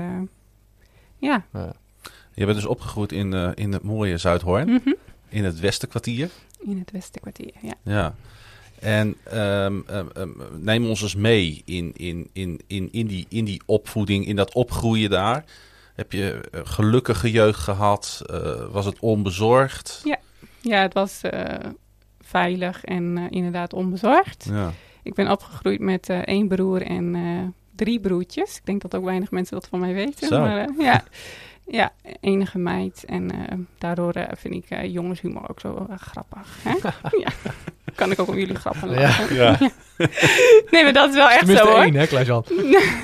ja. 1.17 1.45
Ja. 1.53 1.73
Je 2.33 2.45
bent 2.45 2.55
dus 2.57 2.65
opgegroeid 2.65 3.11
in, 3.11 3.33
in 3.55 3.73
het 3.73 3.83
mooie 3.83 4.17
Zuidhoorn, 4.17 4.69
Mhm. 4.69 4.93
in 5.29 5.43
het 5.43 5.59
Westenkwartier. 5.59 6.29
In 6.59 6.77
het 6.79 6.91
Westenkwartier, 6.91 7.51
ja. 7.61 7.73
Ja. 7.83 8.15
En 8.83 9.15
ehm, 9.23 9.79
ehm, 9.87 10.07
ehm, 10.13 10.29
neem 10.59 10.85
ons 10.85 11.01
eens 11.01 11.15
mee 11.15 11.61
in, 11.65 11.91
in, 11.95 12.29
in, 12.33 12.61
in, 12.67 12.89
in, 12.91 13.07
die, 13.07 13.25
in 13.29 13.45
die 13.45 13.61
opvoeding, 13.65 14.25
in 14.25 14.35
dat 14.35 14.53
opgroeien 14.53 15.09
daar. 15.09 15.43
Heb 15.95 16.11
je 16.11 16.41
eh, 16.51 16.61
gelukkige 16.63 17.31
jeugd 17.31 17.59
gehad? 17.59 18.21
Eh, 18.25 18.65
was 18.71 18.85
het 18.85 18.99
onbezorgd? 18.99 20.01
Ja, 20.61 20.81
het 20.81 20.93
was 20.93 21.21
eh, 21.21 21.69
veilig 22.21 22.83
en 22.83 23.17
inderdaad 23.29 23.73
onbezorgd. 23.73 24.47
Ja. 24.49 24.71
Ik 25.03 25.13
ben 25.13 25.31
opgegroeid 25.31 25.79
met 25.79 26.09
één 26.09 26.47
broer 26.47 26.81
en 26.81 27.55
drie 27.75 27.99
broertjes. 27.99 28.57
Ik 28.57 28.65
denk 28.65 28.81
dat 28.81 28.95
ook 28.95 29.03
weinig 29.03 29.31
mensen 29.31 29.55
dat 29.55 29.67
van 29.67 29.79
mij 29.79 29.93
weten. 29.93 30.27
Zo. 30.27 30.39
Maar 30.39 30.69
ja, 30.77 31.03
ja, 31.67 31.91
enige 32.19 32.57
meid. 32.57 33.03
En 33.07 33.31
eh, 33.31 33.57
daardoor 33.77 34.13
vind 34.37 34.53
ik 34.53 34.65
eh, 34.69 34.93
jongenshumor 34.93 35.49
ook 35.49 35.59
zo 35.59 35.85
eh, 35.89 35.97
grappig. 35.97 36.57
Hè? 36.63 36.71
ja, 37.23 37.29
kan 37.95 38.11
ik 38.11 38.19
ook 38.19 38.27
om 38.27 38.37
jullie 38.37 38.55
grappen 38.55 38.89
lachen. 38.89 39.35
Ja. 39.43 39.57
Nee, 40.71 40.83
maar 40.83 40.93
dat 40.93 41.09
is 41.09 41.15
wel 41.15 41.29
echt 41.29 41.37
Tenminste 41.39 41.65
zo 41.65 41.71
hoor. 41.73 41.83
één, 41.83 41.93
hè, 41.95 42.07
Klaas-Jan? 42.07 42.45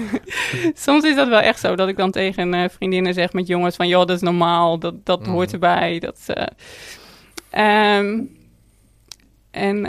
Soms 0.76 1.04
is 1.04 1.16
dat 1.16 1.28
wel 1.28 1.40
echt 1.40 1.60
zo, 1.60 1.76
dat 1.76 1.88
ik 1.88 1.98
dan 1.98 2.12
tegen 2.12 2.70
vriendinnen 2.72 3.14
zeg 3.14 3.34
met 3.34 3.48
jongens 3.48 3.76
van... 3.76 3.88
joh, 3.88 4.00
dat 4.06 4.16
is 4.16 4.22
normaal, 4.22 4.80
dat, 4.80 5.06
dat 5.06 5.20
Mhm. 5.22 5.30
hoort 5.32 5.54
erbij. 5.54 6.00
Dat, 6.00 6.24
eh, 6.28 6.46
ehm, 7.50 8.20
en 9.52 9.82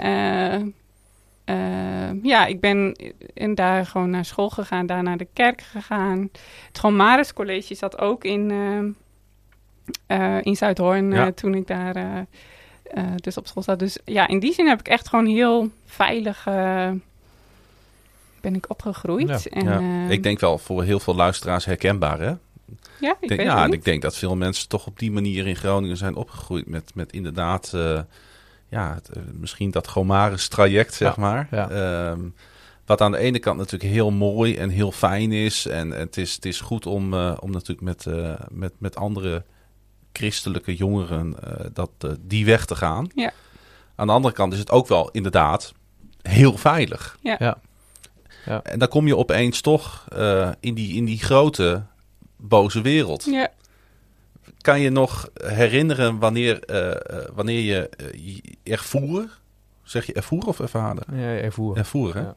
eh, 1.51 2.09
eh, 2.09 2.17
ja, 2.23 2.47
ik 2.47 2.61
ben 2.61 2.97
in 3.35 3.55
daar 3.55 3.87
gewoon 3.87 4.11
naar 4.11 4.25
school 4.25 4.51
gegaan, 4.51 4.87
daar 4.87 5.03
naar 5.03 5.17
de 5.17 5.29
kerk 5.33 5.61
gegaan. 5.61 6.29
Het 6.69 6.79
Gewoon 6.79 6.97
Maris 6.97 7.33
College 7.33 7.75
zat 7.75 7.99
ook 7.99 8.25
in, 8.25 8.51
eh, 10.07 10.37
eh, 10.37 10.45
in 10.45 10.57
Zuidhoorn 10.57 11.11
Ja. 11.13 11.27
eh, 11.27 11.33
toen 11.33 11.55
ik 11.55 11.67
daar 11.67 11.97
eh, 11.97 13.03
dus 13.17 13.37
op 13.37 13.47
school 13.47 13.63
zat. 13.63 13.79
Dus 13.79 13.99
ja, 14.05 14.29
in 14.29 14.39
die 14.39 14.53
zin 14.53 14.67
heb 14.67 14.81
ik 14.81 14.89
echt 14.89 15.09
gewoon 15.09 15.27
heel 15.27 15.71
veilig... 15.85 16.47
eh, 16.47 16.91
ben 18.41 18.55
ik 18.55 18.71
opgegroeid. 18.71 19.29
Ja. 19.43 19.51
En, 19.51 19.65
Ja. 19.65 19.79
eh, 20.07 20.11
Ik 20.11 20.23
denk 20.23 20.41
wel 20.41 20.59
voor 20.59 20.83
heel 20.83 21.01
veel 21.01 21.15
luisteraars 21.15 21.65
herkenbaar, 21.65 22.19
hè? 22.21 22.33
ja, 23.01 23.17
ik 23.21 23.29
denk, 23.29 23.41
weet 23.41 23.41
ja, 23.41 23.55
het 23.55 23.63
en 23.65 23.65
niet. 23.71 23.75
ik 23.79 23.85
denk 23.85 24.03
dat 24.03 24.17
veel 24.17 24.37
mensen 24.37 24.69
toch 24.69 24.87
op 24.87 24.99
die 24.99 25.11
manier 25.11 25.47
in 25.47 25.57
Groningen 25.57 25.97
zijn 25.97 26.15
opgegroeid. 26.15 26.67
Met, 26.67 26.91
met 26.95 27.13
inderdaad, 27.13 27.73
eh, 27.75 28.01
ja, 28.71 28.95
het, 28.95 29.09
eh, 29.09 29.23
misschien 29.33 29.71
dat 29.71 29.89
Gomaris 29.89 30.49
traject, 30.49 30.95
zeg 30.95 31.17
Ja, 31.17 31.23
maar. 31.23 31.49
ja. 31.51 31.71
Ehm, 31.71 32.21
wat 32.87 33.01
aan 33.01 33.13
de 33.13 33.19
ene 33.19 33.39
kant 33.39 33.59
natuurlijk 33.59 33.93
heel 33.93 34.11
mooi 34.11 34.57
en 34.57 34.69
heel 34.69 34.93
fijn 34.93 35.33
is. 35.33 35.67
En, 35.67 35.93
en 35.93 36.01
het, 36.01 36.17
is 36.17 36.35
het 36.35 36.45
is 36.45 36.61
goed 36.61 36.87
om, 36.87 37.15
eh, 37.15 37.37
om 37.41 37.51
natuurlijk 37.51 37.81
met, 37.81 38.07
eh, 38.07 38.33
met, 38.51 38.73
met 38.79 38.97
andere 38.97 39.45
christelijke 40.13 40.75
jongeren 40.77 41.35
eh, 41.43 41.67
dat, 41.73 41.91
die 42.21 42.45
weg 42.45 42.65
te 42.65 42.77
gaan. 42.77 43.09
Ja. 43.15 43.33
Aan 43.95 44.07
de 44.07 44.13
andere 44.13 44.35
kant 44.35 44.53
is 44.53 44.59
het 44.59 44.71
ook 44.71 44.87
wel 44.89 45.11
inderdaad 45.11 45.73
heel 46.23 46.57
veilig. 46.57 47.19
Ja. 47.23 47.37
Ja. 47.39 47.59
Ja. 48.47 48.63
En 48.63 48.79
dan 48.79 48.89
kom 48.89 49.07
je 49.07 49.17
opeens 49.17 49.61
toch 49.61 50.05
eh, 50.09 50.51
in, 50.61 50.75
die, 50.75 50.97
in 50.97 51.05
die 51.05 51.19
grote 51.19 51.83
boze 52.37 52.81
wereld. 52.81 53.25
Ja, 53.25 53.49
Kan 54.61 54.81
je 54.81 54.91
nog 54.91 55.29
herinneren 55.35 56.19
wanneer, 56.19 56.65
eh, 56.65 56.91
eh, 56.91 57.29
wanneer 57.35 57.61
je 57.61 57.89
eh, 57.89 58.73
ervoer, 58.73 59.39
zeg 59.83 60.07
je 60.07 60.13
ervoer 60.13 60.47
of 60.47 60.61
ervaren? 60.61 61.03
Ja, 61.13 61.37
ervoer. 61.37 61.77
Ervoer, 61.77 62.15
hè? 62.15 62.21
Ja. 62.21 62.35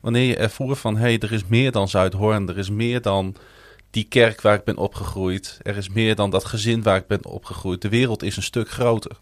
Wanneer 0.00 0.26
je 0.26 0.36
ervoer 0.36 0.76
van, 0.76 0.96
hé, 0.96 1.02
hey, 1.02 1.18
er 1.18 1.32
is 1.32 1.46
meer 1.46 1.72
dan 1.72 1.88
Zuidhoorn, 1.88 2.48
er 2.48 2.58
is 2.58 2.70
meer 2.70 3.02
dan 3.02 3.36
die 3.90 4.04
kerk 4.08 4.40
waar 4.40 4.54
ik 4.54 4.64
ben 4.64 4.76
opgegroeid, 4.76 5.58
er 5.62 5.76
is 5.76 5.88
meer 5.88 6.14
dan 6.14 6.30
dat 6.30 6.44
gezin 6.44 6.82
waar 6.82 6.96
ik 6.96 7.06
ben 7.06 7.24
opgegroeid. 7.24 7.82
De 7.82 7.88
wereld 7.88 8.22
is 8.22 8.36
een 8.36 8.42
stuk 8.42 8.68
groter. 8.70 9.16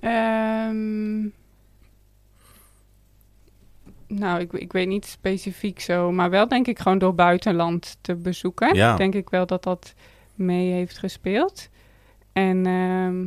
Ehm, 0.00 1.20
nou, 4.06 4.40
ik, 4.40 4.52
ik 4.52 4.72
weet 4.72 4.88
niet 4.88 5.06
specifiek 5.06 5.80
zo, 5.80 6.12
maar 6.12 6.30
wel 6.30 6.48
denk 6.48 6.66
ik 6.66 6.78
gewoon 6.78 6.98
door 6.98 7.14
buitenland 7.14 7.96
te 8.00 8.14
bezoeken. 8.14 8.74
Ja. 8.74 8.96
Denk 8.96 9.14
ik 9.14 9.30
wel 9.30 9.46
dat 9.46 9.62
dat 9.62 9.94
mee 10.34 10.72
heeft 10.72 10.98
gespeeld. 10.98 11.68
En, 12.32 12.66
ehm, 12.66 13.26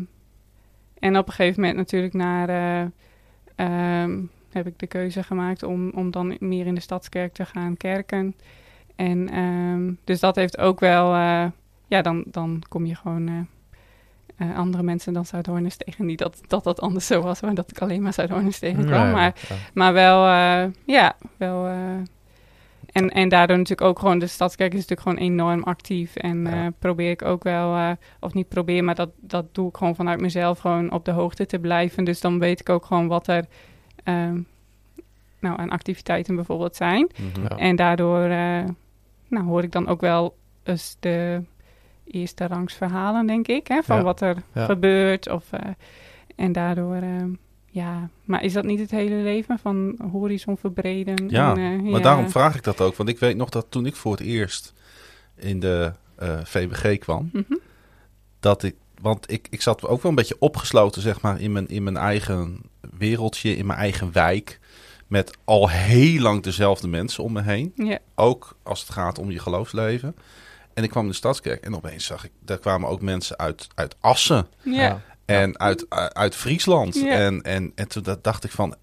en 0.99 1.17
op 1.17 1.27
een 1.27 1.33
gegeven 1.33 1.61
moment 1.61 1.77
natuurlijk 1.77 2.13
naar, 2.13 2.49
eh, 2.49 2.87
ehm, 3.55 4.21
heb 4.51 4.67
ik 4.67 4.79
de 4.79 4.87
keuze 4.87 5.23
gemaakt 5.23 5.63
om, 5.63 5.89
om 5.89 6.11
dan 6.11 6.37
meer 6.39 6.65
in 6.65 6.75
de 6.75 6.81
stadskerk 6.81 7.33
te 7.33 7.45
gaan 7.45 7.77
kerken. 7.77 8.35
En 8.95 9.29
ehm, 9.29 9.93
dus 10.03 10.19
dat 10.19 10.35
heeft 10.35 10.57
ook 10.57 10.79
wel, 10.79 11.13
eh, 11.13 11.45
ja, 11.87 12.01
dan, 12.01 12.23
dan 12.25 12.63
kom 12.69 12.85
je 12.85 12.95
gewoon 12.95 13.27
eh, 14.37 14.57
andere 14.57 14.83
mensen 14.83 15.13
dan 15.13 15.25
Zuidhoorners 15.25 15.77
tegen. 15.77 16.05
Niet 16.05 16.19
dat, 16.19 16.41
dat 16.47 16.63
dat 16.63 16.79
anders 16.81 17.07
zo 17.07 17.21
was, 17.21 17.41
maar 17.41 17.55
dat 17.55 17.71
ik 17.71 17.81
alleen 17.81 18.01
maar 18.01 18.13
Zuidhoorners 18.13 18.59
tegenkwam. 18.59 19.11
Maar, 19.11 19.35
ja. 19.49 19.55
maar 19.73 19.93
wel, 19.93 20.25
ja, 20.85 21.15
wel. 21.37 21.67
En, 22.97 23.09
en 23.09 23.29
daardoor 23.29 23.57
natuurlijk 23.57 23.87
ook 23.89 23.99
gewoon, 23.99 24.19
de 24.19 24.27
Stadskerk 24.27 24.73
is 24.73 24.85
natuurlijk 24.87 25.01
gewoon 25.09 25.17
enorm 25.31 25.63
actief. 25.63 26.15
En 26.15 26.43
Ja. 26.43 26.65
eh, 26.65 26.71
probeer 26.79 27.09
ik 27.11 27.21
ook 27.21 27.43
wel, 27.43 27.75
eh, 27.75 27.91
of 28.19 28.33
niet 28.33 28.47
probeer, 28.47 28.83
maar 28.83 28.95
dat, 28.95 29.09
dat 29.19 29.45
doe 29.55 29.69
ik 29.69 29.77
gewoon 29.77 29.95
vanuit 29.95 30.19
mezelf, 30.21 30.59
gewoon 30.59 30.91
op 30.91 31.05
de 31.05 31.11
hoogte 31.11 31.45
te 31.45 31.59
blijven. 31.59 32.03
Dus 32.03 32.21
dan 32.21 32.39
weet 32.39 32.59
ik 32.59 32.69
ook 32.69 32.85
gewoon 32.85 33.07
wat 33.07 33.27
er 33.27 33.45
ehm, 34.03 34.39
nou, 35.39 35.59
aan 35.59 35.69
activiteiten 35.69 36.35
bijvoorbeeld 36.35 36.75
zijn. 36.75 37.09
Ja. 37.49 37.57
En 37.57 37.75
daardoor 37.75 38.23
eh, 38.23 38.63
nou, 39.27 39.45
hoor 39.45 39.63
ik 39.63 39.71
dan 39.71 39.87
ook 39.87 40.01
wel 40.01 40.35
eens 40.63 40.97
de 40.99 41.41
eerste 42.03 42.47
rangs 42.47 42.73
verhalen, 42.73 43.27
denk 43.27 43.47
ik, 43.47 43.67
hè, 43.67 43.83
van 43.83 43.97
Ja, 43.97 44.03
wat 44.03 44.21
er 44.21 44.35
ja. 44.53 44.65
gebeurt. 44.65 45.29
Of, 45.29 45.51
eh, 45.51 45.59
en 46.35 46.51
daardoor, 46.51 46.95
eh, 46.95 47.23
ja, 47.77 48.09
maar 48.23 48.43
is 48.43 48.53
dat 48.53 48.63
niet 48.63 48.79
het 48.79 48.91
hele 48.91 49.15
leven 49.15 49.59
van 49.59 49.95
horizon 50.11 50.57
verbreden? 50.57 51.29
Ja, 51.29 51.55
en, 51.55 51.57
eh, 51.57 51.81
maar 51.81 51.91
ja. 51.91 51.99
daarom 51.99 52.29
vraag 52.29 52.55
ik 52.55 52.63
dat 52.63 52.81
ook. 52.81 52.95
Want 52.95 53.09
ik 53.09 53.19
weet 53.19 53.35
nog 53.37 53.49
dat 53.49 53.65
toen 53.69 53.85
ik 53.85 53.95
voor 53.95 54.11
het 54.11 54.21
eerst 54.21 54.73
in 55.35 55.59
de 55.59 55.91
eh, 56.15 56.39
VBG 56.43 56.97
kwam, 56.97 57.29
Mhm. 57.33 57.53
dat 58.39 58.63
ik, 58.63 58.75
want 59.01 59.31
ik, 59.31 59.47
ik 59.49 59.61
zat 59.61 59.87
ook 59.87 60.01
wel 60.01 60.11
een 60.11 60.17
beetje 60.17 60.35
opgesloten, 60.39 61.01
zeg 61.01 61.21
maar, 61.21 61.41
in 61.41 61.51
mijn, 61.51 61.67
in 61.67 61.83
mijn 61.83 61.97
eigen 61.97 62.61
wereldje, 62.97 63.55
in 63.55 63.65
mijn 63.65 63.79
eigen 63.79 64.11
wijk. 64.11 64.59
Met 65.07 65.37
al 65.43 65.69
heel 65.69 66.21
lang 66.21 66.43
dezelfde 66.43 66.87
mensen 66.87 67.23
om 67.23 67.31
me 67.33 67.41
heen. 67.41 67.71
Ja, 67.75 67.99
Ook 68.15 68.57
als 68.63 68.79
het 68.79 68.89
gaat 68.89 69.19
om 69.19 69.31
je 69.31 69.39
geloofsleven. 69.39 70.15
En 70.73 70.83
ik 70.83 70.89
kwam 70.89 71.03
in 71.03 71.09
de 71.09 71.15
stadskerk 71.15 71.63
en 71.63 71.75
opeens 71.75 72.05
zag 72.05 72.25
ik, 72.25 72.31
daar 72.39 72.57
kwamen 72.57 72.89
ook 72.89 73.01
mensen 73.01 73.37
uit, 73.37 73.67
uit 73.75 73.95
Assen 73.99 74.47
ja, 74.63 75.01
en 75.27 75.59
uit, 75.59 75.85
uit 76.13 76.35
Friesland. 76.35 76.95
Ja. 76.95 77.07
En, 77.11 77.41
en, 77.41 77.71
en 77.75 77.87
toen 77.87 78.03
dat 78.03 78.23
dacht 78.23 78.43
ik 78.43 78.51
van, 78.51 78.75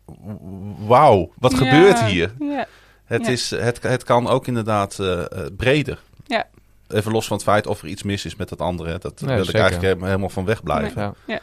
wauw, 0.87 1.33
wat 1.39 1.53
Ja, 1.53 1.57
gebeurt 1.59 2.01
hier? 2.05 2.35
Ja, 2.39 2.67
Het, 3.05 3.27
Ja. 3.27 3.33
is, 3.33 3.51
het, 3.51 3.83
het 3.83 4.03
kan 4.05 4.29
ook 4.29 4.47
inderdaad 4.47 4.99
eh, 4.99 5.21
eh, 5.21 5.27
breder. 5.57 5.99
Ja. 6.27 6.47
Even 6.89 7.13
los 7.13 7.27
van 7.27 7.37
het 7.37 7.47
feit 7.47 7.67
of 7.67 7.83
er 7.83 7.89
iets 7.89 8.03
mis 8.03 8.25
is 8.25 8.37
met 8.37 8.51
het 8.51 8.61
andere. 8.61 8.99
Dat 8.99 9.21
Nee, 9.21 9.37
wil 9.37 9.49
ik 9.49 9.55
eigenlijk 9.55 10.03
helemaal, 10.03 10.29
van 10.29 10.45
wegblijven. 10.45 11.15
Ja. 11.27 11.41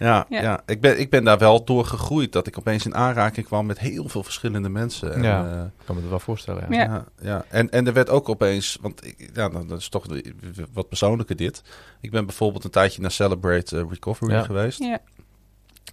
Ja, 0.00 0.26
Ja. 0.28 0.42
ja. 0.42 0.60
Ik, 0.66 0.80
ben, 0.80 1.00
ik 1.00 1.10
ben 1.10 1.24
daar 1.24 1.38
wel 1.38 1.64
door 1.64 1.84
gegroeid. 1.84 2.32
Dat 2.32 2.46
ik 2.46 2.58
opeens 2.58 2.84
in 2.86 2.94
aanraking 2.94 3.46
kwam 3.46 3.66
met 3.66 3.78
heel 3.78 4.08
veel 4.08 4.22
verschillende 4.22 4.68
mensen. 4.68 5.14
En, 5.14 5.22
Ja. 5.22 5.46
eh, 5.52 5.60
Ik 5.62 5.84
kan 5.86 5.94
me 5.94 6.00
dat 6.00 6.10
wel 6.10 6.20
voorstellen. 6.20 6.66
Ja. 6.70 6.82
Ja. 6.82 6.84
ja, 6.92 7.04
ja. 7.22 7.44
En, 7.48 7.70
en 7.70 7.86
er 7.86 7.92
werd 7.92 8.08
ook 8.10 8.28
opeens, 8.28 8.78
want 8.80 9.06
ik, 9.06 9.30
ja, 9.34 9.48
dat 9.48 9.78
is 9.78 9.88
toch 9.88 10.06
wat 10.72 10.88
persoonlijker 10.88 11.36
dit. 11.36 11.62
Ik 12.00 12.10
ben 12.10 12.26
bijvoorbeeld 12.26 12.64
een 12.64 12.70
tijdje 12.70 13.00
naar 13.00 13.10
Celebrate 13.10 13.76
eh, 13.78 13.84
Recovery 13.90 14.32
Ja. 14.32 14.42
geweest. 14.42 14.78
ja, 14.78 14.98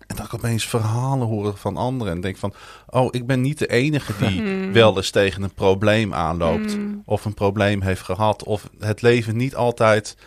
En 0.08 0.16
dat 0.16 0.26
ik 0.26 0.34
opeens 0.34 0.68
verhalen 0.68 1.28
horen 1.28 1.58
van 1.58 1.78
anderen. 1.78 2.14
En 2.14 2.22
denk 2.22 2.38
van, 2.38 2.54
oh, 2.90 3.08
ik 3.12 3.26
ben 3.28 3.42
niet 3.42 3.60
de 3.60 3.68
enige 3.68 4.14
die 4.28 4.42
Mm. 4.48 4.74
wel 4.74 4.96
eens 4.96 5.10
tegen 5.10 5.44
een 5.44 5.54
probleem 5.54 6.14
aanloopt. 6.14 6.78
Mm. 6.78 7.02
Of 7.06 7.26
een 7.26 7.34
probleem 7.34 7.82
heeft 7.82 8.02
gehad. 8.02 8.44
Of 8.44 8.70
het 8.80 9.02
leven 9.02 9.38
niet 9.38 9.56
altijd, 9.56 10.18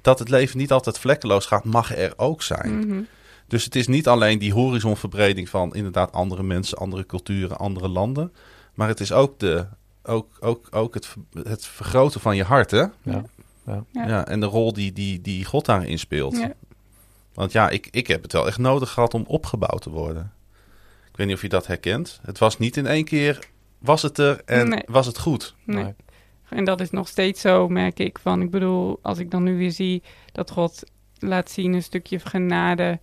dat 0.00 0.18
het 0.18 0.28
leven 0.28 0.58
niet 0.58 0.72
altijd 0.72 0.98
vlekkeloos 0.98 1.46
gaat, 1.46 1.64
mag 1.64 1.96
er 1.96 2.12
ook 2.16 2.42
zijn. 2.42 2.78
Mhm. 2.78 3.00
Dus 3.52 3.64
het 3.64 3.76
is 3.76 3.86
niet 3.86 4.08
alleen 4.08 4.38
die 4.38 4.52
horizonverbreding 4.52 5.48
van 5.48 5.74
inderdaad 5.74 6.12
andere 6.12 6.42
mensen, 6.42 6.78
andere 6.78 7.06
culturen, 7.06 7.58
andere 7.58 7.88
landen. 7.88 8.32
Maar 8.74 8.88
het 8.88 9.00
is 9.00 9.12
ook, 9.12 9.38
de, 9.38 9.66
ook, 10.02 10.36
ook, 10.40 10.68
ook 10.70 10.94
het, 10.94 11.14
het 11.42 11.66
vergroten 11.66 12.20
van 12.20 12.36
je 12.36 12.44
hart, 12.44 12.70
hè? 12.70 12.78
Ja. 13.02 13.24
Ja. 13.66 13.84
Ja, 13.92 14.26
en 14.26 14.40
de 14.40 14.46
rol 14.46 14.72
die, 14.72 14.92
die, 14.92 15.20
die 15.20 15.44
God 15.44 15.64
daarin 15.64 15.98
speelt. 15.98 16.36
Ja. 16.36 16.52
Want 17.34 17.52
ja, 17.52 17.68
ik, 17.68 17.88
ik 17.90 18.06
heb 18.06 18.22
het 18.22 18.32
wel 18.32 18.46
echt 18.46 18.58
nodig 18.58 18.90
gehad 18.90 19.14
om 19.14 19.24
opgebouwd 19.26 19.82
te 19.82 19.90
worden. 19.90 20.32
Ik 21.10 21.16
weet 21.16 21.26
niet 21.26 21.36
of 21.36 21.42
je 21.42 21.48
dat 21.48 21.66
herkent. 21.66 22.20
Het 22.22 22.38
was 22.38 22.58
niet 22.58 22.76
in 22.76 22.86
één 22.86 23.04
keer, 23.04 23.38
was 23.78 24.02
het 24.02 24.18
er 24.18 24.42
en 24.44 24.68
Nee. 24.68 24.82
was 24.86 25.06
het 25.06 25.18
goed. 25.18 25.54
Nee. 25.64 25.84
Nee. 25.84 25.94
En 26.48 26.64
dat 26.64 26.80
is 26.80 26.90
nog 26.90 27.08
steeds 27.08 27.40
zo, 27.40 27.68
merk 27.68 27.98
ik. 27.98 28.18
Van, 28.18 28.42
ik 28.42 28.50
bedoel, 28.50 28.98
als 29.02 29.18
ik 29.18 29.30
dan 29.30 29.42
nu 29.42 29.56
weer 29.56 29.72
zie 29.72 30.02
dat 30.32 30.50
God 30.50 30.82
laat 31.18 31.50
zien 31.50 31.72
een 31.72 31.82
stukje 31.82 32.18
genade. 32.18 33.00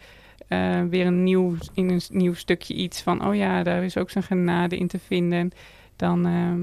Eh, 0.49 0.81
weer 0.89 1.05
een 1.05 1.23
nieuw, 1.23 1.55
in 1.73 1.89
een 1.89 2.01
nieuw 2.11 2.33
stukje 2.33 2.73
iets 2.73 3.01
van, 3.01 3.25
oh 3.27 3.35
ja, 3.35 3.63
daar 3.63 3.83
is 3.83 3.97
ook 3.97 4.09
zijn 4.09 4.23
genade 4.23 4.77
in 4.77 4.87
te 4.87 4.99
vinden. 4.99 5.51
Dan, 5.95 6.25
ehm, 6.25 6.59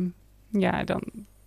ja, 0.63 0.85
dan, 0.85 1.03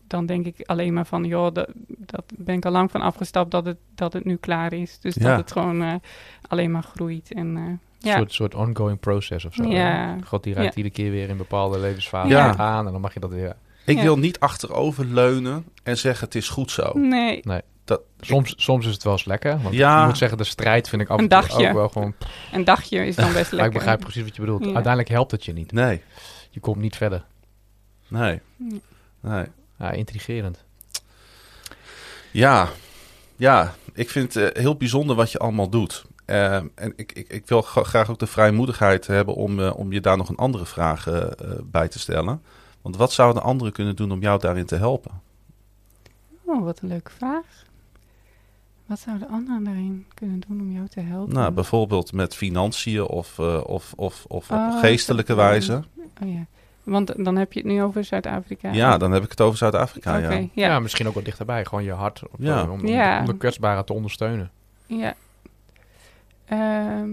dan 0.08 0.26
denk 0.26 0.46
ik 0.46 0.56
alleen 0.66 0.94
maar 0.94 1.06
van, 1.06 1.24
joh, 1.24 1.54
dat, 1.54 1.70
dat 1.88 2.24
ben 2.38 2.56
ik 2.56 2.66
al 2.66 2.72
lang 2.72 2.92
van 2.92 3.02
afgestapt 3.02 3.52
dat 3.52 3.66
het, 3.66 3.78
dat 3.96 4.14
het 4.14 4.26
nu 4.26 4.36
klaar 4.36 4.74
is. 4.74 5.00
Dus 5.00 5.16
Ja. 5.16 5.24
dat 5.30 5.38
het 5.38 5.52
gewoon 5.52 5.82
eh, 5.84 5.94
alleen 6.48 6.72
maar 6.72 6.84
groeit. 6.84 7.34
En 7.34 7.58
eh, 7.58 7.64
Een 7.64 7.80
ja, 8.10 8.18
soort, 8.18 8.34
soort 8.34 8.56
ongoing 8.56 9.00
process 9.00 9.46
of 9.46 9.54
zo. 9.54 9.64
Ja. 9.64 10.18
God 10.26 10.44
die 10.44 10.54
raakt 10.54 10.66
Ja. 10.68 10.76
iedere 10.76 10.96
keer 10.96 11.12
weer 11.12 11.30
in 11.30 11.38
bepaalde 11.38 11.80
levensfasen 11.80 12.30
Ja. 12.30 12.56
aan. 12.58 12.86
En 12.86 12.92
dan 12.92 13.02
mag 13.02 13.14
je 13.14 13.20
dat 13.20 13.32
weer... 13.32 13.56
Ik 13.86 13.96
Ja. 13.98 14.02
wil 14.04 14.18
niet 14.18 14.40
achterover 14.40 15.06
leunen 15.06 15.66
en 15.84 15.98
zeggen 15.98 16.26
het 16.26 16.36
is 16.36 16.50
goed 16.50 16.72
zo. 16.72 16.92
Nee, 16.94 17.42
Dat, 17.90 18.02
Soms, 18.22 18.54
soms 18.58 18.86
is 18.86 18.94
het 18.94 19.04
wel 19.04 19.14
eens 19.14 19.26
lekker. 19.26 19.62
Want 19.62 19.76
Ja. 19.76 20.02
ik 20.02 20.08
moet 20.08 20.18
zeggen, 20.18 20.38
de 20.38 20.44
strijd 20.44 20.90
vind 20.90 21.02
ik 21.02 21.10
af 21.10 21.18
en 21.18 21.24
Een 21.24 21.30
toe 21.30 21.40
dagje. 21.42 21.68
ook 21.68 21.74
wel 21.74 21.90
gewoon... 21.90 22.14
een 22.52 22.64
dagje 22.64 23.06
is 23.06 23.16
dan 23.16 23.34
best 23.34 23.36
Maar 23.52 23.52
lekker. 23.52 23.66
ik 23.66 23.74
begrijp 23.74 24.00
precies 24.00 24.24
wat 24.24 24.36
je 24.36 24.42
bedoelt. 24.42 24.60
Ja. 24.66 24.66
Uiteindelijk 24.74 25.10
helpt 25.10 25.32
het 25.32 25.46
je 25.46 25.54
niet. 25.54 25.72
nee, 25.72 26.02
Je 26.50 26.60
komt 26.60 26.78
niet 26.78 26.96
verder. 26.96 27.24
nee, 28.08 28.42
Nee. 29.22 29.46
Ja, 29.80 29.92
intrigerend. 29.92 30.64
Ja, 32.32 32.70
ja. 33.36 33.74
Ik 33.94 34.10
vind 34.10 34.34
het 34.34 34.54
eh, 34.54 34.62
heel 34.62 34.76
bijzonder 34.76 35.16
wat 35.16 35.32
je 35.32 35.38
allemaal 35.38 35.70
doet. 35.70 36.06
Eh, 36.26 36.56
en 36.56 36.94
ik, 36.96 37.12
ik, 37.12 37.28
ik 37.30 37.48
wil 37.48 37.62
gra- 37.62 37.84
graag 37.84 38.10
ook 38.10 38.20
de 38.20 38.28
vrijmoedigheid 38.28 39.08
hebben 39.08 39.36
om, 39.36 39.60
eh, 39.60 39.78
om 39.78 39.92
je 39.94 40.02
daar 40.02 40.18
nog 40.18 40.30
een 40.30 40.36
andere 40.36 40.66
vraag 40.66 41.08
eh, 41.08 41.18
eh, 41.22 41.32
bij 41.64 41.88
te 41.88 42.00
stellen. 42.00 42.42
Want 42.82 42.96
wat 42.98 43.12
zouden 43.12 43.44
anderen 43.44 43.74
kunnen 43.74 43.96
doen 43.96 44.12
om 44.12 44.22
jou 44.22 44.40
daarin 44.40 44.66
te 44.66 44.76
helpen? 44.76 45.22
Oh, 46.46 46.64
wat 46.64 46.80
een 46.82 46.88
leuke 46.88 47.12
vraag. 47.12 47.46
Wat 48.90 49.00
zouden 49.00 49.28
anderen 49.30 49.64
daarin 49.64 50.06
kunnen 50.14 50.42
doen 50.48 50.62
om 50.62 50.72
jou 50.72 50.88
te 50.88 51.00
helpen? 51.00 51.34
Nou, 51.34 51.52
bijvoorbeeld 51.52 52.14
met 52.14 52.36
financiën 52.36 53.02
of, 53.04 53.40
eh, 53.40 53.62
of, 53.66 53.94
of, 53.96 54.26
of 54.28 54.52
Oh, 54.52 54.68
op 54.74 54.80
geestelijke 54.80 55.32
zo. 55.32 55.38
wijze. 55.38 55.84
Oh 56.24 56.34
ja, 56.34 56.46
want 56.84 57.24
dan 57.26 57.36
heb 57.36 57.54
je 57.54 57.60
het 57.60 57.68
nu 57.70 57.82
over 57.84 58.04
Zuid-Afrika. 58.04 58.72
Ja, 58.72 58.98
dan 58.98 59.12
heb 59.12 59.24
ik 59.24 59.30
het 59.30 59.42
over 59.42 59.58
Zuid-Afrika. 59.58 60.18
Oké, 60.18 60.28
Ja. 60.28 60.38
Ja. 60.40 60.48
ja. 60.54 60.80
misschien 60.80 61.08
ook 61.08 61.14
wat 61.14 61.26
dichterbij. 61.26 61.66
Gewoon 61.66 61.84
je 61.84 61.92
hart 61.92 62.24
op, 62.24 62.36
Ja. 62.40 62.64
om, 62.64 62.70
om, 62.70 62.88
Ja. 62.88 63.20
om 63.20 63.26
de 63.26 63.38
kwetsbaren 63.38 63.86
te 63.86 63.94
ondersteunen. 63.94 64.52
Ja. 64.86 65.14
Ehm, 66.46 67.10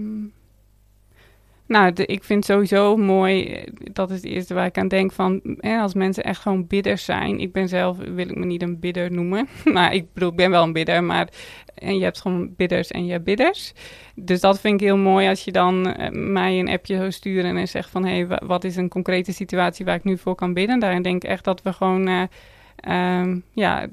nou, 1.67 1.91
ik 1.95 2.23
vind 2.23 2.45
sowieso 2.45 2.97
mooi, 2.97 3.45
eh, 3.45 3.67
dat 3.93 4.09
is 4.09 4.15
het 4.15 4.25
eerste 4.25 4.53
waar 4.53 4.65
ik 4.65 4.77
aan 4.77 4.87
denk 4.87 5.11
van, 5.11 5.41
eh, 5.59 5.81
als 5.81 5.93
mensen 5.93 6.23
echt 6.23 6.41
gewoon 6.41 6.67
bidders 6.67 7.05
zijn. 7.05 7.39
Ik 7.39 7.51
ben 7.51 7.67
zelf, 7.67 7.97
wil 7.97 8.29
ik 8.29 8.35
me 8.35 8.45
niet 8.45 8.61
een 8.61 8.79
bidder 8.79 9.11
noemen, 9.11 9.47
maar 9.73 9.93
ik 9.93 10.13
bedoel, 10.13 10.29
ik 10.29 10.35
ben 10.35 10.49
wel 10.51 10.63
een 10.63 10.73
bidder, 10.73 11.03
maar 11.03 11.27
en 11.75 11.97
je 11.97 12.03
hebt 12.03 12.21
gewoon 12.21 12.53
bidders 12.55 12.91
en 12.91 13.05
je 13.05 13.11
hebt 13.11 13.23
bidders. 13.23 13.73
Dus 14.15 14.39
dat 14.39 14.59
vind 14.59 14.81
ik 14.81 14.87
heel 14.87 14.97
mooi 14.97 15.27
als 15.27 15.43
je 15.43 15.51
dan 15.51 15.93
eh, 15.93 16.09
mij 16.11 16.59
een 16.59 16.69
appje 16.69 16.95
zou 16.97 17.11
sturen 17.11 17.57
en 17.57 17.67
zegt 17.67 17.89
van, 17.89 18.05
hé, 18.05 18.13
hey, 18.13 18.27
wa- 18.27 18.41
wat 18.45 18.63
is 18.63 18.75
een 18.75 18.89
concrete 18.89 19.31
situatie 19.33 19.85
waar 19.85 19.95
ik 19.95 20.03
nu 20.03 20.17
voor 20.17 20.35
kan 20.35 20.53
bidden? 20.53 20.79
Daarin 20.79 21.01
denk 21.01 21.23
ik 21.23 21.29
echt 21.29 21.43
dat 21.43 21.61
we 21.61 21.73
gewoon, 21.73 22.07
eh, 22.07 22.21
ehm, 22.75 23.39
ja, 23.51 23.87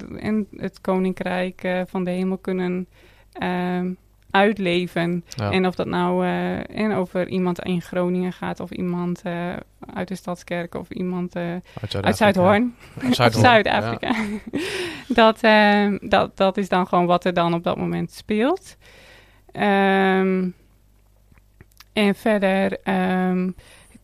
het 0.57 0.81
koninkrijk 0.81 1.85
van 1.87 2.05
de 2.05 2.11
hemel 2.11 2.39
kunnen 2.39 2.87
ehm, 3.33 3.93
uitleven. 4.35 5.25
Ja. 5.29 5.51
En 5.51 5.67
of 5.67 5.75
dat 5.75 5.87
nou 5.87 6.27
eh, 6.27 6.79
en 6.79 6.93
over 6.93 7.29
iemand 7.29 7.61
in 7.61 7.83
Groningen 7.83 8.33
gaat, 8.33 8.61
of 8.61 8.71
iemand 8.71 9.23
eh, 9.23 9.53
uit 9.95 10.09
de 10.09 10.15
Stadskerk, 10.15 10.75
of 10.75 10.91
iemand 10.91 11.37
eh, 11.37 11.43
uit 11.81 12.05
uit 12.05 12.17
Zuidhoorn, 12.17 12.75
Uit 13.17 13.35
Zuid-Afrika. 13.35 14.15
dat, 15.23 15.39
eh, 15.41 15.93
dat, 16.01 16.37
dat 16.37 16.57
is 16.57 16.69
dan 16.69 16.87
gewoon 16.87 17.07
wat 17.07 17.25
er 17.25 17.35
dan 17.35 17.55
op 17.55 17.63
dat 17.63 17.77
moment 17.77 18.13
speelt. 18.13 18.77
Ehm, 19.53 20.49
en 21.93 22.15
verder, 22.15 22.79
ehm, 22.83 23.51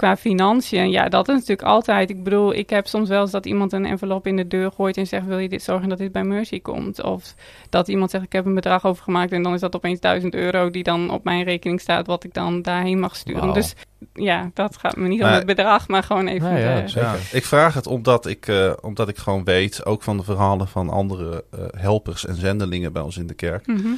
qua 0.00 0.16
financiën, 0.16 0.90
ja, 0.90 1.08
dat 1.08 1.28
is 1.28 1.34
natuurlijk 1.34 1.62
altijd. 1.68 2.10
Ik 2.10 2.22
bedoel, 2.24 2.54
ik 2.54 2.70
heb 2.70 2.86
soms 2.86 3.08
wel 3.08 3.20
eens 3.20 3.30
dat 3.30 3.46
iemand 3.46 3.72
een 3.72 3.86
envelop 3.86 4.26
in 4.26 4.36
de 4.36 4.46
deur 4.46 4.72
gooit 4.72 4.96
en 4.96 5.06
zegt: 5.06 5.26
Wil 5.26 5.38
je 5.38 5.48
dit 5.48 5.62
zorgen 5.62 5.88
dat 5.88 5.98
dit 5.98 6.12
bij 6.12 6.24
Mercy 6.24 6.60
komt? 6.60 7.02
Of 7.02 7.34
dat 7.70 7.88
iemand 7.88 8.10
zegt: 8.10 8.24
Ik 8.24 8.32
heb 8.32 8.46
een 8.46 8.54
bedrag 8.54 8.86
overgemaakt 8.86 9.32
en 9.32 9.42
dan 9.42 9.54
is 9.54 9.60
dat 9.60 9.76
opeens 9.76 10.00
1000 10.00 10.34
euro 10.34 10.70
die 10.70 10.82
dan 10.82 11.10
op 11.10 11.24
mijn 11.24 11.44
rekening 11.44 11.80
staat, 11.80 12.06
wat 12.06 12.24
ik 12.24 12.34
dan 12.34 12.62
daarheen 12.62 12.98
mag 13.00 13.16
sturen. 13.16 13.52
Dus 13.52 13.74
ja, 14.14 14.50
dat 14.54 14.76
gaat 14.76 14.96
me 14.96 15.08
niet 15.08 15.22
om 15.22 15.28
het 15.28 15.46
bedrag, 15.46 15.88
maar 15.88 16.02
gewoon 16.02 16.26
even. 16.26 16.52
Nee, 16.52 16.62
ja, 16.62 16.80
de- 16.80 16.88
zeker. 16.88 17.08
Ja, 17.08 17.14
ik 17.32 17.44
vraag 17.44 17.74
het 17.74 17.86
omdat 17.86 18.26
ik, 18.26 18.46
eh, 18.46 18.72
omdat 18.80 19.08
ik 19.08 19.16
gewoon 19.16 19.44
weet, 19.44 19.86
ook 19.86 20.02
van 20.02 20.16
de 20.16 20.22
verhalen 20.24 20.68
van 20.68 20.88
andere 20.90 21.44
eh, 21.50 21.60
helpers 21.76 22.26
en 22.26 22.34
zendelingen 22.36 22.92
bij 22.92 23.02
ons 23.02 23.16
in 23.16 23.26
de 23.26 23.34
kerk. 23.34 23.66
Mhm. 23.66 23.88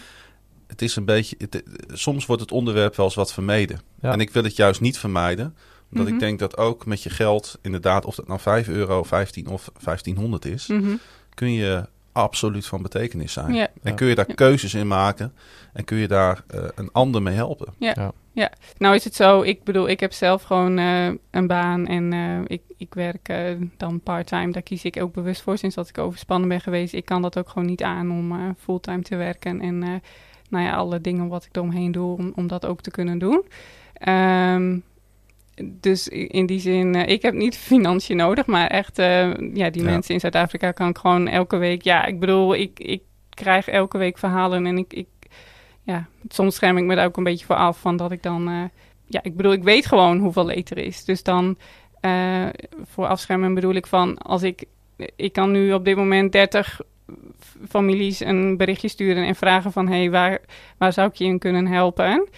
Het 0.67 0.83
is 0.83 0.97
een 0.97 1.05
beetje, 1.05 1.37
het- 1.39 1.63
soms 1.89 2.27
wordt 2.27 2.43
het 2.43 2.53
onderwerp 2.53 2.97
wel 2.97 3.07
eens 3.07 3.15
wat 3.15 3.33
vermeden. 3.33 3.81
Ja. 4.01 4.13
En 4.13 4.21
ik 4.21 4.31
wil 4.31 4.43
het 4.43 4.57
juist 4.57 4.81
niet 4.81 4.99
vermijden. 4.99 5.57
Omdat 5.93 6.07
Mhm. 6.07 6.15
ik 6.15 6.21
denk 6.21 6.39
dat 6.39 6.57
ook 6.57 6.87
met 6.87 7.03
je 7.03 7.11
geld, 7.11 7.59
inderdaad, 7.63 8.05
of 8.05 8.15
dat 8.15 8.29
nou 8.29 8.41
5 8.41 8.69
euro, 8.69 9.03
15 9.03 9.47
of 9.49 9.71
1500 9.79 10.45
is, 10.45 10.67
Mhm. 10.67 10.95
kun 11.35 11.53
je 11.53 11.87
absoluut 12.13 12.67
van 12.67 12.83
betekenis 12.83 13.33
zijn. 13.33 13.55
Ja. 13.55 13.63
En 13.67 13.91
Ja. 13.91 13.93
kun 13.93 14.07
je 14.07 14.15
daar 14.15 14.29
Ja. 14.29 14.35
keuzes 14.35 14.75
in 14.75 14.87
maken 14.87 15.33
en 15.73 15.85
kun 15.85 15.97
je 15.97 16.09
daar 16.09 16.45
eh, 16.49 16.65
een 16.75 16.89
ander 16.93 17.23
mee 17.23 17.35
helpen. 17.35 17.75
Nou 18.79 18.95
is 18.95 19.05
het 19.05 19.15
zo, 19.15 19.41
ik 19.43 19.65
bedoel, 19.65 19.89
ik 19.89 20.01
heb 20.01 20.13
zelf 20.13 20.43
gewoon 20.43 20.79
eh, 20.79 21.09
een 21.31 21.47
baan 21.47 21.87
en 21.87 22.13
eh, 22.13 22.39
ik, 22.47 22.63
ik 22.77 22.95
werk 22.95 23.33
dan 23.77 24.01
part-time. 24.01 24.53
Daar 24.53 24.63
kies 24.63 24.85
ik 24.85 25.03
ook 25.03 25.13
bewust 25.13 25.43
voor 25.43 25.59
sinds 25.59 25.75
dat 25.75 25.89
ik 25.89 25.99
overspannen 25.99 26.49
ben 26.49 26.61
geweest. 26.61 26.93
Ik 26.95 27.05
kan 27.05 27.23
dat 27.23 27.39
ook 27.39 27.49
gewoon 27.49 27.69
niet 27.69 27.83
aan 27.83 28.11
om 28.11 28.33
eh, 28.33 28.39
fulltime 28.59 29.03
te 29.03 29.17
werken. 29.17 29.61
En 29.61 29.83
eh, 29.83 29.89
nou 30.49 30.65
ja, 30.65 30.73
alle 30.75 31.01
dingen 31.01 31.29
wat 31.29 31.45
ik 31.45 31.57
eromheen 31.57 31.93
doe, 31.93 32.17
om, 32.17 32.33
om 32.37 32.47
dat 32.47 32.67
ook 32.67 32.81
te 32.81 32.91
kunnen 32.91 33.19
doen. 33.19 33.45
Ehm, 33.95 34.79
dus 35.65 36.09
in 36.09 36.47
die 36.47 36.61
zin, 36.61 36.95
eh, 36.95 37.13
ik 37.13 37.23
heb 37.23 37.35
niet 37.35 37.57
financiën 37.73 38.17
nodig, 38.17 38.47
maar 38.47 38.67
echt, 38.67 38.99
eh, 38.99 39.31
ja, 39.55 39.71
die 39.71 39.83
Ja. 39.83 39.91
mensen 39.91 40.15
in 40.15 40.21
Zuid-Afrika 40.21 40.71
kan 40.73 40.89
ik 40.89 40.99
gewoon 40.99 41.29
elke 41.29 41.57
week, 41.57 41.83
ja, 41.83 42.05
ik 42.05 42.21
bedoel, 42.21 42.55
ik, 42.55 42.79
ik 42.81 43.03
krijg 43.31 43.69
elke 43.69 43.99
week 43.99 44.19
verhalen 44.19 44.67
en 44.67 44.79
ik, 44.79 44.93
ik 44.93 45.07
ja, 45.83 46.07
soms 46.29 46.55
scherm 46.55 46.77
ik 46.77 46.85
me 46.85 46.95
daar 46.95 47.07
ook 47.07 47.17
een 47.17 47.25
beetje 47.25 47.47
voor 47.47 47.57
af 47.57 47.81
van 47.81 47.97
dat 47.97 48.13
ik 48.13 48.23
dan, 48.23 48.49
eh, 48.49 48.63
ja, 49.07 49.23
ik 49.23 49.37
bedoel, 49.37 49.53
ik 49.53 49.63
weet 49.63 49.87
gewoon 49.87 50.19
hoeveel 50.19 50.47
leed 50.47 50.71
er 50.71 50.79
is. 50.79 51.05
Dus 51.05 51.23
dan 51.23 51.57
voor 52.85 53.07
afschermen 53.07 53.55
bedoel 53.55 53.75
ik 53.75 53.87
van, 53.87 54.19
als 54.19 54.43
ik, 54.43 54.65
ik 55.17 55.33
kan 55.33 55.51
nu 55.51 55.73
op 55.73 55.85
dit 55.85 55.97
moment 55.97 56.33
30 56.33 56.81
f- 57.41 57.57
families 57.69 58.21
een 58.21 58.57
berichtje 58.57 58.89
sturen 58.89 59.25
en 59.27 59.35
vragen 59.35 59.73
van, 59.73 59.89
hé, 59.89 59.97
hey, 59.99 60.11
waar, 60.11 60.39
waar 60.79 60.93
zou 60.93 61.09
ik 61.09 61.15
je 61.15 61.25
in 61.25 61.39
kunnen 61.39 61.67
helpen? 61.67 62.29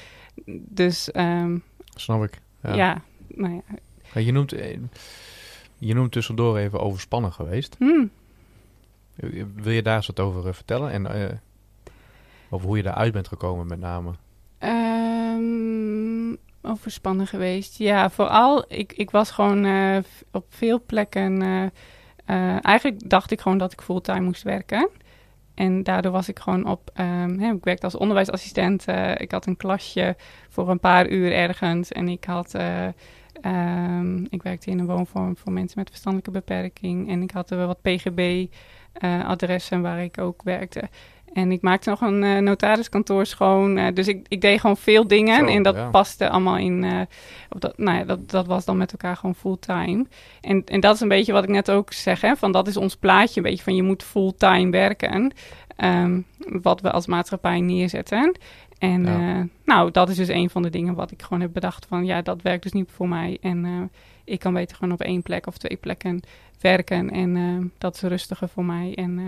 Dus 0.68 1.10
ehm, 1.10 1.56
Snap 1.94 2.22
ik. 2.24 2.30
Ja. 2.64 2.74
Ja. 2.74 3.02
nou 3.28 3.54
ja. 3.54 4.20
Je, 4.20 4.32
noemt, 4.32 4.52
eh, 4.52 4.78
je 5.78 5.94
noemt 5.94 6.12
tussendoor 6.12 6.56
even 6.56 6.80
overspannen 6.80 7.32
geweest. 7.32 7.76
Hm. 7.78 8.06
Wil 9.54 9.72
je 9.72 9.82
daar 9.82 9.96
eens 9.96 10.06
wat 10.06 10.20
over 10.20 10.46
eh, 10.46 10.52
vertellen? 10.52 10.90
En 10.90 11.06
eh, 11.06 11.36
over 12.50 12.66
hoe 12.66 12.76
je 12.76 12.82
daaruit 12.82 13.12
bent 13.12 13.28
gekomen 13.28 13.66
met 13.66 13.80
name? 13.80 14.10
Ehm, 14.58 16.36
overspannen 16.62 17.26
geweest. 17.26 17.78
Ja, 17.78 18.10
vooral, 18.10 18.64
ik, 18.68 18.92
ik 18.92 19.10
was 19.10 19.30
gewoon 19.30 19.66
op 20.30 20.46
veel 20.48 20.82
plekken. 20.86 21.42
eigenlijk 22.60 23.10
dacht 23.10 23.30
ik 23.30 23.40
gewoon 23.40 23.58
dat 23.58 23.72
ik 23.72 23.80
fulltime 23.80 24.20
moest 24.20 24.42
werken. 24.42 24.88
En 25.54 25.82
daardoor 25.82 26.12
was 26.12 26.28
ik 26.28 26.38
gewoon 26.38 26.66
op. 26.66 26.90
ehm, 26.94 27.38
hè, 27.38 27.52
ik 27.52 27.64
werkte 27.64 27.84
als 27.84 27.96
onderwijsassistent. 27.96 28.84
eh, 28.84 29.10
ik 29.16 29.30
had 29.30 29.46
een 29.46 29.56
klasje 29.56 30.16
voor 30.48 30.70
een 30.70 30.80
paar 30.80 31.08
uur 31.08 31.32
ergens. 31.32 31.92
En 31.92 32.08
ik 32.08 32.24
had. 32.24 32.54
eh, 32.54 32.86
ehm, 33.40 34.24
ik 34.24 34.42
werkte 34.42 34.70
in 34.70 34.78
een 34.78 34.86
woonvorm 34.86 35.36
voor 35.36 35.52
mensen 35.52 35.78
met 35.78 35.88
verstandelijke 35.88 36.30
beperking. 36.30 37.08
En 37.10 37.22
ik 37.22 37.30
had 37.30 37.50
er 37.50 37.66
wat 37.66 37.82
PGB-adressen 37.82 39.82
waar 39.82 40.02
ik 40.02 40.18
ook 40.18 40.42
werkte. 40.42 40.88
En 41.34 41.52
ik 41.52 41.62
maakte 41.62 41.90
nog 41.90 42.00
een 42.00 42.22
eh, 42.22 42.38
notariskantoor 42.38 43.26
schoon. 43.26 43.76
eh, 43.78 43.94
dus 43.94 44.08
ik, 44.08 44.26
ik 44.28 44.40
deed 44.40 44.60
gewoon 44.60 44.76
veel 44.76 45.06
dingen. 45.06 45.38
Zo, 45.48 45.54
en 45.54 45.62
dat 45.62 45.74
ja. 45.74 45.90
paste 45.90 46.28
allemaal 46.30 46.56
in. 46.56 46.84
eh, 46.84 47.00
dat, 47.48 47.78
nou 47.78 47.98
ja, 47.98 48.04
dat, 48.04 48.30
dat 48.30 48.46
was 48.46 48.64
dan 48.64 48.76
met 48.76 48.92
elkaar 48.92 49.16
gewoon 49.16 49.34
fulltime. 49.34 50.06
En, 50.40 50.62
en 50.64 50.80
dat 50.80 50.94
is 50.94 51.00
een 51.00 51.08
beetje 51.08 51.32
wat 51.32 51.42
ik 51.44 51.48
net 51.50 51.70
ook 51.70 51.92
zeg. 51.92 52.20
Hè, 52.20 52.36
van 52.36 52.52
dat 52.52 52.66
is 52.68 52.76
ons 52.76 52.96
plaatje. 52.96 53.36
Een 53.36 53.46
beetje 53.46 53.64
van 53.64 53.74
je 53.76 53.82
moet 53.82 54.02
fulltime 54.02 54.70
werken. 54.70 55.32
Ehm, 55.76 56.20
wat 56.38 56.80
we 56.80 56.90
als 56.90 57.06
maatschappij 57.06 57.60
neerzetten. 57.60 58.38
En 58.78 59.04
Ja. 59.04 59.46
nou, 59.64 59.90
dat 59.90 60.08
is 60.08 60.16
dus 60.16 60.28
een 60.28 60.50
van 60.50 60.62
de 60.62 60.70
dingen 60.70 60.94
wat 60.94 61.10
ik 61.10 61.22
gewoon 61.22 61.40
heb 61.40 61.52
bedacht. 61.52 61.86
Van 61.86 62.04
ja, 62.04 62.22
dat 62.22 62.42
werkt 62.42 62.62
dus 62.62 62.72
niet 62.72 62.90
voor 62.92 63.08
mij. 63.08 63.38
En 63.40 63.90
ik 64.24 64.38
kan 64.38 64.52
beter 64.54 64.76
gewoon 64.76 64.92
op 64.92 65.00
één 65.00 65.22
plek 65.22 65.46
of 65.46 65.56
twee 65.58 65.76
plekken 65.76 66.20
werken. 66.60 67.10
En 67.10 67.72
dat 67.78 67.94
is 67.94 68.02
rustiger 68.02 68.48
voor 68.48 68.64
mij. 68.64 68.92
En 68.94 69.18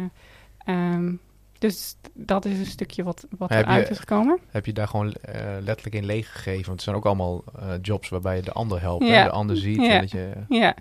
eh, 0.65 0.75
ehm, 0.75 1.13
dus 1.59 1.97
dat 2.13 2.45
is 2.45 2.59
een 2.59 2.67
stukje 2.67 3.03
wat, 3.03 3.27
wat 3.39 3.49
je- 3.49 3.55
eruit 3.57 3.91
is 3.91 3.99
gekomen. 3.99 4.39
Heb 4.51 4.67
je 4.67 4.73
daar 4.73 4.89
gewoon 4.89 5.13
eh, 5.13 5.57
letterlijk 5.61 5.95
in 5.97 6.05
leeggegeven? 6.05 6.57
Want 6.67 6.67
het 6.73 6.83
zijn 6.83 6.97
ook 6.97 7.07
allemaal 7.07 7.45
eh, 7.59 7.69
jobs 7.83 8.09
waarbij 8.09 8.37
je 8.37 8.43
de 8.43 8.53
ander 8.53 8.81
helpt. 8.81 9.07
Ja. 9.07 9.25
De 9.25 9.31
ander 9.31 9.57
ziet. 9.57 9.77
Ja. 9.81 9.89
En 9.95 10.01
dat 10.01 10.11
je, 10.11 10.33
Ja. 10.49 10.75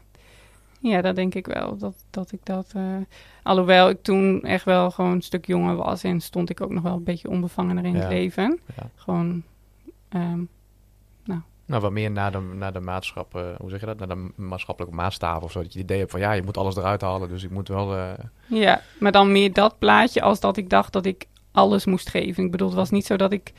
Ja, 0.79 1.01
dat 1.01 1.15
denk 1.15 1.35
ik 1.35 1.45
wel. 1.47 1.77
Dat, 1.77 1.95
dat 2.09 2.31
ik 2.31 2.39
dat. 2.43 2.71
eh, 2.75 2.83
alhoewel 3.43 3.89
ik 3.89 4.01
toen 4.03 4.41
echt 4.43 4.65
wel 4.65 4.91
gewoon 4.91 5.11
een 5.11 5.21
stuk 5.21 5.45
jonger 5.45 5.75
was 5.75 6.03
en 6.03 6.21
stond 6.21 6.49
ik 6.49 6.61
ook 6.61 6.71
nog 6.71 6.83
wel 6.83 6.93
een 6.93 7.03
beetje 7.03 7.29
onbevangener 7.29 7.85
in 7.85 7.93
Ja. 7.93 7.99
het 7.99 8.09
leven. 8.09 8.59
Gewoon. 8.95 9.43
ehm, 10.09 10.39
Nou, 11.65 11.81
wat 11.81 11.91
meer 11.91 12.11
naar 12.11 12.31
de, 12.31 12.37
naar 12.53 12.73
de 12.73 12.79
maatschappij, 12.79 13.55
hoe 13.57 13.69
zeg 13.69 13.79
je 13.79 13.85
dat? 13.85 13.97
Naar 13.99 14.07
de 14.07 14.27
maatschappelijke 14.35 14.95
maatstaven 14.97 15.41
of 15.43 15.51
zo. 15.51 15.61
Dat 15.61 15.73
je 15.73 15.79
het 15.79 15.87
idee 15.87 15.99
hebt 15.99 16.11
van 16.11 16.19
ja, 16.19 16.31
je 16.31 16.43
moet 16.43 16.57
alles 16.57 16.75
eruit 16.75 17.01
halen. 17.01 17.29
Dus 17.29 17.43
ik 17.43 17.49
moet 17.49 17.67
wel. 17.67 17.95
eh, 17.95 18.11
ja, 18.47 18.81
maar 18.99 19.11
dan 19.11 19.31
meer 19.31 19.53
dat 19.53 19.79
plaatje 19.79 20.21
als 20.21 20.39
dat 20.39 20.57
ik 20.57 20.69
dacht 20.69 20.93
dat 20.93 21.05
ik 21.05 21.25
alles 21.51 21.85
moest 21.85 22.09
geven. 22.09 22.43
Ik 22.43 22.51
bedoel, 22.51 22.67
het 22.67 22.77
was 22.77 22.89
niet 22.89 23.05
zo 23.05 23.15
dat 23.15 23.31
ik 23.31 23.53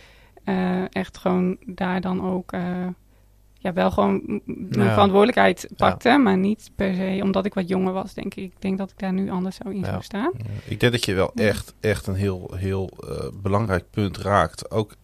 eh, 0.45 0.95
echt 0.95 1.19
gewoon 1.19 1.57
daar 1.67 2.01
dan 2.01 2.31
ook. 2.31 2.53
eh, 2.53 2.87
ja, 3.59 3.73
wel 3.73 3.91
gewoon 3.91 4.23
mijn 4.45 4.71
Ja. 4.87 4.93
verantwoordelijkheid 4.93 5.69
pakte, 5.77 6.17
maar 6.19 6.37
niet 6.39 6.71
per 6.75 6.95
se 6.95 7.21
omdat 7.23 7.45
ik 7.47 7.55
wat 7.55 7.69
jonger 7.69 7.93
was, 7.93 8.15
denk 8.15 8.35
ik. 8.35 8.45
Ik 8.45 8.61
denk 8.63 8.79
dat 8.79 8.91
ik 8.91 8.99
daar 8.99 9.13
nu 9.13 9.31
anders 9.31 9.57
zou 9.57 9.75
in 9.75 9.81
Ja. 9.81 9.87
zou 9.87 10.03
staan. 10.03 10.33
Ik 10.65 10.81
denk 10.81 10.93
dat 10.93 11.05
je 11.05 11.15
wel 11.15 11.33
echt, 11.35 11.75
echt 11.81 12.07
een 12.07 12.15
heel, 12.15 12.51
heel 12.55 12.91
eh, 13.09 13.29
belangrijk 13.43 13.85
punt 13.91 14.17
raakt. 14.19 14.71
Ook 14.71 14.95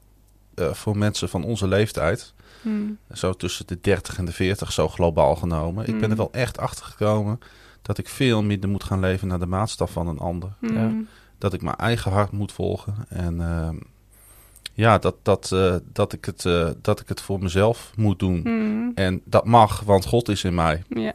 eh, 0.55 0.73
voor 0.73 0.97
mensen 0.99 1.29
van 1.29 1.45
onze 1.45 1.67
leeftijd. 1.69 2.35
Hmm. 2.63 2.99
Zo 3.13 3.33
tussen 3.33 3.67
de 3.67 3.79
30 3.81 4.19
en 4.19 4.25
de 4.25 4.33
40, 4.33 4.73
zo 4.73 4.89
globaal 4.89 5.37
genomen. 5.37 5.87
Ik 5.87 5.93
ben 5.95 6.03
er 6.03 6.09
Mm. 6.11 6.17
wel 6.17 6.33
echt 6.33 6.59
achter 6.59 6.85
gekomen 6.85 7.39
dat 7.83 7.99
ik 7.99 8.09
veel 8.09 8.43
minder 8.43 8.71
moet 8.71 8.85
gaan 8.85 9.01
leven 9.01 9.29
naar 9.29 9.39
de 9.39 9.47
maatstaf 9.47 9.91
van 9.93 10.07
een 10.09 10.19
ander. 10.19 10.53
Hmm. 10.61 11.09
Dat 11.39 11.53
ik 11.53 11.63
mijn 11.63 11.77
eigen 11.77 12.11
hart 12.13 12.33
moet 12.33 12.53
volgen. 12.53 12.95
En 13.09 13.41
ehm, 13.41 13.77
ja, 14.73 14.99
dat, 14.99 15.17
dat, 15.23 15.53
eh, 15.53 15.77
dat, 15.93 16.13
ik 16.13 16.25
het, 16.25 16.45
eh, 16.45 16.69
dat 16.83 17.01
ik 17.01 17.09
het 17.09 17.21
voor 17.21 17.39
mezelf 17.43 17.93
moet 17.97 18.19
doen. 18.19 18.41
Hmm. 18.43 18.93
En 18.95 19.21
dat 19.25 19.45
mag, 19.45 19.81
want 19.81 20.05
God 20.07 20.29
is 20.29 20.45
in 20.45 20.55
mij. 20.55 20.83
Ja, 20.89 21.13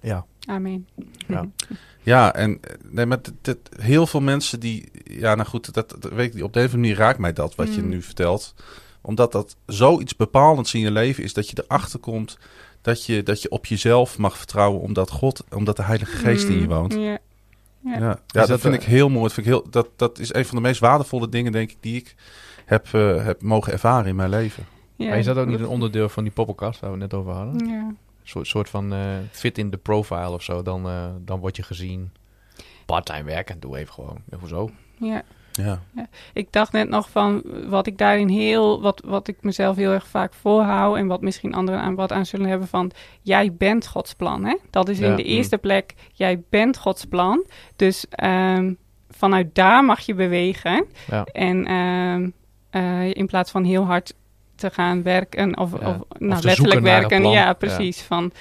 Ja. 0.00 0.24
amen. 0.46 0.88
Ja. 1.26 1.46
Ja, 2.02 2.34
en 2.34 2.58
eh, 2.62 2.74
nee, 2.90 3.06
maar 3.06 3.22
dit, 3.22 3.32
dit- 3.40 3.68
heel 3.80 4.06
veel 4.06 4.20
mensen 4.20 4.60
die... 4.60 4.90
Ja, 5.04 5.34
nou 5.34 5.48
goed, 5.48 5.74
dat, 5.74 5.96
dat 6.00 6.12
weet 6.12 6.34
ik. 6.36 6.42
Op 6.42 6.52
de 6.52 6.58
een 6.60 6.66
of 6.66 6.72
andere 6.72 6.76
manier 6.90 6.96
raakt 7.06 7.18
mij 7.18 7.32
dat, 7.32 7.54
wat 7.54 7.74
je 7.74 7.82
nu 7.82 8.02
vertelt. 8.02 8.54
Omdat 9.06 9.32
dat 9.32 9.56
zoiets 9.66 10.16
bepalends 10.16 10.74
in 10.74 10.80
je 10.80 10.90
leven 10.90 11.24
is... 11.24 11.34
dat 11.34 11.50
je 11.50 11.64
erachter 11.66 11.98
komt 11.98 12.38
dat 12.80 13.04
je, 13.04 13.22
dat 13.22 13.42
je 13.42 13.50
op 13.50 13.66
jezelf 13.66 14.18
mag 14.18 14.36
vertrouwen... 14.36 14.80
omdat 14.80 15.10
God, 15.10 15.44
omdat 15.54 15.76
de 15.76 15.82
Heilige 15.82 16.16
Geest 16.16 16.48
in 16.48 16.54
je 16.54 16.58
Hmm. 16.58 16.68
woont. 16.68 16.92
Ja. 16.94 17.00
Ja, 17.00 17.18
Ja. 17.80 17.98
ja, 17.98 18.18
dat, 18.26 18.48
dat, 18.48 18.60
vind 18.60 18.74
ik 18.74 18.82
heel 18.82 19.08
mooi. 19.08 19.22
Dat, 19.22 19.32
vind 19.32 19.46
ik 19.46 19.52
heel, 19.52 19.66
dat, 19.70 19.88
dat 19.96 20.18
is 20.18 20.34
een 20.34 20.44
van 20.44 20.56
de 20.56 20.62
meest 20.62 20.80
waardevolle 20.80 21.28
dingen, 21.28 21.52
denk 21.52 21.70
ik... 21.70 21.76
die 21.80 21.96
ik 21.96 22.14
heb, 22.64 22.86
eh, 22.92 23.24
heb 23.24 23.42
mogen 23.42 23.72
ervaren 23.72 24.06
in 24.06 24.16
mijn 24.16 24.30
leven. 24.30 24.66
Ja. 24.96 25.08
Maar 25.08 25.18
is 25.18 25.24
dat 25.24 25.36
ook 25.36 25.46
niet 25.46 25.60
een 25.60 25.66
onderdeel 25.66 26.08
van 26.08 26.22
die 26.22 26.32
poppenkast 26.32 26.80
waar 26.80 26.92
we 26.92 27.00
het 27.00 27.10
net 27.10 27.20
over 27.20 27.32
hadden? 27.32 27.68
Ja. 27.68 27.82
Een 27.82 27.96
soort, 28.22 28.46
soort 28.46 28.68
van 28.68 28.92
eh, 28.92 29.00
fit 29.30 29.58
in 29.58 29.70
de 29.70 29.76
profile 29.76 30.30
of 30.30 30.42
zo. 30.42 30.62
Dan, 30.62 30.88
eh, 30.88 31.08
dan 31.20 31.40
word 31.40 31.56
je 31.56 31.62
gezien. 31.62 32.10
Parttime 32.86 33.22
werken, 33.22 33.60
doe 33.60 33.78
even 33.78 33.94
gewoon. 33.94 34.18
Hoezo? 34.38 34.70
Ja. 34.98 35.22
Ja, 35.56 35.80
Ik 36.32 36.52
dacht 36.52 36.72
net 36.72 36.88
nog 36.88 37.10
van 37.10 37.42
wat 37.68 37.86
ik 37.86 37.98
daarin 37.98 38.28
heel, 38.28 38.80
wat, 38.80 39.02
wat 39.06 39.28
ik 39.28 39.36
mezelf 39.40 39.76
heel 39.76 39.92
erg 39.92 40.06
vaak 40.06 40.34
voorhoud 40.34 40.96
en 40.96 41.06
wat 41.06 41.20
misschien 41.20 41.54
anderen 41.54 41.80
aan 41.80 41.94
wat 41.94 42.12
aan 42.12 42.26
zullen 42.26 42.48
hebben 42.48 42.68
van, 42.68 42.90
jij 43.22 43.52
bent 43.52 43.86
Gods 43.86 44.14
plan, 44.14 44.44
hè? 44.44 44.56
Dat 44.70 44.88
is 44.88 44.98
in 45.00 45.10
Ja. 45.10 45.16
de 45.16 45.22
eerste 45.22 45.58
plek, 45.58 45.94
jij 46.12 46.42
bent 46.50 46.76
Gods 46.78 47.04
plan. 47.04 47.44
Dus 47.76 48.06
ehm, 48.10 48.72
vanuit 49.10 49.54
daar 49.54 49.84
mag 49.84 50.00
je 50.00 50.14
bewegen 50.14 50.84
Ja. 51.06 51.24
en 51.24 51.66
ehm, 51.66 52.30
eh, 52.70 53.14
in 53.14 53.26
plaats 53.26 53.50
van 53.50 53.64
heel 53.64 53.84
hard 53.84 54.14
te 54.54 54.70
gaan 54.70 55.02
werken 55.02 55.58
of, 55.58 55.80
Ja. 55.80 55.88
of, 55.88 55.96
nou, 56.18 56.40
te 56.40 56.46
letterlijk 56.46 56.80
werken, 56.80 57.30
Ja. 57.30 57.52
precies. 57.52 58.02
Van 58.02 58.32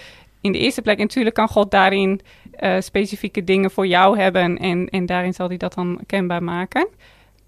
in 0.41 0.51
de 0.51 0.57
eerste 0.57 0.81
plek, 0.81 0.95
en 0.97 1.01
natuurlijk 1.03 1.35
kan 1.35 1.47
God 1.47 1.71
daarin 1.71 2.21
eh, 2.55 2.81
specifieke 2.81 3.43
dingen 3.43 3.71
voor 3.71 3.87
jou 3.87 4.19
hebben 4.19 4.57
en, 4.57 4.89
en 4.89 5.05
daarin 5.05 5.33
zal 5.33 5.47
hij 5.47 5.57
dat 5.57 5.73
dan 5.73 5.99
kenbaar 6.05 6.43
maken. 6.43 6.87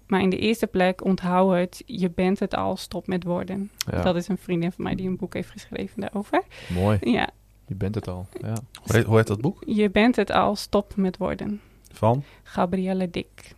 Maar 0.06 0.20
in 0.20 0.30
de 0.30 0.38
eerste 0.38 0.66
plek, 0.66 1.04
onthoud 1.04 1.52
het, 1.54 1.82
je 1.86 2.10
bent 2.10 2.38
het 2.38 2.54
al, 2.54 2.76
stop 2.76 3.06
met 3.06 3.24
woorden. 3.24 3.70
Ja. 3.90 4.02
Dat 4.02 4.16
is 4.16 4.28
een 4.28 4.38
vriendin 4.38 4.72
van 4.72 4.84
mij 4.84 4.94
die 4.94 5.06
een 5.08 5.16
boek 5.16 5.34
heeft 5.34 5.50
geschreven 5.50 6.00
daarover. 6.00 6.42
Mooi. 6.68 6.98
Ja, 7.00 7.28
Je 7.66 7.74
bent 7.74 7.94
het 7.94 8.08
al. 8.08 8.26
Ja. 8.40 8.54
hoe 8.82 8.96
heet, 8.96 9.04
hoe 9.04 9.16
heet 9.16 9.26
dat 9.26 9.40
boek? 9.40 9.62
je 9.66 9.90
bent 9.90 10.16
het 10.16 10.30
al, 10.30 10.56
stop 10.56 10.96
met 10.96 11.16
woorden. 11.16 11.60
Van? 11.92 12.22
Gabrielle 12.42 13.10
Dick. 13.10 13.54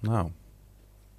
Nou, 0.00 0.28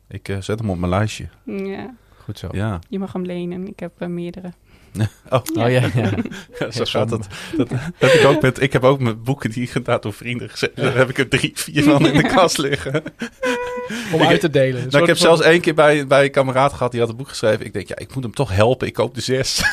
ik 0.07 0.29
eh, 0.29 0.41
zet 0.41 0.59
hem 0.59 0.69
op 0.69 0.77
mijn 0.77 0.91
lijstje. 0.91 1.27
Ja, 1.45 1.95
Goed 2.17 2.39
zo. 2.39 2.47
Ja. 2.51 2.79
je 2.89 2.99
mag 2.99 3.13
hem 3.13 3.25
lenen. 3.25 3.67
Ik 3.67 3.79
heb 3.79 4.01
eh, 4.01 4.07
meerdere. 4.07 4.53
Oh, 5.29 5.41
Oh 5.53 5.69
ja, 5.71 5.89
ja. 5.95 6.11
zo 6.71 6.85
gaat 6.85 7.09
het. 7.09 7.27
Dat 7.57 7.69
heb 7.97 8.11
ik, 8.11 8.25
ook 8.25 8.41
met, 8.41 8.61
ik 8.61 8.73
heb 8.73 8.83
ook 8.83 8.99
mijn 8.99 9.23
boeken 9.23 9.51
die 9.51 9.67
inderdaad 9.67 10.03
door 10.03 10.13
vrienden 10.13 10.49
gezet. 10.49 10.75
Daar 10.75 10.95
heb 10.95 11.09
ik 11.09 11.17
er 11.17 11.27
drie, 11.27 11.51
vier 11.55 11.83
van 11.83 12.07
in 12.07 12.17
de 12.17 12.27
kast 12.35 12.57
liggen. 12.57 13.03
Om 14.13 14.21
uit 14.21 14.39
te 14.39 14.49
delen. 14.49 14.87
Nou, 14.89 15.01
ik 15.01 15.07
heb 15.07 15.17
zelfs 15.17 15.41
één 15.41 15.61
keer 15.61 15.73
bij, 15.73 16.07
bij 16.07 16.23
een 16.23 16.31
kameraad 16.31 16.73
gehad 16.73 16.91
die 16.91 16.99
had 16.99 17.09
een 17.09 17.15
boek 17.15 17.29
geschreven. 17.29 17.65
Ik 17.65 17.73
denk, 17.73 17.87
ja, 17.87 17.97
ik 17.97 18.13
moet 18.13 18.23
hem 18.23 18.33
toch 18.33 18.51
helpen. 18.51 18.87
Ik 18.87 18.93
koop 18.93 19.15
de 19.15 19.21
zes. 19.21 19.63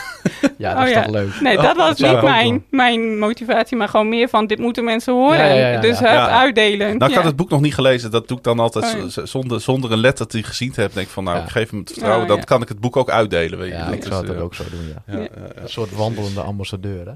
Ja, 0.59 0.75
dat 0.75 0.83
Oh 0.83 0.89
is 0.89 0.95
ja. 0.95 1.03
toch 1.03 1.11
leuk. 1.13 1.41
Nee, 1.41 1.57
dat 1.57 1.77
was 1.77 1.97
dat 1.99 2.09
niet 2.09 2.17
ik 2.17 2.23
mijn, 2.23 2.65
mijn 2.71 3.19
motivatie, 3.19 3.77
maar 3.77 3.89
gewoon 3.89 4.09
meer 4.09 4.29
van 4.29 4.47
dit 4.47 4.59
moeten 4.59 4.85
mensen 4.85 5.13
horen. 5.13 5.39
Ja, 5.39 5.45
ja, 5.45 5.55
ja, 5.55 5.69
ja, 5.69 5.81
dus 5.81 5.99
Ja. 5.99 6.29
uitdelen. 6.29 6.87
Nou, 6.87 7.05
ik 7.05 7.09
ja. 7.11 7.15
had 7.15 7.25
het 7.25 7.37
boek 7.37 7.51
nog 7.51 7.61
niet 7.61 7.75
gelezen. 7.75 8.11
Dat 8.11 8.29
doe 8.29 8.37
ik 8.39 8.43
dan 8.45 8.59
altijd 8.59 8.97
Oh, 9.19 9.25
zonder, 9.27 9.61
zonder 9.61 9.93
een 9.93 9.99
letter 9.99 10.29
die 10.29 10.43
gezien 10.43 10.69
te 10.73 10.75
hebben. 10.81 10.95
Denk 10.95 11.07
ik 11.07 11.13
van, 11.13 11.25
nou, 11.25 11.37
Ja. 11.37 11.43
ik 11.43 11.51
geef 11.51 11.71
hem 11.71 11.79
het 11.81 11.91
vertrouwen. 11.93 12.23
Oh, 12.23 12.29
dan 12.29 12.45
kan 12.45 12.63
ik 12.63 12.69
het 12.69 12.81
boek 12.81 12.97
ook 12.97 13.11
uitdelen. 13.11 13.59
Weet 13.59 13.69
je. 13.71 13.75
Ja, 13.77 13.85
Dat 13.85 13.95
ik 13.95 14.03
zou 14.05 14.27
het 14.27 14.37
eh, 14.37 14.43
ook 14.43 14.55
zo 14.55 14.65
doen, 14.71 14.89
ja. 14.89 15.03
ja, 15.07 15.13
Ja. 15.19 15.19
ja, 15.23 15.29
ja. 15.55 15.63
Een 15.63 15.69
soort 15.69 15.93
wandelende 15.93 16.41
ambassadeur, 16.41 17.07
hè? 17.07 17.13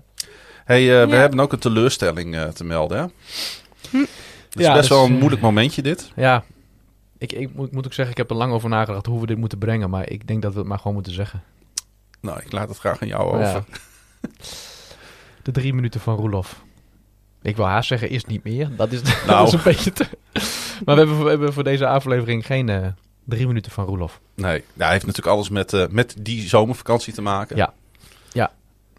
Hey, 0.64 1.02
eh, 1.02 1.08
we 1.08 1.16
hebben 1.16 1.40
ook 1.40 1.52
een 1.52 1.58
teleurstelling 1.58 2.36
eh, 2.36 2.48
te 2.48 2.64
melden. 2.64 2.98
Hè? 2.98 3.04
Hm. 3.90 3.96
Het 3.96 4.60
is 4.60 4.66
Ja, 4.66 4.74
best 4.74 4.88
dus, 4.88 4.96
wel 4.98 5.06
een 5.06 5.12
moeilijk 5.18 5.42
momentje 5.42 5.82
dit. 5.82 6.10
Ja. 6.16 6.44
Ik, 7.18 7.32
ik 7.32 7.54
moet, 7.54 7.72
moet 7.72 7.86
ook 7.86 7.92
zeggen, 7.92 8.14
ik 8.14 8.20
heb 8.20 8.30
er 8.30 8.36
lang 8.36 8.52
over 8.52 8.68
nagedacht 8.68 9.06
hoe 9.06 9.20
we 9.20 9.26
dit 9.26 9.36
moeten 9.36 9.58
brengen. 9.58 9.90
Maar 9.90 10.08
ik 10.10 10.26
denk 10.26 10.42
dat 10.42 10.52
we 10.52 10.58
het 10.58 10.68
maar 10.68 10.78
gewoon 10.78 10.94
moeten 10.94 11.12
zeggen. 11.12 11.42
Nou, 12.22 12.40
ik 12.40 12.52
laat 12.52 12.68
het 12.68 12.78
graag 12.78 13.02
aan 13.02 13.08
jou 13.08 13.22
over. 13.24 13.40
Ja. 13.40 13.64
De 15.42 15.50
drie 15.50 15.74
minuten 15.74 16.00
van 16.00 16.16
Roelof. 16.16 16.62
Ik 17.42 17.56
wil 17.56 17.66
haast 17.66 17.88
zeggen, 17.88 18.10
is 18.10 18.24
niet 18.24 18.44
meer. 18.44 18.76
Dat 18.76 18.92
is, 18.92 19.02
dat 19.04 19.24
Nou. 19.26 19.46
is 19.46 19.52
een 19.52 19.60
beetje 19.64 19.92
te... 19.92 20.06
Maar 20.84 20.94
we 20.94 21.00
hebben, 21.00 21.22
we 21.24 21.28
hebben 21.28 21.52
voor 21.52 21.64
deze 21.64 21.86
aflevering 21.86 22.46
geen 22.46 22.68
eh, 22.68 22.86
drie 23.24 23.46
minuten 23.46 23.72
van 23.72 23.84
Roelof. 23.84 24.20
Nee, 24.34 24.64
ja, 24.74 24.82
hij 24.84 24.92
heeft 24.92 25.06
natuurlijk 25.06 25.34
alles 25.36 25.48
met, 25.48 25.72
eh, 25.72 25.86
met 25.88 26.16
die 26.20 26.48
zomervakantie 26.48 27.12
te 27.12 27.22
maken. 27.22 27.56
Ja. 27.56 27.72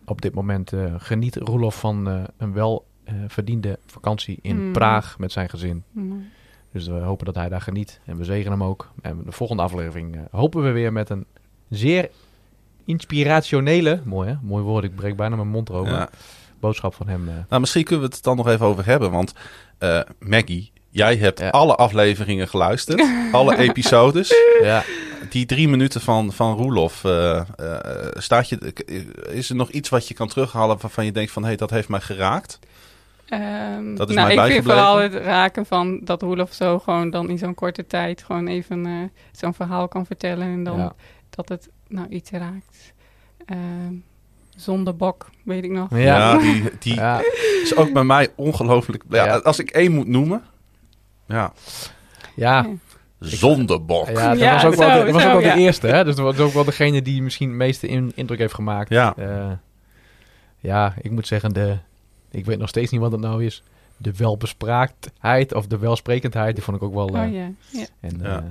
Op 0.06 0.22
dit 0.22 0.34
moment 0.34 0.74
eh, 0.74 0.94
geniet 0.98 1.36
Roelof 1.36 1.80
van 1.80 2.10
eh, 2.10 2.24
een 2.38 2.54
wel 2.54 2.86
eh, 3.04 3.14
verdiende 3.28 3.80
vakantie 3.86 4.40
in 4.42 4.56
Hmm. 4.56 4.72
Praag 4.72 5.20
met 5.20 5.32
zijn 5.32 5.50
gezin. 5.50 5.84
Mm. 5.92 6.30
Dus 6.72 6.88
we 6.88 6.94
hopen 6.94 7.26
dat 7.26 7.36
hij 7.36 7.50
daar 7.50 7.62
geniet. 7.62 8.00
En 8.06 8.18
we 8.18 8.24
zegenen 8.24 8.52
hem 8.60 8.64
ook. 8.68 8.90
En 9.02 9.22
de 9.26 9.32
volgende 9.32 9.64
aflevering 9.64 10.18
hopen 10.32 10.64
we 10.64 10.72
weer 10.72 10.94
met 10.94 11.10
een 11.10 11.26
zeer 11.70 12.10
inspirationele... 12.86 14.02
Mooi 14.04 14.30
hè? 14.30 14.36
Mooi 14.42 14.64
woord, 14.64 14.84
ik 14.84 14.96
breek 14.96 15.16
bijna 15.16 15.36
mijn 15.36 15.48
mond 15.48 15.70
erover. 15.70 15.94
Ja. 15.94 16.10
Boodschap 16.60 16.94
van 16.96 17.08
hem. 17.08 17.28
eh, 17.30 17.34
Nou, 17.50 17.62
misschien 17.62 17.84
kunnen 17.84 18.06
we 18.10 18.14
het 18.16 18.24
dan 18.24 18.36
nog 18.38 18.48
even 18.48 18.66
over 18.66 18.86
hebben. 18.86 19.12
Want 19.12 19.34
eh, 19.78 20.00
Maggie, 20.20 20.72
jij 20.90 21.16
hebt 21.18 21.40
Ja. 21.40 21.50
alle 21.50 21.76
afleveringen 21.76 22.48
geluisterd. 22.48 23.04
alle 23.32 23.58
episodes. 23.58 24.36
ja. 24.62 24.84
Die 25.30 25.46
drie 25.46 25.68
minuten 25.70 26.02
van, 26.02 26.32
van 26.34 26.56
Roelof. 26.56 27.04
eh, 27.04 27.38
eh, 27.40 27.46
staat 28.14 28.50
je, 28.50 28.74
is 29.32 29.50
er 29.50 29.56
nog 29.56 29.70
iets 29.70 29.90
wat 29.90 30.08
je 30.08 30.14
kan 30.14 30.28
terughalen 30.28 30.78
waarvan 30.82 31.06
je 31.06 31.12
denkt 31.12 31.32
van... 31.32 31.42
hé, 31.42 31.48
hey, 31.48 31.58
dat 31.58 31.70
heeft 31.70 31.90
mij 31.90 32.00
geraakt? 32.02 32.60
Ehm, 33.30 33.96
Dat 33.96 34.10
is 34.10 34.16
nou, 34.16 34.36
mij 34.36 34.46
ik 34.48 34.52
vind 34.54 34.64
vooral 34.66 34.98
het 34.98 35.14
raken 35.14 35.66
van 35.66 36.00
dat 36.04 36.22
Roelof 36.22 36.54
zo 36.54 36.80
gewoon 36.80 37.10
dan 37.10 37.30
in 37.30 37.38
zo'n 37.38 37.54
korte 37.54 37.88
tijd 37.88 38.24
gewoon 38.24 38.48
even 38.48 38.86
eh, 38.86 38.92
zo'n 39.32 39.54
verhaal 39.54 39.88
kan 39.88 40.06
vertellen 40.06 40.48
en 40.48 40.64
dan 40.64 40.78
Ja. 40.78 40.94
Dat 41.36 41.50
het 41.50 41.70
nou 41.88 42.08
iets 42.10 42.32
raakt. 42.32 42.94
Ehm 43.46 43.94
zonder 44.56 44.96
bok, 44.96 45.30
weet 45.44 45.64
ik 45.64 45.72
nog. 45.72 45.98
Ja. 45.98 46.38
die, 46.38 46.64
die 46.80 46.94
Ja. 47.04 47.22
is 47.64 47.76
ook 47.76 47.94
bij 47.94 48.04
mij 48.04 48.30
ongelooflijk... 48.36 49.04
Ja, 49.10 49.26
Ja. 49.26 49.38
Als 49.38 49.60
ik 49.60 49.70
één 49.72 49.92
moet 49.92 50.08
noemen... 50.08 50.42
Ja, 51.28 51.54
Ja, 52.36 52.68
zondebok. 53.20 54.08
ja, 54.10 54.30
dat 54.30 54.40
Ja, 54.40 54.54
was 54.54 54.66
ook 54.66 54.76
wel, 54.76 54.98
de, 55.00 55.04
dat 55.06 55.14
was 55.14 55.22
zo, 55.22 55.28
ook 55.28 55.34
wel 55.42 55.50
ja. 55.50 55.56
de 55.56 55.62
eerste. 55.62 55.88
Hè? 55.88 56.04
Dus 56.04 56.16
dat 56.16 56.26
was 56.26 56.46
ook 56.48 56.54
wel 56.54 56.64
degene 56.64 57.02
die 57.02 57.22
misschien 57.22 57.48
het 57.48 57.58
meeste 57.58 57.88
in, 57.88 58.12
indruk 58.16 58.40
heeft 58.40 58.54
gemaakt. 58.54 58.90
Ja. 58.90 59.16
Eh, 59.18 59.52
ja, 60.60 60.94
ik 61.02 61.12
moet 61.12 61.28
zeggen, 61.28 61.54
de, 61.54 61.78
ik 62.32 62.46
weet 62.46 62.58
nog 62.60 62.70
steeds 62.70 62.92
niet 62.92 63.02
wat 63.02 63.12
het 63.12 63.22
nou 63.22 63.46
is. 63.46 63.64
De 63.98 64.14
welbespraaktheid 64.18 65.54
of 65.54 65.68
de 65.68 65.78
welsprekendheid, 65.78 66.56
die 66.56 66.64
vond 66.64 66.78
ik 66.78 66.84
ook 66.84 66.94
wel... 66.94 67.08
eh, 67.16 67.22
Oh 67.24 67.34
ja, 67.34 67.52
ja. 67.70 67.86
En 68.00 68.20
Ja. 68.22 68.38
eh, 68.38 68.44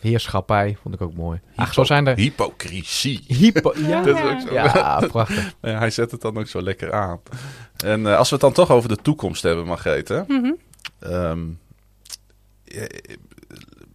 heerschappij 0.00 0.76
vond 0.82 0.94
ik 0.94 1.00
ook 1.00 1.14
mooi. 1.14 1.40
Ach, 1.54 1.74
zo 1.74 1.84
zijn 1.84 2.06
er... 2.06 2.16
Hypocrisie. 2.16 3.24
Hypo, 3.26 3.72
ja, 3.76 4.02
Dat 4.04 4.16
is 4.16 4.22
ook 4.22 4.40
zo. 4.40 4.52
ja, 4.52 5.06
prachtig. 5.08 5.54
Ja, 5.62 5.78
hij 5.78 5.90
zet 5.90 6.10
het 6.10 6.20
dan 6.20 6.38
ook 6.38 6.48
zo 6.48 6.62
lekker 6.62 6.92
aan. 6.92 7.20
En 7.84 8.06
eh, 8.06 8.16
als 8.16 8.28
we 8.28 8.34
het 8.34 8.44
dan 8.44 8.52
toch 8.52 8.70
over 8.70 8.88
de 8.88 8.96
toekomst 8.96 9.42
hebben, 9.42 9.66
Margreet, 9.66 10.08
hè? 10.08 10.22
Mhm. 10.26 10.52
Ehm, 10.98 11.40
eh, 12.64 12.84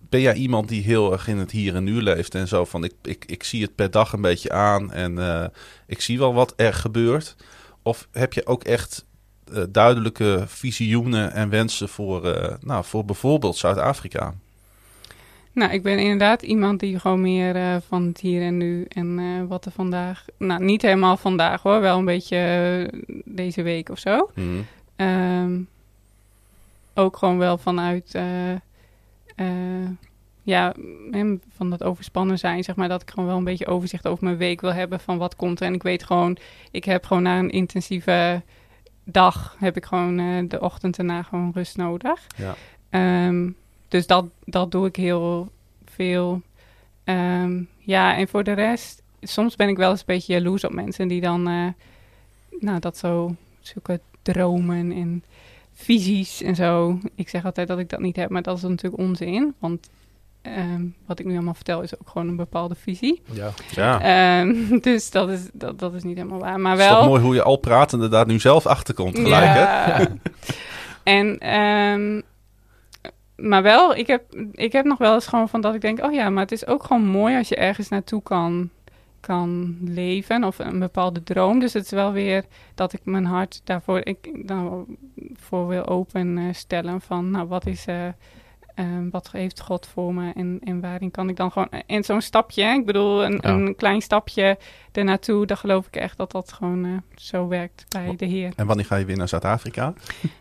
ben 0.09 0.21
jij 0.21 0.33
iemand 0.33 0.67
die 0.67 0.83
heel 0.83 1.11
erg 1.11 1.27
in 1.27 1.37
het 1.37 1.51
hier 1.51 1.75
en 1.75 1.83
nu 1.83 2.01
leeft 2.01 2.35
en 2.35 2.47
zo 2.47 2.65
van 2.65 2.83
ik, 2.83 2.93
ik, 3.01 3.25
ik 3.25 3.43
zie 3.43 3.61
het 3.61 3.75
per 3.75 3.91
dag 3.91 4.13
een 4.13 4.21
beetje 4.21 4.51
aan 4.51 4.91
en 4.91 5.19
eh, 5.19 5.45
ik 5.87 6.01
zie 6.01 6.19
wel 6.19 6.33
wat 6.33 6.53
er 6.55 6.73
gebeurt? 6.73 7.35
Of 7.81 8.07
heb 8.11 8.33
je 8.33 8.45
ook 8.45 8.63
echt 8.63 9.05
duidelijke 9.69 10.43
visioenen 10.47 11.33
en 11.33 11.49
wensen 11.49 11.89
voor, 11.89 12.25
eh, 12.25 12.53
nou, 12.61 12.83
voor 12.83 13.05
bijvoorbeeld 13.05 13.57
Zuid-Afrika? 13.57 14.33
Nou, 15.53 15.71
ik 15.71 15.83
ben 15.83 15.99
inderdaad 15.99 16.41
iemand 16.41 16.79
die 16.79 16.99
gewoon 16.99 17.21
meer 17.21 17.55
eh, 17.55 17.75
van 17.87 18.03
het 18.03 18.19
hier 18.19 18.41
en 18.41 18.57
nu 18.57 18.85
en 18.89 19.19
eh, 19.19 19.47
wat 19.47 19.65
er 19.65 19.71
vandaag... 19.71 20.25
Nou, 20.37 20.63
niet 20.63 20.81
helemaal 20.81 21.17
vandaag 21.17 21.61
hoor, 21.61 21.81
wel 21.81 21.97
een 21.97 22.05
beetje 22.05 22.37
eh, 22.37 22.99
deze 23.25 23.61
week 23.61 23.89
of 23.89 23.99
zo. 23.99 24.29
Mhm. 24.35 24.47
Ehm, 24.95 25.59
ook 26.93 27.17
gewoon 27.17 27.37
wel 27.37 27.57
vanuit 27.57 28.17
ja, 30.45 30.73
van 31.55 31.69
dat 31.69 31.83
overspannen 31.83 32.39
zijn, 32.39 32.63
zeg 32.63 32.75
maar, 32.75 32.87
dat 32.87 33.01
ik 33.01 33.09
gewoon 33.09 33.25
wel 33.25 33.37
een 33.37 33.43
beetje 33.43 33.67
overzicht 33.67 34.07
over 34.07 34.23
mijn 34.23 34.37
week 34.37 34.61
wil 34.61 34.73
hebben 34.73 34.99
van 34.99 35.17
wat 35.17 35.35
komt 35.35 35.59
er. 35.59 35.67
En 35.67 35.73
ik 35.73 35.83
weet 35.83 36.03
gewoon, 36.03 36.37
ik 36.71 36.83
heb 36.83 37.05
gewoon 37.05 37.23
na 37.23 37.39
een 37.39 37.49
intensieve 37.49 38.41
dag, 39.03 39.55
heb 39.59 39.77
ik 39.77 39.85
gewoon 39.85 40.47
de 40.47 40.59
ochtend 40.59 40.97
erna 40.97 41.23
gewoon 41.23 41.51
rust 41.53 41.77
nodig. 41.77 42.27
Ja. 42.35 42.55
Ehm, 42.89 43.49
dus 43.93 44.07
dat, 44.07 44.25
dat 44.45 44.71
doe 44.71 44.87
ik 44.87 44.95
heel 44.95 45.51
veel. 45.85 46.41
Ehm, 47.03 47.61
ja, 47.77 48.17
en 48.17 48.27
voor 48.27 48.43
de 48.43 48.53
rest, 48.53 49.01
soms 49.21 49.55
ben 49.55 49.69
ik 49.69 49.77
wel 49.77 49.89
eens 49.89 49.99
een 49.99 50.05
beetje 50.05 50.33
jaloers 50.33 50.63
op 50.63 50.73
mensen 50.73 51.07
die 51.07 51.21
dan, 51.21 51.47
eh, 51.47 51.67
nou, 52.59 52.79
dat 52.79 52.97
zo, 52.97 53.35
zulke 53.59 53.99
dromen 54.21 54.91
en 54.91 55.23
visies 55.73 56.41
en 56.41 56.55
zo. 56.55 56.99
Ik 57.15 57.29
zeg 57.29 57.45
altijd 57.45 57.67
dat 57.67 57.79
ik 57.79 57.89
dat 57.89 57.99
niet 57.99 58.15
heb, 58.15 58.29
maar 58.29 58.41
dat 58.41 58.57
is 58.57 58.63
natuurlijk 58.63 59.01
onzin. 59.01 59.53
Want 59.59 59.89
ehm, 60.41 60.85
wat 61.05 61.19
ik 61.19 61.25
nu 61.25 61.33
allemaal 61.33 61.53
vertel 61.53 61.81
is 61.81 61.99
ook 61.99 62.09
gewoon 62.09 62.27
een 62.27 62.35
bepaalde 62.35 62.75
visie. 62.75 63.21
Ja. 63.31 63.51
Ja. 63.71 64.01
Ehm, 64.01 64.55
dus 64.87 65.11
dat 65.11 65.29
is, 65.29 65.49
dat, 65.53 65.79
dat 65.79 65.93
is 65.93 66.03
niet 66.03 66.17
helemaal 66.17 66.39
waar. 66.39 66.59
Maar 66.59 66.71
Het 66.71 66.81
is 66.81 66.87
toch 66.87 66.97
wel. 66.97 67.07
mooi 67.07 67.21
hoe 67.21 67.35
je 67.35 67.43
al 67.43 67.57
pratende 67.57 68.07
daar 68.07 68.25
nu 68.27 68.39
zelf 68.39 68.65
achter 68.65 68.93
komt 68.93 69.19
gelijk, 69.19 69.53
hè? 69.53 69.61
Ja. 69.61 70.07
en, 71.03 71.37
ehm, 71.39 72.21
maar 73.35 73.63
wel, 73.63 73.95
ik 73.95 74.07
heb, 74.07 74.35
ik 74.51 74.71
heb 74.71 74.85
nog 74.85 74.97
wel 74.97 75.13
eens 75.13 75.27
gewoon 75.27 75.49
van 75.49 75.61
dat 75.61 75.75
ik 75.75 75.81
denk, 75.81 76.03
oh 76.03 76.13
ja, 76.13 76.29
maar 76.29 76.43
het 76.43 76.51
is 76.51 76.67
ook 76.67 76.83
gewoon 76.83 77.05
mooi 77.05 77.37
als 77.37 77.49
je 77.49 77.55
ergens 77.55 77.89
naartoe 77.89 78.23
kan, 78.23 78.69
kan 79.19 79.77
leven 79.81 80.43
of 80.43 80.59
een 80.59 80.79
bepaalde 80.79 81.23
droom. 81.23 81.59
Dus 81.59 81.73
het 81.73 81.83
is 81.85 81.91
wel 81.91 82.11
weer 82.11 82.45
dat 82.75 82.93
ik 82.93 83.01
mijn 83.03 83.25
hart 83.25 83.61
daarvoor 83.63 84.05
ik, 84.05 84.47
dan 84.47 84.85
voor 85.33 85.67
wil 85.67 85.85
openstellen 85.85 87.01
van, 87.01 87.31
nou, 87.31 87.47
wat 87.47 87.65
is... 87.65 87.85
eh, 87.85 88.07
ehm, 88.75 89.09
wat 89.09 89.31
heeft 89.31 89.61
God 89.61 89.87
voor 89.87 90.13
me 90.13 90.31
en, 90.35 90.59
en 90.63 90.81
waarin 90.81 91.11
kan 91.11 91.29
ik 91.29 91.35
dan 91.35 91.51
gewoon... 91.51 91.69
En 91.87 92.03
zo'n 92.03 92.21
stapje, 92.21 92.63
hè, 92.63 92.73
ik 92.73 92.85
bedoel, 92.85 93.23
een, 93.25 93.39
Ja. 93.41 93.49
een 93.49 93.75
klein 93.75 94.01
stapje 94.01 94.57
ernaartoe... 94.91 95.45
dan 95.45 95.57
geloof 95.57 95.87
ik 95.87 95.95
echt 95.95 96.17
dat 96.17 96.31
dat 96.31 96.51
gewoon 96.53 96.85
eh, 96.85 96.91
zo 97.15 97.47
werkt 97.47 97.85
bij 97.89 98.15
de 98.15 98.25
Heer. 98.25 98.53
En 98.55 98.65
wanneer 98.67 98.85
ga 98.85 98.95
je 98.95 99.05
weer 99.05 99.17
naar 99.17 99.27
Zuid-Afrika? 99.27 99.93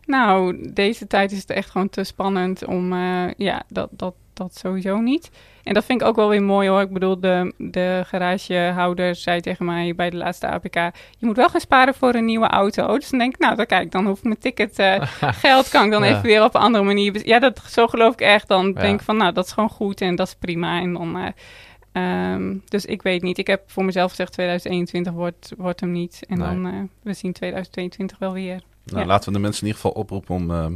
Nou, 0.07 0.69
deze 0.73 1.07
tijd 1.07 1.33
is 1.33 1.39
het 1.41 1.51
echt 1.51 1.71
gewoon 1.71 1.89
te 1.89 2.05
spannend 2.05 2.65
om... 2.65 2.93
eh, 2.93 3.31
ja, 3.37 3.63
dat, 3.69 3.89
dat, 3.91 4.15
dat 4.35 4.55
sowieso 4.57 5.01
niet. 5.01 5.31
En 5.63 5.75
dat 5.75 5.85
vind 5.85 6.01
ik 6.01 6.07
ook 6.07 6.17
wel 6.17 6.29
weer 6.29 6.43
mooi 6.43 6.69
hoor. 6.69 6.81
Ik 6.81 6.93
bedoel, 6.93 7.21
de, 7.21 7.53
de 7.59 8.03
garagehouder 8.07 9.15
zei 9.15 9.41
tegen 9.41 9.65
mij 9.65 9.95
bij 9.95 10.11
de 10.11 10.17
laatste 10.17 10.47
APK... 10.49 10.75
je 11.19 11.27
moet 11.27 11.37
wel 11.37 11.49
gaan 11.49 11.61
sparen 11.61 11.95
voor 11.95 12.15
een 12.15 12.25
nieuwe 12.25 12.47
auto. 12.47 12.99
Dus 12.99 13.11
dan 13.11 13.19
denk 13.19 13.35
ik, 13.35 13.41
nou, 13.41 13.57
dan 13.57 13.67
kijk, 13.67 13.91
dan 13.91 14.07
hoef 14.07 14.19
ik 14.19 14.25
mijn 14.25 14.39
ticket... 14.39 14.79
eh, 14.79 15.03
geld 15.47 15.69
kan 15.69 15.85
ik 15.85 15.91
dan 15.91 16.03
Ja. 16.05 16.09
even 16.11 16.23
weer 16.23 16.45
op 16.45 16.55
een 16.55 16.61
andere 16.61 16.85
manier... 16.85 17.27
Ja, 17.27 17.39
dat, 17.39 17.61
zo 17.69 17.87
geloof 17.87 18.13
ik 18.13 18.21
echt. 18.21 18.49
Dan 18.49 18.67
Ja. 18.67 18.81
denk 18.81 18.99
ik 19.01 19.05
van, 19.07 19.17
nou, 19.17 19.33
dat 19.33 19.47
is 19.47 19.53
gewoon 19.53 19.69
goed 19.71 20.01
en 20.01 20.15
dat 20.17 20.27
is 20.27 20.35
prima. 20.35 20.81
En 20.81 20.93
dan... 20.93 21.17
eh, 21.17 21.29
ehm, 21.93 22.57
dus 22.69 22.85
ik 22.85 23.03
weet 23.03 23.23
niet. 23.23 23.39
Ik 23.39 23.47
heb 23.47 23.63
voor 23.67 23.85
mezelf 23.85 24.11
gezegd 24.11 24.33
2021 24.33 25.13
wordt, 25.13 25.53
wordt 25.57 25.81
hem 25.81 25.93
niet. 25.93 26.21
En 26.29 26.39
Nee. 26.39 26.47
dan 26.49 26.67
eh, 26.67 26.73
we 27.03 27.13
zien 27.13 27.33
2022 27.33 28.19
wel 28.19 28.33
weer. 28.33 28.63
Nou, 28.85 29.01
Ja. 29.01 29.07
laten 29.07 29.29
we 29.29 29.35
de 29.35 29.43
mensen 29.43 29.61
in 29.63 29.67
ieder 29.67 29.83
geval 29.83 30.01
oproepen 30.03 30.35
om... 30.35 30.51
ehm, 30.51 30.75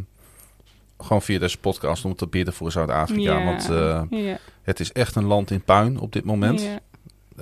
gewoon 0.98 1.22
via 1.22 1.38
deze 1.38 1.58
podcast 1.58 2.04
om 2.04 2.14
te 2.16 2.26
bidden 2.26 2.54
voor 2.54 2.72
Zuid-Afrika. 2.72 3.38
Ja. 3.38 3.44
Want 3.44 3.70
eh, 3.70 4.02
ja, 4.24 4.38
het 4.62 4.80
is 4.80 4.92
echt 4.92 5.14
een 5.16 5.24
land 5.24 5.50
in 5.50 5.60
puin 5.62 6.00
op 6.00 6.12
dit 6.12 6.24
moment. 6.24 6.62
ja, 6.62 6.78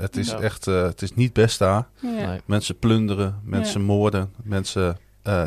Het 0.00 0.16
is 0.16 0.28
Ja. 0.30 0.38
echt... 0.40 0.66
eh, 0.66 0.82
het 0.82 1.02
is 1.02 1.14
niet 1.14 1.32
best 1.32 1.58
daar. 1.58 1.86
Nee. 2.00 2.40
Mensen 2.44 2.78
plunderen, 2.78 3.40
mensen 3.44 3.80
moorden, 3.82 4.32
mensen 4.42 4.98
eh, 5.22 5.44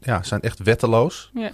ja, 0.00 0.22
zijn 0.22 0.40
echt 0.40 0.58
wetteloos. 0.62 1.30
Ja. 1.34 1.50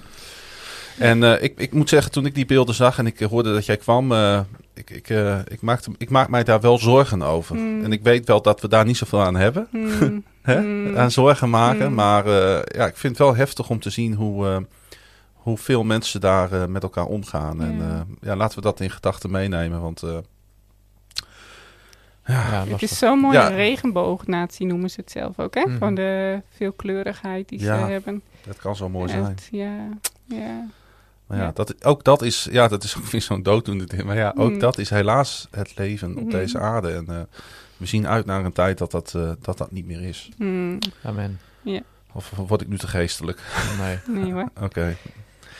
En 0.98 1.22
eh, 1.22 1.42
ik, 1.42 1.58
ik 1.58 1.72
moet 1.72 1.88
zeggen, 1.88 2.12
toen 2.12 2.26
ik 2.26 2.34
die 2.34 2.46
beelden 2.46 2.74
zag 2.74 2.98
en 2.98 3.06
ik 3.06 3.18
hoorde 3.20 3.52
dat 3.52 3.66
jij 3.66 3.76
kwam, 3.76 4.12
eh, 4.12 4.40
ik, 4.74 4.90
ik, 4.90 5.10
eh, 5.10 5.38
ik, 5.48 5.60
maakte, 5.62 5.90
ik 5.98 6.10
maak 6.10 6.28
mij 6.28 6.44
daar 6.44 6.60
wel 6.60 6.78
zorgen 6.78 7.22
over. 7.22 7.56
Mm. 7.56 7.84
En 7.84 7.92
ik 7.92 8.02
weet 8.02 8.26
wel 8.26 8.42
dat 8.42 8.60
we 8.60 8.68
daar 8.68 8.84
niet 8.84 8.96
zoveel 8.96 9.20
aan 9.22 9.36
hebben, 9.36 9.66
Hmm, 9.70 10.24
hè? 10.42 10.60
Mm. 10.60 10.96
aan 10.96 11.10
zorgen 11.10 11.50
maken. 11.50 11.88
Mm. 11.88 11.94
Maar 11.94 12.26
eh, 12.26 12.62
ja, 12.78 12.86
ik 12.86 12.96
vind 12.96 13.18
het 13.18 13.26
wel 13.26 13.36
heftig 13.36 13.68
om 13.70 13.80
te 13.80 13.90
zien 13.90 14.14
hoe, 14.14 14.46
eh, 14.48 14.56
hoeveel 15.42 15.84
mensen 15.84 16.20
daar 16.20 16.52
eh, 16.52 16.66
met 16.66 16.82
elkaar 16.82 17.06
omgaan. 17.06 17.62
En 17.62 17.76
Ja. 17.76 17.88
eh, 17.88 18.00
ja, 18.20 18.36
laten 18.36 18.56
we 18.56 18.62
dat 18.62 18.80
in 18.80 18.90
gedachten 18.90 19.30
meenemen, 19.30 19.80
want... 19.80 20.02
eh, 20.02 20.16
Ja, 22.26 22.34
Het 22.60 22.68
lastig. 22.70 22.90
is 22.90 22.98
zo'n 22.98 23.18
mooie 23.18 23.38
Ja. 23.38 23.46
regenboognatie, 23.48 24.66
noemen 24.66 24.90
ze 24.90 25.00
het 25.00 25.10
zelf 25.10 25.38
ook. 25.38 25.54
Hè? 25.54 25.60
Mhm. 25.66 25.78
Van 25.78 25.94
de 25.94 26.40
veelkleurigheid 26.56 27.48
die 27.48 27.60
Ja, 27.60 27.84
ze 27.86 27.90
hebben. 27.92 28.22
dat 28.46 28.56
kan 28.56 28.76
zo 28.76 28.88
mooi 28.88 29.08
zijn. 29.08 29.36
Ja, 29.50 29.88
ja. 30.24 30.66
Maar 31.26 31.38
ja, 31.38 31.44
Ja. 31.44 31.50
Dat, 31.54 31.84
ook 31.84 32.04
dat 32.04 32.22
is, 32.22 32.48
ja, 32.50 32.68
dat 32.68 32.84
is 32.84 32.96
ook 32.98 33.04
weer 33.06 33.22
zo'n 33.22 33.42
dooddoende 33.42 33.84
ding. 33.84 34.02
Maar 34.04 34.16
ja, 34.16 34.32
ook 34.36 34.50
Mm. 34.52 34.58
dat 34.58 34.78
is 34.78 34.90
helaas 34.90 35.48
het 35.50 35.78
leven 35.78 36.16
op 36.16 36.22
Mm. 36.24 36.30
deze 36.30 36.58
aarde. 36.58 36.92
En 36.92 37.06
eh, 37.08 37.20
we 37.76 37.86
zien 37.86 38.06
uit 38.08 38.26
naar 38.26 38.44
een 38.44 38.52
tijd 38.52 38.78
dat 38.78 38.90
dat, 38.90 39.10
dat, 39.40 39.58
dat 39.58 39.70
niet 39.70 39.86
meer 39.86 40.02
is. 40.02 40.28
Amen. 41.04 41.40
Of 42.12 42.30
word 42.36 42.60
ik 42.60 42.68
nu 42.68 42.78
te 42.78 42.86
geestelijk? 42.88 43.40
Nee. 43.80 43.98
nee 44.22 44.32
hoor. 44.32 44.48
Oké. 44.62 44.96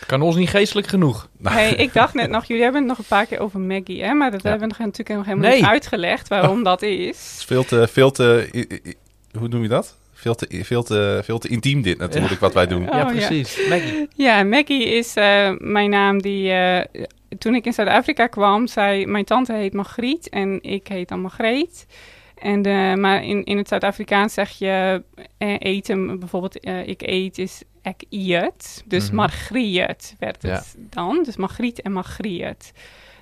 Kan 0.06 0.22
ons 0.22 0.36
niet 0.36 0.48
geestelijk 0.48 0.86
genoeg. 0.86 1.28
Nou, 1.38 1.56
Hey, 1.56 1.70
ik 1.74 1.92
dacht 1.92 2.14
net 2.14 2.30
nog, 2.30 2.44
jullie 2.44 2.62
hebben 2.62 2.80
het 2.80 2.90
nog 2.90 2.98
een 2.98 3.04
paar 3.08 3.26
keer 3.26 3.38
over 3.40 3.60
Maggie, 3.60 4.04
hè? 4.04 4.12
Maar 4.12 4.30
dat 4.30 4.42
Ja. 4.42 4.48
hebben 4.50 4.68
we 4.68 4.74
nog 4.78 4.86
natuurlijk 4.86 5.16
nog 5.18 5.26
helemaal 5.26 5.48
Nee. 5.50 5.60
niet 5.60 5.68
uitgelegd 5.70 6.28
waarom 6.28 6.62
dat 6.62 6.80
Het 6.80 6.90
is. 6.90 7.08
is 7.38 7.44
veel 7.44 7.64
te, 7.64 7.88
veel 7.88 8.10
te, 8.10 8.48
hoe 9.38 9.48
noem 9.48 9.62
je 9.62 9.68
dat? 9.68 9.96
Veel 10.12 10.34
te, 10.34 10.60
veel 10.64 10.82
te, 10.82 11.20
veel 11.24 11.38
te 11.38 11.48
intiem 11.48 11.82
dit 11.82 11.98
natuurlijk, 11.98 12.40
wat 12.40 12.54
wij 12.54 12.66
doen. 12.66 12.82
Oh, 12.82 12.92
ja, 12.94 12.98
ja. 12.98 13.04
precies. 13.04 13.68
Maggie. 13.68 14.08
Ja, 14.16 14.42
Maggie 14.44 14.84
is 14.84 15.14
eh, 15.16 15.50
mijn 15.58 15.90
naam 15.90 16.22
die... 16.22 16.50
eh, 16.52 17.04
toen 17.38 17.54
ik 17.54 17.64
in 17.66 17.72
Zuid-Afrika 17.72 18.26
kwam, 18.26 18.66
zei... 18.66 19.06
Mijn 19.06 19.24
tante 19.24 19.52
heet 19.52 19.72
Margriet 19.72 20.28
en 20.28 20.58
ik 20.62 20.88
heet 20.88 21.08
dan 21.08 21.20
Margreet. 21.20 21.86
En, 22.38 22.62
eh, 22.62 22.94
maar 22.94 23.24
in, 23.24 23.44
in 23.44 23.56
het 23.56 23.68
Zuid-Afrikaans 23.68 24.34
zeg 24.34 24.50
je 24.58 25.02
eh, 25.38 25.54
eten, 25.58 26.18
bijvoorbeeld 26.18 26.60
eh, 26.60 26.86
ik 26.88 27.02
eet 27.02 27.38
is 27.38 27.62
ek 27.82 28.02
eet. 28.10 28.82
Dus 28.86 29.06
Mhm. 29.06 29.14
Margriet 29.16 30.16
werd 30.18 30.42
het 30.42 30.76
dan. 30.78 31.22
Dus 31.24 31.36
Margriet 31.36 31.82
en 31.82 31.92
Margriet. 31.92 32.72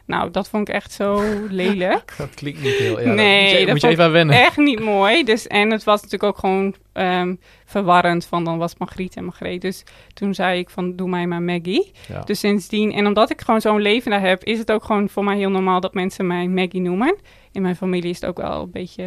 Nou, 0.07 0.31
dat 0.31 0.49
vond 0.49 0.69
ik 0.69 0.75
echt 0.75 0.93
zo 0.93 1.23
lelijk. 1.51 2.15
Dat 2.19 2.35
klinkt 2.35 2.63
niet 2.63 2.73
heel... 2.75 3.01
Ja, 3.01 3.13
Nee, 3.13 3.43
dat 3.43 3.51
moet 3.51 3.59
je, 3.61 3.65
dat 3.67 3.69
moet 3.69 3.75
je 3.75 3.81
vond 3.81 3.93
even 3.93 4.05
aan 4.05 4.11
wennen. 4.13 4.37
Echt 4.45 4.57
niet 4.57 4.81
mooi. 4.81 5.25
Dus, 5.25 5.47
en 5.47 5.71
het 5.71 5.85
was 5.85 6.03
natuurlijk 6.03 6.33
ook 6.33 6.39
gewoon 6.39 6.75
ehm, 6.93 7.35
verwarrend. 7.65 8.25
Van 8.27 8.45
dan 8.45 8.59
was 8.59 8.77
Margriet 8.77 9.17
en 9.17 9.25
Margreet. 9.25 9.61
Dus 9.61 9.85
toen 10.15 10.35
zei 10.35 10.59
ik 10.59 10.71
van 10.71 10.97
doe 10.97 11.09
mij 11.09 11.27
maar 11.27 11.43
Maggie. 11.43 11.91
Ja. 12.09 12.21
Dus 12.21 12.39
sindsdien, 12.39 12.93
en 12.93 13.07
omdat 13.07 13.31
ik 13.31 13.41
gewoon 13.41 13.61
zo'n 13.61 13.81
leven 13.81 14.11
daar 14.11 14.21
heb, 14.21 14.45
is 14.45 14.59
het 14.59 14.73
ook 14.73 14.85
gewoon 14.85 15.09
voor 15.09 15.25
mij 15.25 15.37
heel 15.37 15.51
normaal 15.51 15.81
dat 15.81 15.95
mensen 15.95 16.27
mij 16.27 16.49
Maggie 16.49 16.81
noemen. 16.81 17.17
In 17.53 17.63
mijn 17.63 17.77
familie 17.77 18.11
is 18.11 18.21
het 18.21 18.27
ook 18.31 18.37
wel 18.37 18.63
een 18.63 18.71
beetje, 18.71 19.05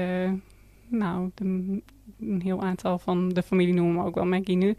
nou, 0.88 1.30
de- 1.36 1.82
een 2.22 2.42
heel 2.44 2.62
aantal 2.62 3.00
van 3.00 3.30
de 3.30 3.44
familie 3.44 3.74
noemen 3.74 3.96
me 3.96 4.04
ook 4.08 4.16
wel 4.16 4.26
Maggie 4.26 4.58
nu. 4.58 4.76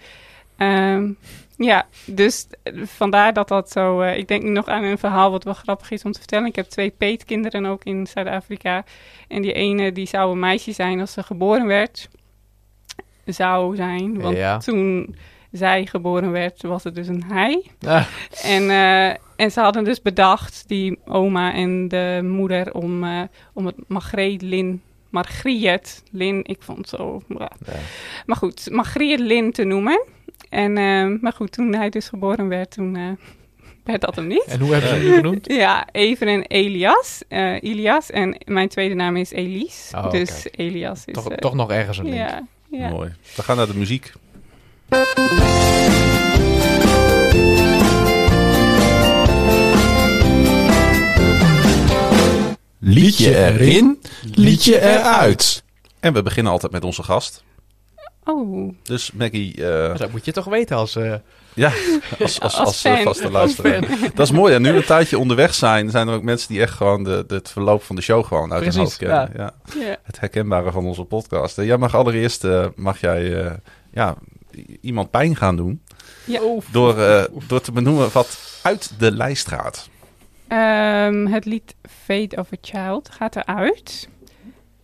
Ehm, 0.56 1.08
ja, 1.56 1.86
dus 2.06 2.46
vandaar 2.84 3.32
dat 3.32 3.48
dat 3.48 3.70
zo. 3.70 4.00
eh, 4.00 4.16
ik 4.18 4.28
denk 4.28 4.42
nu 4.42 4.50
nog 4.50 4.66
aan 4.66 4.82
een 4.84 4.98
verhaal 4.98 5.30
wat 5.30 5.44
wel 5.44 5.54
grappig 5.54 5.90
is 5.90 6.02
om 6.04 6.12
te 6.12 6.18
vertellen. 6.18 6.46
Ik 6.48 6.56
heb 6.56 6.66
twee 6.66 6.90
peetkinderen 6.90 7.66
ook 7.66 7.84
in 7.84 8.06
Zuid-Afrika. 8.06 8.84
En 9.28 9.42
die 9.42 9.52
ene 9.52 9.92
die 9.92 10.06
zou 10.06 10.32
een 10.32 10.38
meisje 10.38 10.72
zijn 10.72 11.00
als 11.00 11.12
ze 11.12 11.22
geboren 11.22 11.66
werd. 11.66 12.08
Zou 13.24 13.76
zijn. 13.76 14.20
Want 14.20 14.36
Ja. 14.36 14.58
toen 14.58 15.16
zij 15.52 15.86
geboren 15.86 16.30
werd, 16.30 16.62
was 16.62 16.84
het 16.84 16.94
dus 16.94 17.08
een 17.08 17.24
hij. 17.28 17.64
Ah, 17.86 18.06
En, 18.42 18.70
eh, 18.70 19.08
en 19.36 19.50
ze 19.50 19.60
hadden 19.60 19.84
dus 19.84 20.02
bedacht, 20.02 20.64
die 20.66 20.98
oma 21.04 21.52
en 21.52 21.88
de 21.88 22.20
moeder, 22.22 22.74
om, 22.74 23.04
eh, 23.04 23.22
om 23.52 23.66
het 23.66 23.74
Margreet 23.86 24.42
Lin, 24.42 24.82
Margriet 25.10 26.02
Lin, 26.10 26.40
ik 26.44 26.62
vond 26.62 26.78
het 26.78 26.88
zo, 26.88 27.22
ja. 27.28 27.50
maar 28.26 28.36
goed, 28.36 28.70
Margriet 28.70 29.18
Lin 29.20 29.52
te 29.52 29.64
noemen. 29.64 30.04
En, 30.48 30.78
eh, 30.78 31.20
maar 31.22 31.32
goed, 31.32 31.52
toen 31.52 31.74
hij 31.74 31.88
dus 31.90 32.08
geboren 32.08 32.48
werd, 32.48 32.70
toen 32.70 32.96
eh, 32.96 33.08
werd 33.84 34.00
dat 34.00 34.16
hem 34.16 34.26
niet. 34.26 34.44
En 34.46 34.60
hoe 34.60 34.72
hebben 34.72 34.88
ze 34.90 34.94
hem 34.96 35.04
nu 35.04 35.14
genoemd? 35.14 35.52
Ja, 35.52 35.86
Even 35.92 36.28
en 36.28 36.42
Elias. 36.46 37.22
eh 37.28 37.62
Elias. 37.62 38.10
En 38.10 38.36
mijn 38.44 38.68
tweede 38.68 38.94
naam 38.94 39.16
is 39.16 39.30
Elise. 39.30 39.96
Oh, 39.96 40.10
dus 40.10 40.42
kijk. 40.42 40.54
Elias 40.58 41.02
is... 41.04 41.14
Toch, 41.14 41.28
eh, 41.30 41.36
toch 41.36 41.54
nog 41.54 41.70
ergens 41.70 41.98
een 41.98 42.04
link. 42.04 42.16
ja, 42.16 42.46
ja. 42.70 42.88
Mooi. 42.88 43.12
We 43.36 43.42
gaan 43.42 43.56
naar 43.56 43.66
de 43.66 43.76
muziek. 43.76 44.12
Liedje 52.78 53.36
erin, 53.36 54.00
liedje 54.34 54.80
eruit. 54.80 55.62
En 56.00 56.12
we 56.12 56.22
beginnen 56.22 56.52
altijd 56.52 56.72
met 56.72 56.84
onze 56.84 57.02
gast. 57.02 57.44
Oh, 58.24 58.72
Dus 58.82 59.12
Maggie, 59.12 59.66
eh, 59.68 59.96
Dat 59.98 60.10
moet 60.10 60.24
je 60.24 60.32
toch 60.32 60.44
weten 60.44 60.76
als... 60.76 60.96
eh, 60.96 61.14
ja, 61.54 61.68
als, 62.20 62.40
als, 62.40 62.40
Als 62.40 62.54
als, 62.58 62.84
eh, 62.84 62.92
fan. 62.94 63.02
vaste 63.02 63.30
luisteraar. 63.30 63.80
Dat 64.14 64.26
is 64.26 64.30
mooi. 64.32 64.54
En 64.54 64.62
nu 64.62 64.70
we 64.70 64.76
een 64.76 64.84
tijdje 64.84 65.18
onderweg 65.18 65.54
zijn, 65.54 65.90
zijn 65.90 66.08
er 66.08 66.14
ook 66.14 66.22
mensen 66.22 66.48
die 66.48 66.60
echt 66.60 66.72
gewoon 66.72 67.04
de, 67.04 67.24
de, 67.26 67.34
het 67.34 67.50
verloop 67.50 67.82
van 67.82 67.96
de 67.96 68.02
show 68.02 68.24
gewoon 68.24 68.52
uit 68.52 68.62
hun 68.62 68.72
Precies, 68.72 68.80
hoofd 68.80 68.96
kennen. 68.96 69.30
Ja. 69.36 69.54
ja. 69.80 69.96
Het 70.02 70.20
herkenbare 70.20 70.70
van 70.70 70.86
onze 70.86 71.04
podcast. 71.04 71.56
Jij 71.56 71.76
mag 71.76 71.94
allereerst, 71.94 72.44
eh, 72.44 72.66
mag 72.76 73.00
jij 73.00 73.44
eh, 73.44 73.52
ja, 73.92 74.14
iemand 74.80 75.10
pijn 75.10 75.36
gaan 75.36 75.56
doen 75.56 75.82
Ja. 76.24 76.40
door, 76.70 76.98
eh, 76.98 77.24
door 77.46 77.60
te 77.60 77.72
benoemen 77.72 78.08
wat 78.12 78.58
uit 78.62 78.92
de 78.98 79.12
lijst 79.12 79.48
gaat. 79.48 79.88
Ehm, 80.48 81.26
het 81.26 81.44
lied 81.44 81.74
Fate 82.04 82.36
of 82.36 82.48
a 82.52 82.56
Child 82.60 83.10
gaat 83.12 83.36
eruit. 83.36 84.08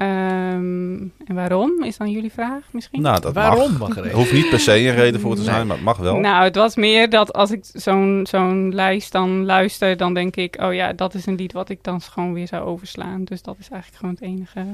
Ehm, 0.01 0.97
en 1.27 1.35
waarom 1.35 1.83
is 1.83 1.97
dan 1.97 2.11
jullie 2.11 2.33
vraag 2.33 2.63
misschien? 2.71 3.03
Nou, 3.03 3.21
dat 3.21 3.35
Waarom, 3.35 3.77
mag. 3.77 3.97
Er 3.97 4.13
hoeft 4.13 4.33
niet 4.33 4.49
per 4.49 4.61
se 4.61 4.79
een 4.79 4.95
reden 4.95 5.21
voor 5.21 5.37
te 5.37 5.43
zijn, 5.43 5.57
Nee. 5.57 5.65
maar 5.65 5.77
het 5.77 5.85
mag 5.85 5.97
wel. 5.97 6.17
Nou, 6.17 6.45
het 6.45 6.55
was 6.55 6.77
meer 6.77 7.11
dat 7.11 7.33
als 7.33 7.51
ik 7.51 7.65
zo'n 7.73 8.27
zo'n 8.31 8.75
lijst 8.75 9.13
dan 9.13 9.45
luister, 9.45 9.97
dan 9.97 10.15
denk 10.15 10.37
ik, 10.37 10.57
oh 10.63 10.75
ja, 10.75 10.93
dat 10.93 11.15
is 11.15 11.27
een 11.27 11.35
lied 11.35 11.53
wat 11.53 11.69
ik 11.69 11.79
dan 11.83 12.01
gewoon 12.01 12.33
weer 12.33 12.47
zou 12.47 12.65
overslaan. 12.65 13.25
Dus 13.25 13.43
dat 13.43 13.57
is 13.59 13.69
eigenlijk 13.69 14.01
gewoon 14.01 14.15
het 14.15 14.25
enige. 14.25 14.65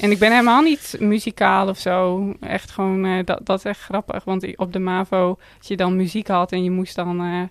En 0.00 0.10
ik 0.10 0.18
ben 0.18 0.30
helemaal 0.30 0.62
niet 0.62 0.96
muzikaal 0.98 1.68
of 1.68 1.78
zo. 1.78 2.26
Echt 2.40 2.70
gewoon, 2.70 3.04
eh, 3.04 3.24
dat, 3.24 3.40
dat 3.44 3.58
is 3.58 3.64
echt 3.64 3.80
grappig. 3.80 4.24
Want 4.24 4.56
op 4.56 4.72
de 4.72 4.78
MAVO, 4.78 5.38
als 5.58 5.68
je 5.68 5.76
dan 5.76 5.96
muziek 5.96 6.28
had 6.28 6.52
en 6.52 6.64
je 6.64 6.70
moest 6.70 6.94
dan 6.94 7.20
eh, 7.20 7.42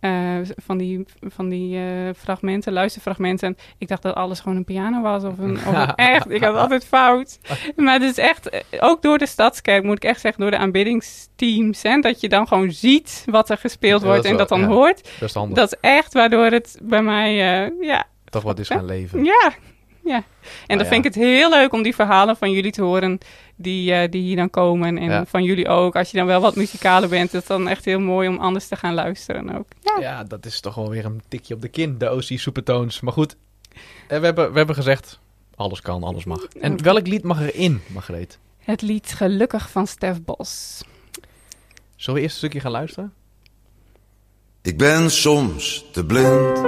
eh, 0.00 0.36
van 0.56 0.78
die, 0.78 1.04
van 1.20 1.48
die 1.48 1.76
eh, 1.76 2.14
fragmenten, 2.16 2.72
luisterfragmenten. 2.72 3.56
Ik 3.78 3.88
dacht 3.88 4.02
dat 4.02 4.14
alles 4.14 4.40
gewoon 4.40 4.56
een 4.56 4.64
piano 4.64 5.00
was. 5.02 5.24
Of 5.24 5.38
een, 5.38 5.56
of 5.56 5.66
een 5.66 5.94
echt, 5.94 6.30
ik 6.30 6.42
had 6.42 6.56
altijd 6.56 6.84
fout. 6.84 7.38
Maar 7.76 8.00
het 8.00 8.02
is 8.02 8.18
echt, 8.18 8.48
eh, 8.48 8.60
ook 8.80 9.02
door 9.02 9.18
de 9.18 9.26
stadskerk 9.26 9.82
moet 9.82 9.96
ik 9.96 10.04
echt 10.04 10.20
zeggen, 10.20 10.40
door 10.40 10.50
de 10.50 10.56
aanbiddingsteams. 10.58 11.82
Hè, 11.82 12.00
dat 12.00 12.20
je 12.20 12.28
dan 12.28 12.48
gewoon 12.48 12.72
ziet 12.72 13.24
wat 13.26 13.50
er 13.50 13.58
gespeeld 13.58 14.00
Ja, 14.00 14.06
wordt 14.06 14.24
en 14.24 14.36
dat 14.36 14.48
dan 14.48 14.60
ja. 14.60 14.66
hoort. 14.66 15.10
Dat 15.48 15.72
is 15.72 15.78
echt 15.80 16.12
waardoor 16.12 16.46
het 16.46 16.78
bij 16.82 17.02
mij, 17.02 17.34
ja, 17.80 18.06
Toch 18.24 18.42
wat 18.42 18.58
is 18.58 18.68
gaan 18.68 18.84
leven. 18.84 19.24
ja, 19.24 19.52
ja. 20.04 20.16
En 20.16 20.24
Nou 20.66 20.78
dan 20.78 20.78
ja. 20.78 20.84
vind 20.84 21.04
ik 21.04 21.14
het 21.14 21.22
heel 21.24 21.50
leuk 21.50 21.72
om 21.72 21.82
die 21.82 21.94
verhalen 21.94 22.36
van 22.36 22.50
jullie 22.50 22.72
te 22.72 22.82
horen, 22.82 23.18
die, 23.58 23.92
eh, 23.92 24.10
die 24.10 24.22
hier 24.22 24.36
dan 24.36 24.50
komen. 24.50 24.98
En 24.98 25.10
Ja. 25.10 25.26
van 25.26 25.42
jullie 25.42 25.68
ook. 25.68 25.96
Als 25.96 26.10
je 26.10 26.16
dan 26.16 26.26
wel 26.26 26.40
wat 26.40 26.56
muzikaler 26.56 27.08
bent, 27.08 27.26
is 27.28 27.38
het 27.38 27.46
dan 27.46 27.68
echt 27.68 27.84
heel 27.84 28.00
mooi 28.00 28.28
om 28.28 28.38
anders 28.38 28.68
te 28.68 28.76
gaan 28.76 28.94
luisteren 28.94 29.56
ook. 29.58 29.66
Ja, 29.80 30.00
Ja, 30.00 30.24
dat 30.24 30.46
is 30.46 30.60
toch 30.60 30.74
wel 30.74 30.90
weer 30.90 31.04
een 31.04 31.22
tikje 31.28 31.54
op 31.54 31.60
de 31.62 31.68
kin, 31.68 31.98
de 31.98 32.12
OC 32.12 32.22
Supertones. 32.22 33.00
Maar 33.00 33.12
goed, 33.12 33.36
eh, 34.08 34.18
we 34.18 34.24
hebben, 34.24 34.50
we 34.52 34.56
hebben 34.56 34.74
gezegd, 34.76 35.18
alles 35.54 35.80
kan, 35.80 36.02
alles 36.02 36.24
mag. 36.24 36.44
En 36.44 36.82
welk 36.82 37.06
lied 37.06 37.22
mag 37.22 37.40
erin, 37.40 37.80
Margreet? 37.86 38.38
Het 38.58 38.82
lied 38.82 39.12
Gelukkig 39.12 39.70
van 39.70 39.86
Stef 39.86 40.22
Bos. 40.22 40.82
Zullen 41.96 42.14
we 42.20 42.20
eerst 42.26 42.34
een 42.34 42.48
stukje 42.48 42.60
gaan 42.60 42.70
luisteren? 42.70 43.12
Ik 44.62 44.78
ben 44.78 45.10
soms 45.10 45.84
te 45.92 46.04
blind 46.04 46.58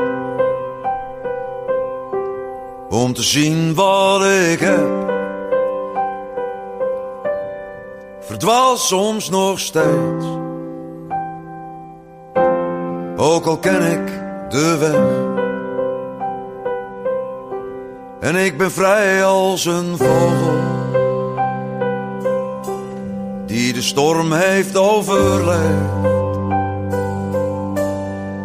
om 2.89 3.13
te 3.13 3.23
zien 3.23 3.75
wat 3.75 4.23
ik 4.25 4.59
heb. 4.61 5.20
Verdwaal 8.31 8.77
soms 8.77 9.31
nog 9.31 9.59
steeds, 9.59 10.25
ook 13.17 13.47
al 13.47 13.59
ken 13.59 13.83
ik 13.83 14.07
de 14.49 14.77
weg. 14.79 15.01
En 18.21 18.45
ik 18.45 18.59
ben 18.59 18.71
vrij 18.71 19.25
als 19.25 19.65
een 19.65 19.97
vogel 19.97 20.59
die 23.47 23.73
de 23.73 23.83
storm 23.83 24.33
heeft 24.33 24.77
overleefd. 24.77 26.09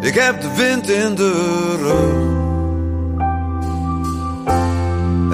Ik 0.00 0.14
heb 0.14 0.40
de 0.40 0.54
wind 0.56 0.90
in 0.90 1.14
de 1.14 1.32
rug. 1.80 2.34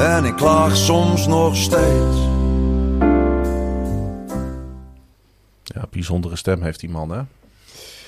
En 0.06 0.24
ik 0.24 0.36
klaag 0.36 0.76
soms 0.76 1.26
nog 1.26 1.56
steeds. 1.56 2.31
Bijzondere 5.92 6.36
stem 6.36 6.62
heeft 6.62 6.80
die 6.80 6.90
man, 6.90 7.10
hè? 7.10 7.22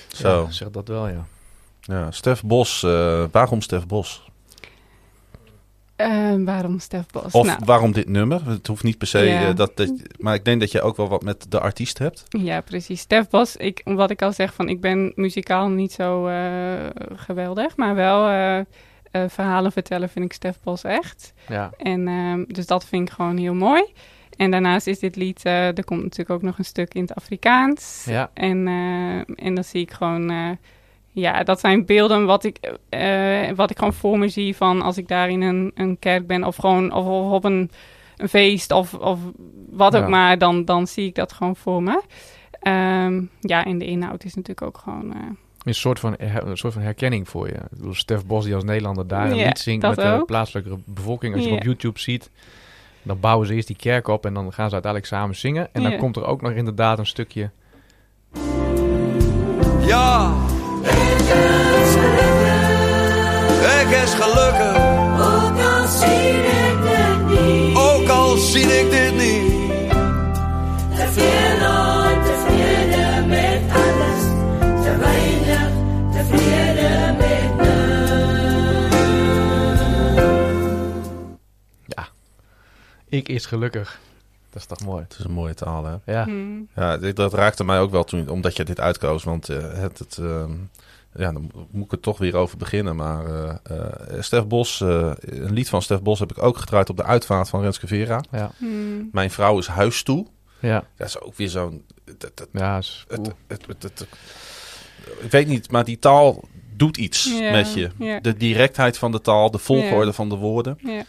Zo. 0.09 0.43
Ja, 0.43 0.51
zeg 0.51 0.71
dat 0.71 0.89
wel, 0.89 1.09
ja. 1.09 1.25
Ja, 1.81 2.11
Stef 2.11 2.43
Bos. 2.43 2.83
eh, 2.83 3.25
waarom 3.31 3.61
Stef 3.61 3.87
Bos? 3.87 4.23
Eh, 5.97 6.35
waarom 6.45 6.79
Stef 6.79 7.07
Bos? 7.11 7.33
Of 7.33 7.47
Nou, 7.47 7.59
waarom 7.65 7.93
dit 7.93 8.09
nummer? 8.09 8.49
Het 8.49 8.67
hoeft 8.67 8.83
niet 8.83 8.99
per 8.99 9.07
se 9.07 9.19
Ja. 9.19 9.49
eh, 9.49 9.57
dat, 9.57 9.77
dat... 9.77 9.93
Maar 10.19 10.35
ik 10.35 10.45
denk 10.45 10.61
dat 10.61 10.73
je 10.73 10.83
ook 10.83 10.97
wel 10.97 11.09
wat 11.09 11.23
met 11.23 11.47
de 11.49 11.61
artiest 11.61 11.99
hebt. 11.99 12.25
Ja, 12.29 12.61
precies. 12.61 13.01
Stef 13.01 13.29
Bos, 13.29 13.57
ik, 13.57 13.81
wat 13.85 14.11
ik 14.11 14.23
al 14.23 14.33
zeg, 14.33 14.55
van 14.55 14.69
ik 14.69 14.81
ben 14.81 15.13
muzikaal 15.15 15.69
niet 15.69 15.93
zo 15.93 16.27
eh, 16.27 16.75
geweldig, 17.17 17.77
maar 17.77 17.95
wel 17.95 18.29
eh, 18.29 18.59
eh, 18.59 18.65
verhalen 19.29 19.73
vertellen 19.73 20.09
vind 20.09 20.25
ik 20.25 20.33
Stef 20.33 20.59
Bos 20.63 20.83
echt. 20.85 21.33
ja. 21.49 21.71
En 21.79 22.09
ehm, 22.09 22.45
dus 22.47 22.67
dat 22.67 22.85
vind 22.85 23.09
ik 23.09 23.15
gewoon 23.15 23.37
heel 23.37 23.55
mooi. 23.55 23.85
En 24.37 24.51
daarnaast 24.51 24.87
is 24.87 24.99
dit 24.99 25.17
lied, 25.17 25.45
eh, 25.45 25.67
er 25.67 25.85
komt 25.85 26.03
natuurlijk 26.03 26.31
ook 26.31 26.43
nog 26.43 26.59
een 26.59 26.65
stuk 26.65 26.95
in 26.95 27.01
het 27.01 27.15
Afrikaans. 27.15 28.05
Ja. 28.09 28.31
En, 28.35 28.67
eh, 28.67 29.47
en 29.47 29.55
dan 29.55 29.65
zie 29.65 29.81
ik 29.81 29.91
gewoon, 29.91 30.31
eh, 30.31 30.51
ja, 31.13 31.43
dat 31.43 31.61
zijn 31.61 31.87
beelden 31.87 32.27
wat 32.27 32.45
ik, 32.45 32.59
wat 33.55 33.71
ik 33.71 33.79
gewoon 33.79 33.93
voor 33.93 34.19
me 34.19 34.29
zie 34.29 34.57
van 34.57 34.83
als 34.83 34.97
ik 34.97 35.09
daar 35.09 35.31
in 35.31 35.43
een, 35.43 35.73
een 35.75 35.99
kerk 35.99 36.27
ben 36.27 36.45
of 36.45 36.57
gewoon 36.57 36.93
of, 36.93 37.07
of 37.07 37.33
op 37.33 37.45
een, 37.45 37.71
een 38.17 38.29
feest 38.29 38.73
of, 38.73 38.95
of 38.95 39.19
wat 39.71 39.97
ook 39.97 40.09
maar, 40.09 40.39
dan, 40.39 40.65
dan 40.65 40.87
zie 40.87 41.07
ik 41.07 41.15
dat 41.15 41.33
gewoon 41.33 41.57
voor 41.57 41.83
me. 41.83 42.03
Ehm, 42.61 43.23
ja, 43.41 43.65
en 43.65 43.79
de 43.79 43.87
inhoud 43.87 44.25
is 44.25 44.35
natuurlijk 44.35 44.67
ook 44.67 44.79
gewoon, 44.79 45.15
Een 45.65 45.75
soort, 45.75 46.01
van, 46.01 46.15
een 46.19 46.57
soort 46.57 46.73
van 46.73 46.83
herkenning 46.83 47.29
voor 47.29 47.47
je. 47.47 47.55
Ik 47.55 47.71
bedoel, 47.71 47.95
Stef 47.95 48.27
Bos 48.27 48.45
die 48.45 48.55
als 48.55 48.65
Nederlander 48.65 49.07
daar 49.07 49.31
een 49.31 49.37
Ja, 49.37 49.47
lied 49.47 49.59
zingt 49.59 49.87
met 49.87 49.97
de 49.97 50.23
plaatselijke 50.27 50.79
bevolking. 50.85 51.35
Als 51.35 51.45
je 51.45 51.51
op 51.53 51.63
YouTube 51.63 51.99
ziet, 51.99 52.31
dan 53.05 53.21
bouwen 53.21 53.47
ze 53.47 53.55
eerst 53.55 53.67
die 53.67 53.77
kerk 53.77 54.09
op 54.09 54.27
en 54.27 54.35
dan 54.35 54.53
gaan 54.53 54.69
ze 54.69 54.73
uiteindelijk 54.73 55.13
samen 55.13 55.37
zingen. 55.37 55.69
En 55.73 55.83
dan 55.83 55.97
komt 55.97 56.17
er 56.17 56.25
ook 56.27 56.43
nog 56.43 56.53
inderdaad 56.53 56.99
een 56.99 57.07
stukje... 57.07 57.51
Ja. 59.87 60.33
Ik 63.81 63.91
is 63.91 64.15
gelukkig. 64.15 64.77
Ook 65.21 65.59
al 65.59 65.87
zie 65.87 66.31
ik 66.31 66.79
het 66.83 67.41
niet, 67.41 67.77
Ook 67.77 68.09
al 68.09 68.37
zie 68.37 68.63
ik 68.81 68.91
dit 68.91 69.13
niet. 69.17 69.53
tevreden, 70.97 71.84
ik 83.15 83.29
is 83.29 83.47
gelukkig. 83.47 84.01
Dat 84.51 84.63
is 84.63 84.69
toch 84.69 84.85
mooi? 84.85 85.03
Het 85.03 85.17
is 85.19 85.25
een 85.25 85.31
mooie 85.33 85.55
taal, 85.55 85.85
hè? 85.85 86.13
Ja, 86.13 86.25
hmm. 86.25 86.69
Ja, 86.77 86.97
dit- 86.99 87.17
dat 87.17 87.35
raakte 87.35 87.65
mij 87.65 87.81
ook 87.81 87.91
wel 87.91 88.05
toen, 88.05 88.29
omdat 88.29 88.57
je 88.57 88.65
dit 88.65 88.81
uitkoos. 88.81 89.25
Want 89.25 89.49
eh, 89.49 89.73
het, 89.73 89.99
het, 89.99 90.19
ehm, 90.19 90.51
ja, 91.17 91.33
dan 91.33 91.51
moet 91.71 91.85
ik 91.85 91.93
er 91.93 92.01
toch 92.01 92.19
weer 92.19 92.37
over 92.37 92.57
beginnen. 92.59 92.97
Maar 92.97 93.27
eh, 93.27 93.55
eh, 93.63 94.23
Stef 94.23 94.47
Bos, 94.47 94.81
eh, 94.81 95.11
een 95.21 95.53
lied 95.53 95.69
van 95.69 95.83
Stef 95.83 96.01
Bos 96.03 96.19
heb 96.19 96.31
ik 96.31 96.43
ook 96.43 96.57
gedraaid 96.59 96.91
op 96.91 96.97
de 96.97 97.05
uitvaart 97.05 97.49
van 97.49 97.63
Renske 97.63 97.87
Vera. 97.87 98.23
ja, 98.31 98.51
Hmm. 98.59 99.09
Mijn 99.13 99.31
vrouw 99.31 99.59
is 99.59 99.67
huis 99.67 100.03
toe. 100.03 100.27
ja. 100.61 100.85
Dat 100.97 101.07
is 101.09 101.21
ook 101.21 101.35
weer 101.37 101.49
zo'n... 101.49 101.85
dat- 102.19 102.31
dat- 102.35 102.49
Ja, 102.53 102.79
is 102.79 103.05
cool. 103.09 103.23
het, 103.47 103.67
het, 103.67 103.83
het, 103.83 103.99
het- 103.99 104.09
ik 105.21 105.31
weet 105.31 105.47
niet, 105.47 105.71
maar 105.71 105.85
die 105.85 105.99
taal 105.99 106.45
doet 106.77 106.97
iets 106.97 107.35
met 107.41 107.73
je. 107.75 107.91
ja. 107.99 108.21
De 108.21 108.37
directheid 108.37 108.99
van 108.99 109.13
de 109.13 109.21
taal, 109.21 109.51
de 109.51 109.59
volgorde 109.59 110.13
van 110.13 110.29
de 110.29 110.35
woorden. 110.37 110.79
Ja. 110.83 111.03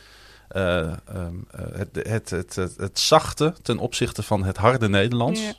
Eh, 0.48 0.80
ehm, 1.08 1.36
eh, 1.52 1.66
het, 1.78 1.96
het, 1.96 2.30
het, 2.30 2.56
het, 2.56 2.78
het 2.78 3.00
zachte 3.00 3.54
ten 3.62 3.78
opzichte 3.78 4.24
van 4.24 4.44
het 4.44 4.58
harde 4.58 4.90
Nederlands. 4.90 5.42
Ja. 5.42 5.54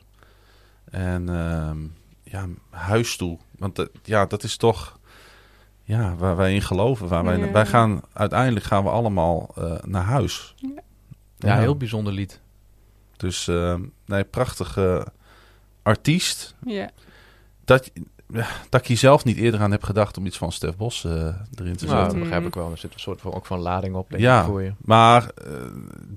En 0.90 1.28
ehm, 1.28 1.78
ja, 2.22 2.46
huis 2.70 3.16
toe. 3.16 3.38
Want 3.58 3.76
dat- 3.76 3.90
ja, 4.02 4.26
dat 4.26 4.42
is 4.42 4.56
toch 4.56 4.98
ja, 5.82 6.14
waar 6.16 6.36
wij 6.36 6.54
in 6.54 6.62
geloven. 6.62 7.08
Waar 7.08 7.24
wij, 7.24 7.38
Ja. 7.38 7.50
wij 7.52 7.66
gaan, 7.66 8.00
uiteindelijk 8.12 8.66
gaan 8.66 8.82
we 8.84 8.90
allemaal 8.90 9.50
eh, 9.56 9.72
naar 9.84 10.04
huis. 10.04 10.54
ja, 11.38 11.58
heel 11.58 11.76
bijzonder 11.76 12.12
lied. 12.12 12.40
Dus 13.16 13.48
ehm, 13.48 13.82
nee, 14.04 14.24
prachtige 14.24 15.06
artiest. 15.82 16.54
Ja. 16.64 16.90
Dat, 17.64 17.90
ja, 17.94 18.02
dat 18.68 18.80
ik 18.80 18.86
hier 18.86 18.96
zelf 18.96 19.24
niet 19.24 19.36
eerder 19.36 19.60
aan 19.60 19.70
heb 19.70 19.82
gedacht 19.82 20.16
om 20.18 20.26
iets 20.26 20.38
van 20.38 20.52
Stef 20.52 20.76
Bos 20.76 21.04
eh, 21.04 21.12
erin 21.12 21.36
te 21.54 21.60
Nou, 21.64 21.76
zetten. 21.76 22.06
dat 22.08 22.18
begrijp 22.18 22.40
Mm. 22.40 22.46
ik 22.46 22.54
wel. 22.54 22.70
Er 22.70 22.78
zit 22.78 22.94
een 22.94 23.00
soort 23.00 23.20
van, 23.20 23.32
ook 23.34 23.46
van 23.46 23.58
lading 23.58 23.94
op, 23.94 24.10
denk 24.10 24.22
Ja. 24.22 24.40
ik, 24.40 24.46
voor 24.46 24.62
je. 24.62 24.72
Maar 24.78 25.30
eh, 25.34 25.52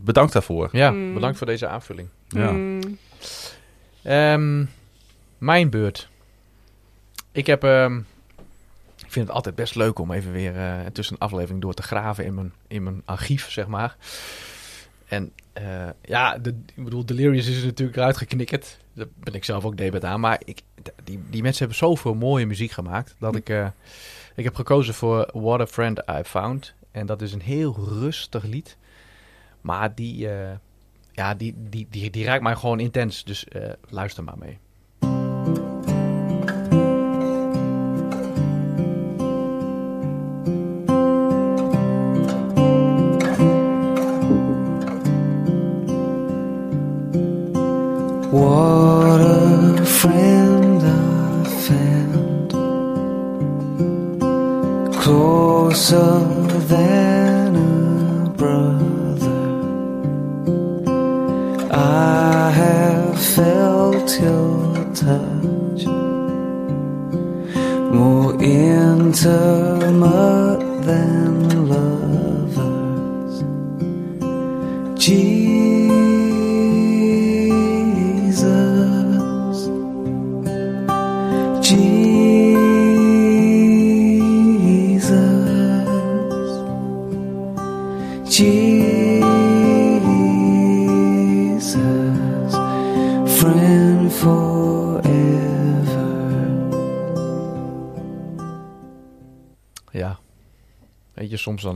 bedankt 0.03 0.33
daarvoor. 0.33 0.69
Ja, 0.71 0.91
Mm. 0.91 1.13
bedankt 1.13 1.37
voor 1.37 1.47
deze 1.47 1.67
aanvulling. 1.67 2.07
Ja. 2.27 2.47
Hmm. 2.49 2.79
Ehm, 4.01 4.65
mijn 5.37 5.69
beurt. 5.69 6.09
Ik 7.31 7.47
heb... 7.47 7.63
ehm, 7.63 7.97
ik 9.05 9.15
vind 9.15 9.27
het 9.27 9.35
altijd 9.35 9.55
best 9.55 9.75
leuk 9.75 9.99
om 9.99 10.11
even 10.11 10.31
weer 10.31 10.55
eh, 10.57 10.85
tussen 10.93 11.15
een 11.15 11.21
aflevering 11.27 11.61
door 11.61 11.73
te 11.73 11.81
graven 11.81 12.25
in 12.25 12.33
mijn, 12.33 12.53
in 12.67 12.83
mijn 12.83 13.01
archief, 13.05 13.51
zeg 13.51 13.67
maar. 13.67 13.95
En 15.07 15.31
eh, 15.53 15.63
ja, 16.01 16.37
de, 16.37 16.49
ik 16.75 16.83
bedoel, 16.83 17.05
Delirious 17.05 17.47
is 17.47 17.59
er 17.59 17.65
natuurlijk 17.65 17.97
eruit 17.97 18.17
geknikkerd. 18.17 18.77
Daar 18.93 19.05
ben 19.19 19.33
ik 19.33 19.43
zelf 19.45 19.65
ook 19.65 19.77
debet 19.77 20.03
aan. 20.05 20.19
Maar 20.19 20.41
ik, 20.45 20.61
die, 21.03 21.19
die 21.29 21.41
mensen 21.41 21.59
hebben 21.59 21.77
zoveel 21.77 22.13
mooie 22.13 22.45
muziek 22.45 22.71
gemaakt 22.71 23.15
dat 23.19 23.31
mm. 23.31 23.37
ik, 23.37 23.49
eh, 23.49 23.67
ik 24.35 24.43
heb 24.43 24.55
gekozen 24.55 24.93
voor 24.93 25.29
What 25.33 25.61
a 25.61 25.67
Friend 25.67 25.99
I 25.99 26.23
Found. 26.23 26.73
En 26.91 27.05
dat 27.05 27.21
is 27.21 27.33
een 27.33 27.41
heel 27.41 27.75
rustig 27.99 28.43
lied. 28.43 28.77
Maar 29.61 29.95
die, 29.95 30.27
uh, 30.27 30.51
ja, 31.11 31.33
die, 31.33 31.55
die, 31.69 31.87
die, 31.89 32.09
die 32.09 32.25
raakt 32.25 32.43
mij 32.43 32.55
gewoon 32.55 32.79
intens. 32.79 33.23
Dus 33.23 33.47
eh, 33.47 33.69
luister 33.89 34.23
maar 34.23 34.37
mee. 34.37 34.57
What 48.31 49.21
a 49.21 49.85
friend. 49.85 50.58
closer 55.69 56.19
than 56.67 57.55
a 57.55 58.29
brother. 58.31 59.39
I 61.71 62.49
have 62.49 63.21
felt 63.35 64.19
your 64.19 64.73
touch 64.95 65.85
more 67.93 68.33
intimate. 68.41 69.58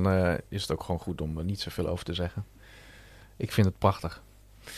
Dan 0.02 0.14
eh, 0.14 0.34
is 0.50 0.62
het 0.62 0.72
ook 0.72 0.84
gewoon 0.84 1.00
goed 1.00 1.22
om 1.22 1.38
er 1.38 1.44
niet 1.44 1.62
zoveel 1.62 1.88
over 1.88 2.06
te 2.06 2.14
zeggen. 2.14 2.46
Ik 3.38 3.52
vind 3.52 3.66
het 3.66 3.78
prachtig. 3.78 4.22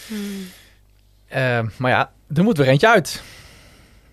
Hmm. 0.07 0.47
Eh, 1.27 1.59
maar 1.77 1.91
ja, 1.91 2.11
er 2.33 2.43
moet 2.43 2.57
weer 2.57 2.67
eentje 2.67 2.89
uit. 2.89 3.23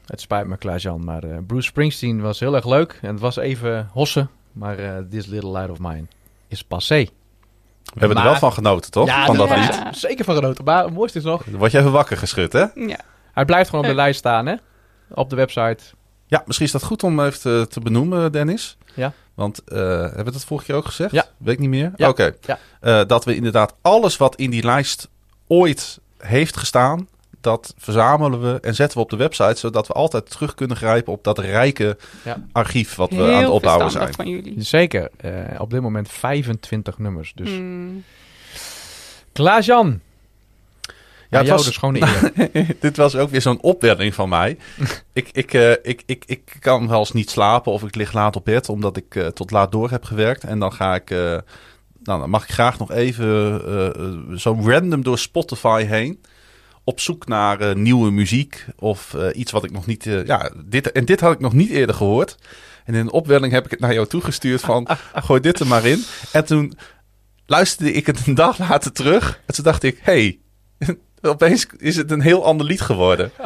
Het 0.07 0.21
spijt 0.21 0.47
me, 0.47 0.57
Klaas-Jan, 0.57 1.05
maar 1.05 1.25
eh, 1.25 1.37
Bruce 1.47 1.67
Springsteen 1.67 2.21
was 2.21 2.41
heel 2.41 2.55
erg 2.55 2.67
leuk. 2.67 2.99
En 3.03 3.09
het 3.09 3.21
was 3.21 3.37
even 3.37 3.89
hossen, 3.93 4.31
maar 4.53 4.79
eh, 4.79 4.99
This 5.11 5.27
Little 5.27 5.51
Light 5.51 5.71
of 5.71 5.79
Mine 5.79 6.05
is 6.49 6.65
passé. 6.65 7.09
We 7.85 7.99
hebben 7.99 8.19
er 8.19 8.25
wel 8.25 8.35
van 8.35 8.53
genoten, 8.53 8.91
toch? 8.91 9.07
Ja, 9.07 9.27
van 9.27 9.37
dat 9.37 9.49
ja. 9.49 9.57
lied. 9.57 9.97
Zeker 9.97 10.25
van 10.25 10.35
genoten. 10.35 10.65
Maar 10.65 10.85
het 10.85 10.95
mooiste 10.95 11.19
is 11.19 11.25
nog, 11.25 11.45
Word 11.45 11.73
je 11.73 11.79
even 11.79 11.93
wakker 11.93 12.17
geschud, 12.17 12.53
hè? 12.53 12.67
Ja. 12.75 12.99
hij 13.33 13.45
blijft 13.45 13.71
gewoon 13.71 13.85
op 13.85 13.91
de 13.91 13.97
lijst 13.97 14.19
staan, 14.19 14.47
hè? 14.47 14.55
Op 15.09 15.31
de 15.31 15.37
website. 15.37 15.85
Ja, 16.27 16.43
misschien 16.47 16.67
is 16.67 16.73
dat 16.73 16.83
goed 16.83 17.03
om 17.03 17.21
even 17.21 17.41
te, 17.41 17.67
te 17.69 17.81
benoemen, 17.81 18.33
Dennis. 18.33 18.77
Ja. 18.95 19.13
Want 19.43 19.65
eh, 19.65 19.79
hebben 20.01 20.25
we 20.25 20.31
dat 20.33 20.45
vorige 20.45 20.67
keer 20.67 20.75
ook 20.75 20.85
gezegd? 20.87 21.13
Ja. 21.13 21.25
Weet 21.37 21.55
ik 21.55 21.61
niet 21.61 21.69
meer? 21.69 21.93
Ja. 21.97 22.09
Oké. 22.09 22.35
Ja. 22.41 22.59
Eh, 22.81 23.01
dat 23.07 23.25
we 23.25 23.35
inderdaad 23.35 23.75
alles 23.81 24.17
wat 24.17 24.37
in 24.37 24.51
die 24.51 24.65
lijst 24.65 25.09
ooit 25.47 26.01
heeft 26.19 26.57
gestaan, 26.57 27.09
dat 27.41 27.75
verzamelen 27.79 28.41
we 28.43 28.59
en 28.61 28.75
zetten 28.75 28.99
we 28.99 29.05
op 29.05 29.11
de 29.11 29.17
website, 29.17 29.59
zodat 29.59 29.87
we 29.87 29.93
altijd 29.93 30.31
terug 30.31 30.55
kunnen 30.55 30.77
grijpen 30.77 31.13
op 31.13 31.25
dat 31.25 31.39
rijke 31.39 31.97
Ja. 32.25 32.37
archief 32.53 32.95
wat 32.95 33.11
we 33.11 33.15
Heel 33.17 33.33
aan 33.35 33.41
het 33.43 33.49
opbouwen 33.51 33.91
zijn. 33.91 34.15
van 34.15 34.29
jullie. 34.29 34.63
Zeker. 34.63 35.11
eh, 35.17 35.33
op 35.61 35.71
dit 35.71 35.81
moment 35.81 36.09
25 36.11 36.99
nummers. 36.99 37.33
Dus 37.35 37.49
Hmm. 37.49 38.05
Klaas-Jan. 39.33 40.01
Ja, 41.33 41.39
het 41.39 41.49
was- 41.49 41.65
dus 41.65 41.79
eer. 41.83 42.77
Dit 42.81 42.97
was 42.97 43.17
ook 43.17 43.31
weer 43.31 43.41
zo'n 43.41 43.63
opwelling 43.63 44.15
van 44.15 44.29
mij. 44.29 44.57
ik, 45.13 45.29
ik, 45.33 45.55
eh, 45.55 45.71
ik, 45.83 46.03
ik, 46.07 46.25
ik 46.27 46.57
kan 46.61 46.89
wel 46.89 46.99
eens 46.99 47.13
niet 47.13 47.31
slapen 47.31 47.73
of 47.73 47.83
ik 47.83 47.95
lig 47.95 48.13
laat 48.13 48.37
op 48.37 48.45
bed 48.45 48.69
omdat 48.69 48.97
ik 48.97 49.15
eh, 49.15 49.27
tot 49.27 49.51
laat 49.51 49.73
door 49.73 49.91
heb 49.91 50.05
gewerkt. 50.05 50.45
En 50.45 50.59
dan 50.59 50.73
ga 50.73 50.95
ik, 50.95 51.11
eh, 51.11 51.19
nou, 52.03 52.21
dan 52.21 52.31
mag 52.31 52.43
ik 52.43 52.51
graag 52.51 52.79
nog 52.79 52.91
even 52.91 54.41
zo 54.41 54.59
random 54.65 55.03
door 55.03 55.19
Spotify 55.19 55.85
heen. 55.85 56.23
Op 56.85 57.01
zoek 57.01 57.27
naar 57.27 57.77
nieuwe 57.77 58.11
muziek 58.11 58.67
of 58.79 59.17
iets 59.35 59.53
wat 59.53 59.65
ik 59.65 59.71
nog 59.71 59.87
niet. 59.87 60.05
ja, 60.05 60.51
dit, 60.65 60.93
en 60.93 61.05
dit 61.05 61.21
had 61.21 61.33
ik 61.33 61.41
nog 61.41 61.53
niet 61.53 61.71
eerder 61.71 61.95
gehoord. 61.95 62.37
En 62.85 62.95
in 62.95 63.01
een 63.01 63.11
opwelling 63.13 63.53
heb 63.53 63.65
ik 63.65 63.71
het 63.71 63.81
naar 63.81 63.95
jou 63.95 64.07
toegestuurd 64.07 64.61
van 64.61 64.89
gooi 65.15 65.41
dit 65.41 65.61
er 65.61 65.67
maar 65.67 65.85
in. 65.85 66.05
En 66.33 66.45
toen 66.45 66.73
luisterde 67.47 67.93
ik 67.93 68.07
het 68.07 68.27
een 68.27 68.35
dag 68.35 68.59
later 68.59 68.93
terug. 68.93 69.41
En 69.47 69.55
toen 69.55 69.65
dacht 69.65 69.83
ik, 69.83 69.99
hey, 70.03 70.39
opeens 71.23 71.67
is 71.79 71.97
het 71.97 72.11
een 72.11 72.21
heel 72.21 72.45
ander 72.45 72.67
lied 72.67 72.81
geworden. 72.81 73.31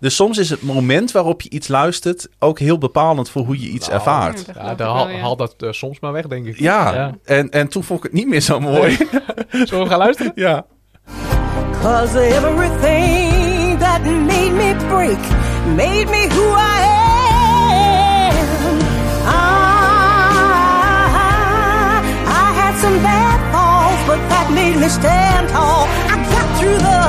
Dus 0.00 0.16
soms 0.16 0.38
is 0.38 0.50
het 0.50 0.62
moment 0.62 1.12
waarop 1.12 1.40
je 1.42 1.50
iets 1.50 1.68
luistert 1.68 2.28
ook 2.38 2.58
heel 2.58 2.78
bepalend 2.78 3.30
voor 3.30 3.44
hoe 3.44 3.60
je 3.60 3.68
iets 3.68 3.86
Nou, 3.88 3.98
ervaart. 3.98 4.44
Ja, 4.54 4.76
haal, 5.20 5.36
dat 5.36 5.54
eh, 5.58 5.72
soms 5.72 6.00
maar 6.00 6.12
weg, 6.12 6.26
denk 6.26 6.46
ik. 6.46 6.58
Ja, 6.58 6.94
Ja. 6.94 7.14
En, 7.24 7.50
en 7.50 7.68
toen 7.68 7.84
vond 7.84 7.98
ik 7.98 8.04
het 8.04 8.12
niet 8.12 8.26
meer 8.28 8.40
zo 8.40 8.60
mooi. 8.60 8.96
Zullen 9.50 9.84
we 9.84 9.88
gaan 9.88 9.98
luisteren? 9.98 10.32
ja. 10.34 10.66
Cause 11.82 12.18
everything 12.20 13.78
that 13.78 14.00
made 14.04 14.50
me 14.52 14.74
break 14.88 15.18
made 15.76 16.04
me 16.10 16.26
who 16.28 16.54
I 16.54 16.80
am. 16.80 18.34
I, 20.66 22.02
I 22.26 22.52
had 22.60 22.74
some 22.80 22.98
bad 23.02 23.40
falls, 23.52 24.06
but 24.06 24.28
that 24.28 24.50
made 24.50 24.76
me 24.78 24.88
stand 24.88 25.48
tall. 25.48 25.86
Through 26.58 26.78
the 26.78 27.00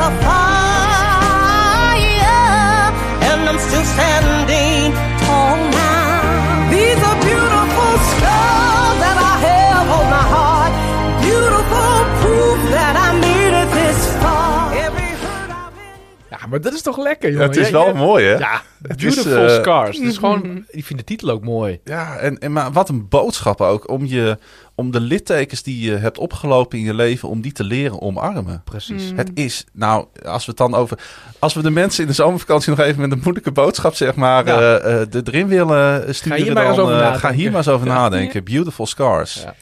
fire, 1.58 2.92
and 3.30 3.40
I'm 3.50 3.60
still 3.68 3.86
standing 3.96 4.94
tall 5.24 5.56
now. 5.72 6.70
These 6.74 7.02
are 7.10 7.18
beautiful 7.30 7.94
scars 8.12 8.98
that 9.04 9.18
I 9.32 9.34
have 9.48 9.88
on 9.98 10.06
my 10.16 10.26
heart. 10.36 10.74
Beautiful 11.22 11.96
proof 12.22 12.60
that 12.76 12.94
I 13.06 13.10
made 13.26 13.54
it 13.64 13.70
this 13.80 14.00
far. 14.22 14.74
Every 14.86 15.12
hurt 15.24 15.50
I've 15.50 15.74
been. 15.76 16.40
Ja, 16.40 16.48
maar 16.50 16.62
dat 16.62 16.74
is 16.74 16.82
toch 16.82 16.98
lekker, 16.98 17.28
Ja, 17.30 17.34
jongen. 17.36 17.48
het 17.50 17.58
is 17.58 17.66
Ja, 17.70 17.72
wel 17.74 17.88
ja. 17.88 17.94
mooi, 17.94 18.26
hè? 18.26 18.38
Ja, 18.38 18.62
Het 18.88 19.04
is, 19.04 19.16
Beautiful 19.16 19.48
eh, 19.48 19.54
Scars. 19.62 19.98
Het 19.98 20.08
is 20.08 20.18
gewoon, 20.24 20.66
ik 20.70 20.86
vind 20.86 21.00
de 21.00 21.06
titel 21.06 21.30
ook 21.30 21.44
mooi. 21.44 21.80
Ja, 21.84 22.16
en, 22.18 22.38
en 22.40 22.52
maar 22.52 22.72
wat 22.72 22.90
een 22.90 23.08
boodschap 23.10 23.62
ook 23.62 23.90
om, 23.90 24.06
je, 24.06 24.38
om 24.80 24.92
de 24.92 25.00
littekens 25.00 25.64
die 25.64 25.80
je 25.92 25.96
hebt 25.96 26.18
opgelopen 26.18 26.78
in 26.78 26.84
je 26.84 26.94
leven, 26.94 27.30
om 27.30 27.42
die 27.42 27.52
te 27.52 27.64
leren 27.64 28.02
omarmen. 28.02 28.62
Precies. 28.64 29.12
Het 29.16 29.32
is, 29.34 29.66
nou, 29.74 30.06
als 30.26 30.46
we 30.46 30.50
het 30.52 30.58
dan 30.60 30.76
over. 30.76 31.00
Als 31.40 31.54
we 31.54 31.62
de 31.62 31.70
mensen 31.70 32.02
in 32.02 32.08
de 32.10 32.16
zomervakantie 32.16 32.70
nog 32.70 32.80
even 32.80 33.02
met 33.02 33.12
een 33.12 33.20
moeilijke 33.24 33.52
boodschap, 33.52 33.96
zeg 33.96 34.16
maar, 34.16 34.46
Ja. 34.48 34.60
eh, 34.78 35.02
eh, 35.02 35.08
de 35.10 35.22
erin 35.26 35.48
willen 35.48 36.16
sturen. 36.16 36.42
hier 36.44 36.54
maar 36.54 36.64
dan, 36.64 36.72
eens 36.72 36.82
over 36.82 36.94
eh, 36.94 37.00
nadenken. 37.00 37.30
Ga 37.30 37.36
hier 37.36 37.48
maar 37.50 37.58
eens 37.58 37.68
over 37.68 37.88
nadenken. 37.88 38.44
Beautiful 38.44 38.86
Scars. 38.86 39.42
Ja. 39.44 39.56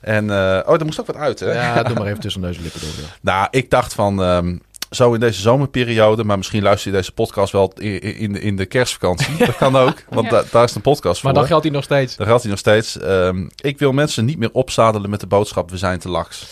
En, 0.00 0.30
eh, 0.30 0.60
oh, 0.68 0.74
er 0.80 0.84
moest 0.84 1.00
ook 1.00 1.06
wat 1.06 1.16
uit, 1.16 1.40
hè? 1.40 1.52
Ja, 1.52 1.82
doe 1.82 1.94
maar 1.96 2.06
even 2.06 2.20
tussen 2.20 2.40
neus 2.40 2.56
en 2.56 2.62
lippen 2.62 2.80
door. 2.80 2.90
ja. 3.00 3.06
Nou, 3.32 3.48
ik 3.50 3.70
dacht 3.70 3.94
van. 3.94 4.22
ehm, 4.22 4.56
zo 4.90 5.14
in 5.14 5.20
deze 5.20 5.40
zomerperiode, 5.40 6.24
maar 6.24 6.36
misschien 6.36 6.62
luister 6.62 6.90
je 6.90 6.96
deze 6.96 7.12
podcast 7.12 7.52
wel 7.52 7.72
in, 7.78 8.00
in, 8.00 8.32
de- 8.32 8.40
in 8.40 8.56
de 8.56 8.66
kerstvakantie. 8.66 9.36
Dat 9.46 9.56
kan 9.56 9.76
ook, 9.76 10.04
want 10.08 10.30
da- 10.30 10.44
daar 10.50 10.64
is 10.64 10.74
een 10.74 10.80
podcast 10.80 11.20
voor. 11.20 11.30
Maar 11.30 11.38
dan 11.38 11.48
geldt 11.48 11.64
hij 11.64 11.72
nog 11.72 11.84
steeds. 11.84 12.16
Daar 12.16 12.26
geldt 12.26 12.42
hij 12.42 12.50
nog 12.50 12.60
steeds. 12.60 12.98
Ehm, 12.98 13.48
ik 13.56 13.78
wil 13.78 13.92
mensen 13.92 14.24
niet 14.24 14.38
meer 14.38 14.52
opzadelen 14.52 15.10
met 15.10 15.20
de 15.20 15.26
boodschap: 15.26 15.70
we 15.70 15.76
zijn 15.76 15.98
te 15.98 16.08
laks. 16.08 16.46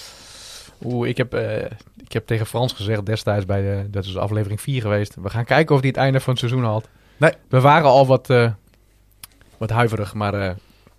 Oeh, 0.85 1.09
ik 1.09 1.17
heb, 1.17 1.35
eh, 1.35 1.57
ik 2.05 2.13
heb 2.13 2.27
tegen 2.27 2.47
Frans 2.47 2.73
gezegd 2.73 3.07
destijds 3.07 3.47
bij 3.47 3.61
de, 3.61 3.87
dat 3.91 4.05
is 4.05 4.17
aflevering 4.17 4.61
4 4.61 4.81
geweest. 4.81 5.15
We 5.23 5.31
gaan 5.31 5.45
kijken 5.45 5.75
of 5.75 5.81
hij 5.81 5.89
het 5.91 5.99
einde 5.99 6.21
van 6.21 6.31
het 6.33 6.39
seizoen 6.39 6.65
haalt. 6.65 6.89
Nee. 7.17 7.33
We 7.49 7.61
waren 7.61 7.89
al 7.89 8.07
wat, 8.07 8.31
eh, 8.31 8.51
wat 9.59 9.71
huiverig, 9.71 10.15
maar 10.15 10.35
eh, 10.35 10.51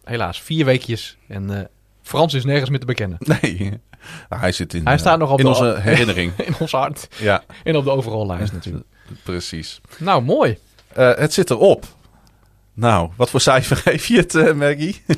helaas, 0.04 0.42
vier 0.42 0.66
weekjes. 0.66 1.18
En 1.28 1.70
Frans 2.06 2.34
is 2.34 2.46
nergens 2.46 2.70
meer 2.70 2.80
te 2.80 2.86
bekennen. 2.86 3.18
Nee, 3.42 3.58
Nou, 4.30 4.42
hij 4.42 4.52
zit 4.52 4.74
in, 4.74 4.84
Hij 4.84 4.94
eh, 4.94 5.00
staat 5.00 5.20
nog 5.20 5.32
op 5.32 5.40
in 5.40 5.46
de- 5.46 5.52
onze 5.52 5.76
herinnering. 5.82 6.32
In 6.38 6.54
ons 6.60 6.72
hart. 6.72 7.08
ja, 7.18 7.44
En 7.64 7.76
op 7.76 7.84
de 7.84 7.90
overall 7.92 8.26
lijst 8.26 8.54
natuurlijk. 8.54 8.86
precies. 9.24 9.82
Nou, 9.98 10.22
mooi. 10.24 10.58
Eh, 10.94 11.16
het 11.16 11.34
zit 11.34 11.50
erop. 11.50 11.86
Nou, 12.76 13.10
wat 13.16 13.30
voor 13.30 13.40
cijfer 13.42 13.78
geef 13.88 14.06
je 14.06 14.18
het, 14.18 14.36
eh, 14.36 14.54
Maggie? 14.54 15.02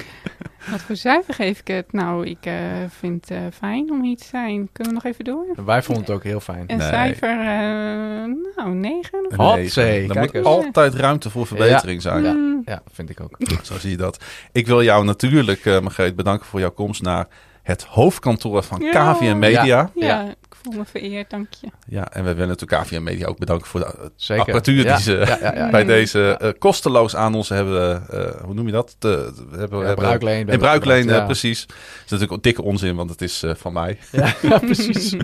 Wat 0.71 0.81
voor 0.81 0.95
cijfer 0.95 1.33
geef 1.33 1.59
ik 1.59 1.67
het? 1.67 1.93
Nou, 1.93 2.25
ik 2.25 2.37
eh, 2.45 2.53
vind 2.99 3.29
het 3.29 3.37
eh, 3.37 3.43
fijn 3.57 3.91
om 3.91 4.03
hier 4.03 4.17
te 4.17 4.25
zijn. 4.25 4.69
Kunnen 4.71 4.93
we 4.93 4.99
nog 5.03 5.11
even 5.13 5.25
door? 5.25 5.45
Wij 5.65 5.83
vonden 5.83 6.03
het 6.03 6.13
ook 6.13 6.23
heel 6.23 6.39
fijn. 6.39 6.63
Een 6.67 6.77
Nee. 6.77 6.87
cijfer, 6.87 7.29
eh, 7.39 8.55
nou, 8.55 8.69
9 8.73 9.27
of 9.29 9.35
Hot 9.35 9.55
negen. 9.55 9.71
zee, 9.71 10.09
Er 10.09 10.19
moet 10.19 10.33
eens. 10.33 10.45
altijd 10.45 10.93
ruimte 10.93 11.29
voor 11.29 11.47
verbetering 11.47 12.01
zijn. 12.01 12.23
Ja. 12.23 12.31
Mm, 12.33 12.61
Ja, 12.65 12.81
vind 12.93 13.09
ik 13.09 13.19
ook. 13.21 13.37
Zo 13.63 13.77
zie 13.79 13.89
je 13.91 13.97
dat. 13.97 14.23
Ik 14.51 14.67
wil 14.67 14.83
jou 14.83 15.05
natuurlijk, 15.05 15.65
eh 15.65 15.79
Margreet, 15.79 16.15
bedanken 16.15 16.45
voor 16.45 16.59
jouw 16.59 16.71
komst 16.71 17.01
naar 17.01 17.27
het 17.63 17.83
hoofdkantoor 17.83 18.63
van 18.63 18.79
Ja. 18.81 19.13
KVM 19.13 19.39
Media. 19.39 19.63
Ja. 19.63 19.89
ja, 19.95 20.07
Ja. 20.07 20.33
Voel 20.71 20.79
me 20.79 20.85
vereerd, 20.85 21.29
dank 21.29 21.47
je. 21.61 21.99
en 22.01 22.23
we 22.23 22.33
willen 22.33 22.47
natuurlijk 22.47 22.81
KVM 22.83 23.03
Media 23.03 23.27
ook 23.27 23.37
bedanken 23.37 23.67
voor 23.67 23.79
de 23.79 24.11
Zeker. 24.15 24.41
apparatuur 24.43 24.83
Ja, 24.83 24.95
die 24.95 25.03
ze 25.03 25.11
ja, 25.11 25.37
ja, 25.41 25.55
ja. 25.55 25.69
bij 25.69 25.83
deze 25.83 26.37
eh, 26.37 26.49
kosteloos 26.59 27.15
aan 27.15 27.35
ons 27.35 27.49
hebben, 27.49 28.09
eh, 28.09 28.41
hoe 28.43 28.53
noem 28.53 28.65
je 28.65 28.71
dat? 28.71 28.95
Te, 28.99 29.07
we 29.49 29.57
hebben, 29.57 29.79
Ja, 29.79 29.85
hebben- 29.85 30.05
bruikleen. 30.05 30.47
In 30.47 30.59
bruikleen, 30.59 31.07
Ja. 31.07 31.25
precies. 31.25 31.65
Dat 31.65 31.75
is 31.77 32.01
natuurlijk 32.03 32.31
ook 32.31 32.43
dikke 32.43 32.61
onzin, 32.63 32.95
want 32.95 33.09
het 33.09 33.21
is 33.21 33.43
eh, 33.43 33.51
van 33.55 33.73
mij. 33.73 33.97
Ja, 34.11 34.33
ja, 34.49 34.57
precies. 34.57 35.15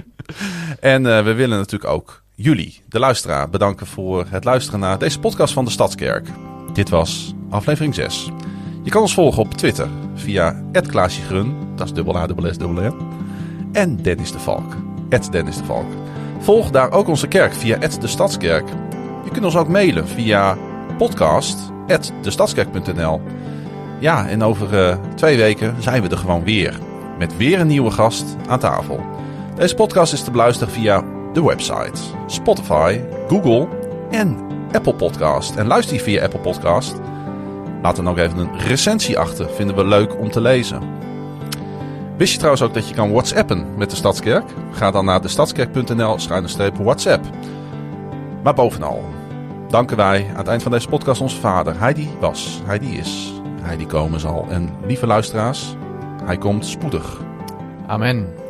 En 0.79 1.05
eh, 1.05 1.23
we 1.23 1.33
willen 1.33 1.57
natuurlijk 1.57 1.91
ook 1.91 2.23
jullie, 2.35 2.81
de 2.89 2.99
luisteraar, 2.99 3.49
bedanken 3.49 3.87
voor 3.87 4.25
het 4.29 4.43
luisteren 4.43 4.79
naar 4.79 4.97
deze 4.99 5.19
podcast 5.19 5.53
van 5.53 5.65
de 5.65 5.71
Stadskerk. 5.71 6.27
Dit 6.73 6.89
was 6.89 7.33
aflevering 7.49 7.95
6. 7.95 8.29
Je 8.83 8.89
kan 8.89 9.01
ons 9.01 9.13
volgen 9.13 9.41
op 9.41 9.53
Twitter 9.53 9.87
via 10.15 10.63
Klaasje 10.71 11.21
Grun, 11.21 11.55
dat 11.75 11.85
is 11.87 11.93
dubbel 11.93 12.17
A, 12.17 12.27
dubbel 12.27 12.53
S, 12.53 12.57
dubbel 12.57 12.83
N. 12.83 12.93
En 13.71 14.01
Dennis 14.01 14.31
de 14.31 14.39
Valk, 14.39 14.75
Dennis 15.19 15.57
de 15.57 15.63
Valk. 15.63 15.91
Volg 16.39 16.69
daar 16.69 16.91
ook 16.91 17.07
onze 17.07 17.27
kerk 17.27 17.53
via 17.53 17.77
de 17.77 18.07
Stadskerk. 18.07 18.67
Je 19.23 19.29
kunt 19.31 19.45
ons 19.45 19.55
ook 19.55 19.67
mailen 19.67 20.07
via 20.07 20.57
podcast.destadskerk.nl. 20.97 23.21
Ja, 23.99 24.27
en 24.27 24.43
over 24.43 24.79
eh, 24.79 24.97
twee 25.15 25.37
weken 25.37 25.75
zijn 25.79 26.01
we 26.01 26.09
er 26.09 26.17
gewoon 26.17 26.43
weer. 26.43 26.79
Met 27.17 27.37
weer 27.37 27.59
een 27.59 27.67
nieuwe 27.67 27.91
gast 27.91 28.35
aan 28.47 28.59
tafel. 28.59 28.99
Deze 29.55 29.75
podcast 29.75 30.13
is 30.13 30.23
te 30.23 30.31
beluisteren 30.31 30.73
via 30.73 31.03
de 31.33 31.43
website, 31.43 32.01
Spotify, 32.27 32.99
Google 33.27 33.67
en 34.11 34.37
Apple 34.71 34.95
Podcast. 34.95 35.55
En 35.55 35.67
luister 35.67 35.95
je 35.95 36.01
via 36.01 36.23
Apple 36.23 36.39
Podcast, 36.39 36.95
Laat 37.83 37.95
dan 37.95 38.09
ook 38.09 38.17
even 38.17 38.37
een 38.37 38.59
recensie 38.59 39.19
achter. 39.19 39.49
Vinden 39.49 39.75
we 39.75 39.85
leuk 39.85 40.19
om 40.19 40.31
te 40.31 40.41
lezen. 40.41 40.81
Wist 42.23 42.35
je 42.35 42.41
trouwens 42.41 42.67
ook 42.67 42.73
dat 42.73 42.89
je 42.89 42.95
kan 42.95 43.11
whatsappen 43.11 43.77
met 43.77 43.89
de 43.89 43.95
Stadskerk? 43.95 44.43
Ga 44.71 44.91
dan 44.91 45.05
naar 45.05 45.21
destadskerk.nl 45.21 46.17
whatsapp. 46.83 47.25
Maar 48.43 48.53
bovenal 48.53 49.03
danken 49.69 49.97
wij 49.97 50.27
aan 50.29 50.37
het 50.37 50.47
eind 50.47 50.63
van 50.63 50.71
deze 50.71 50.87
podcast 50.87 51.21
onze 51.21 51.39
vader. 51.39 51.79
Hij 51.79 51.93
die 51.93 52.09
was, 52.19 52.61
hij 52.65 52.79
die 52.79 52.97
is, 52.97 53.33
hij 53.61 53.77
die 53.77 53.87
komen 53.87 54.19
zal. 54.19 54.45
En 54.49 54.69
lieve 54.85 55.07
luisteraars, 55.07 55.75
hij 56.23 56.37
komt 56.37 56.65
spoedig. 56.65 57.21
Amen. 57.87 58.42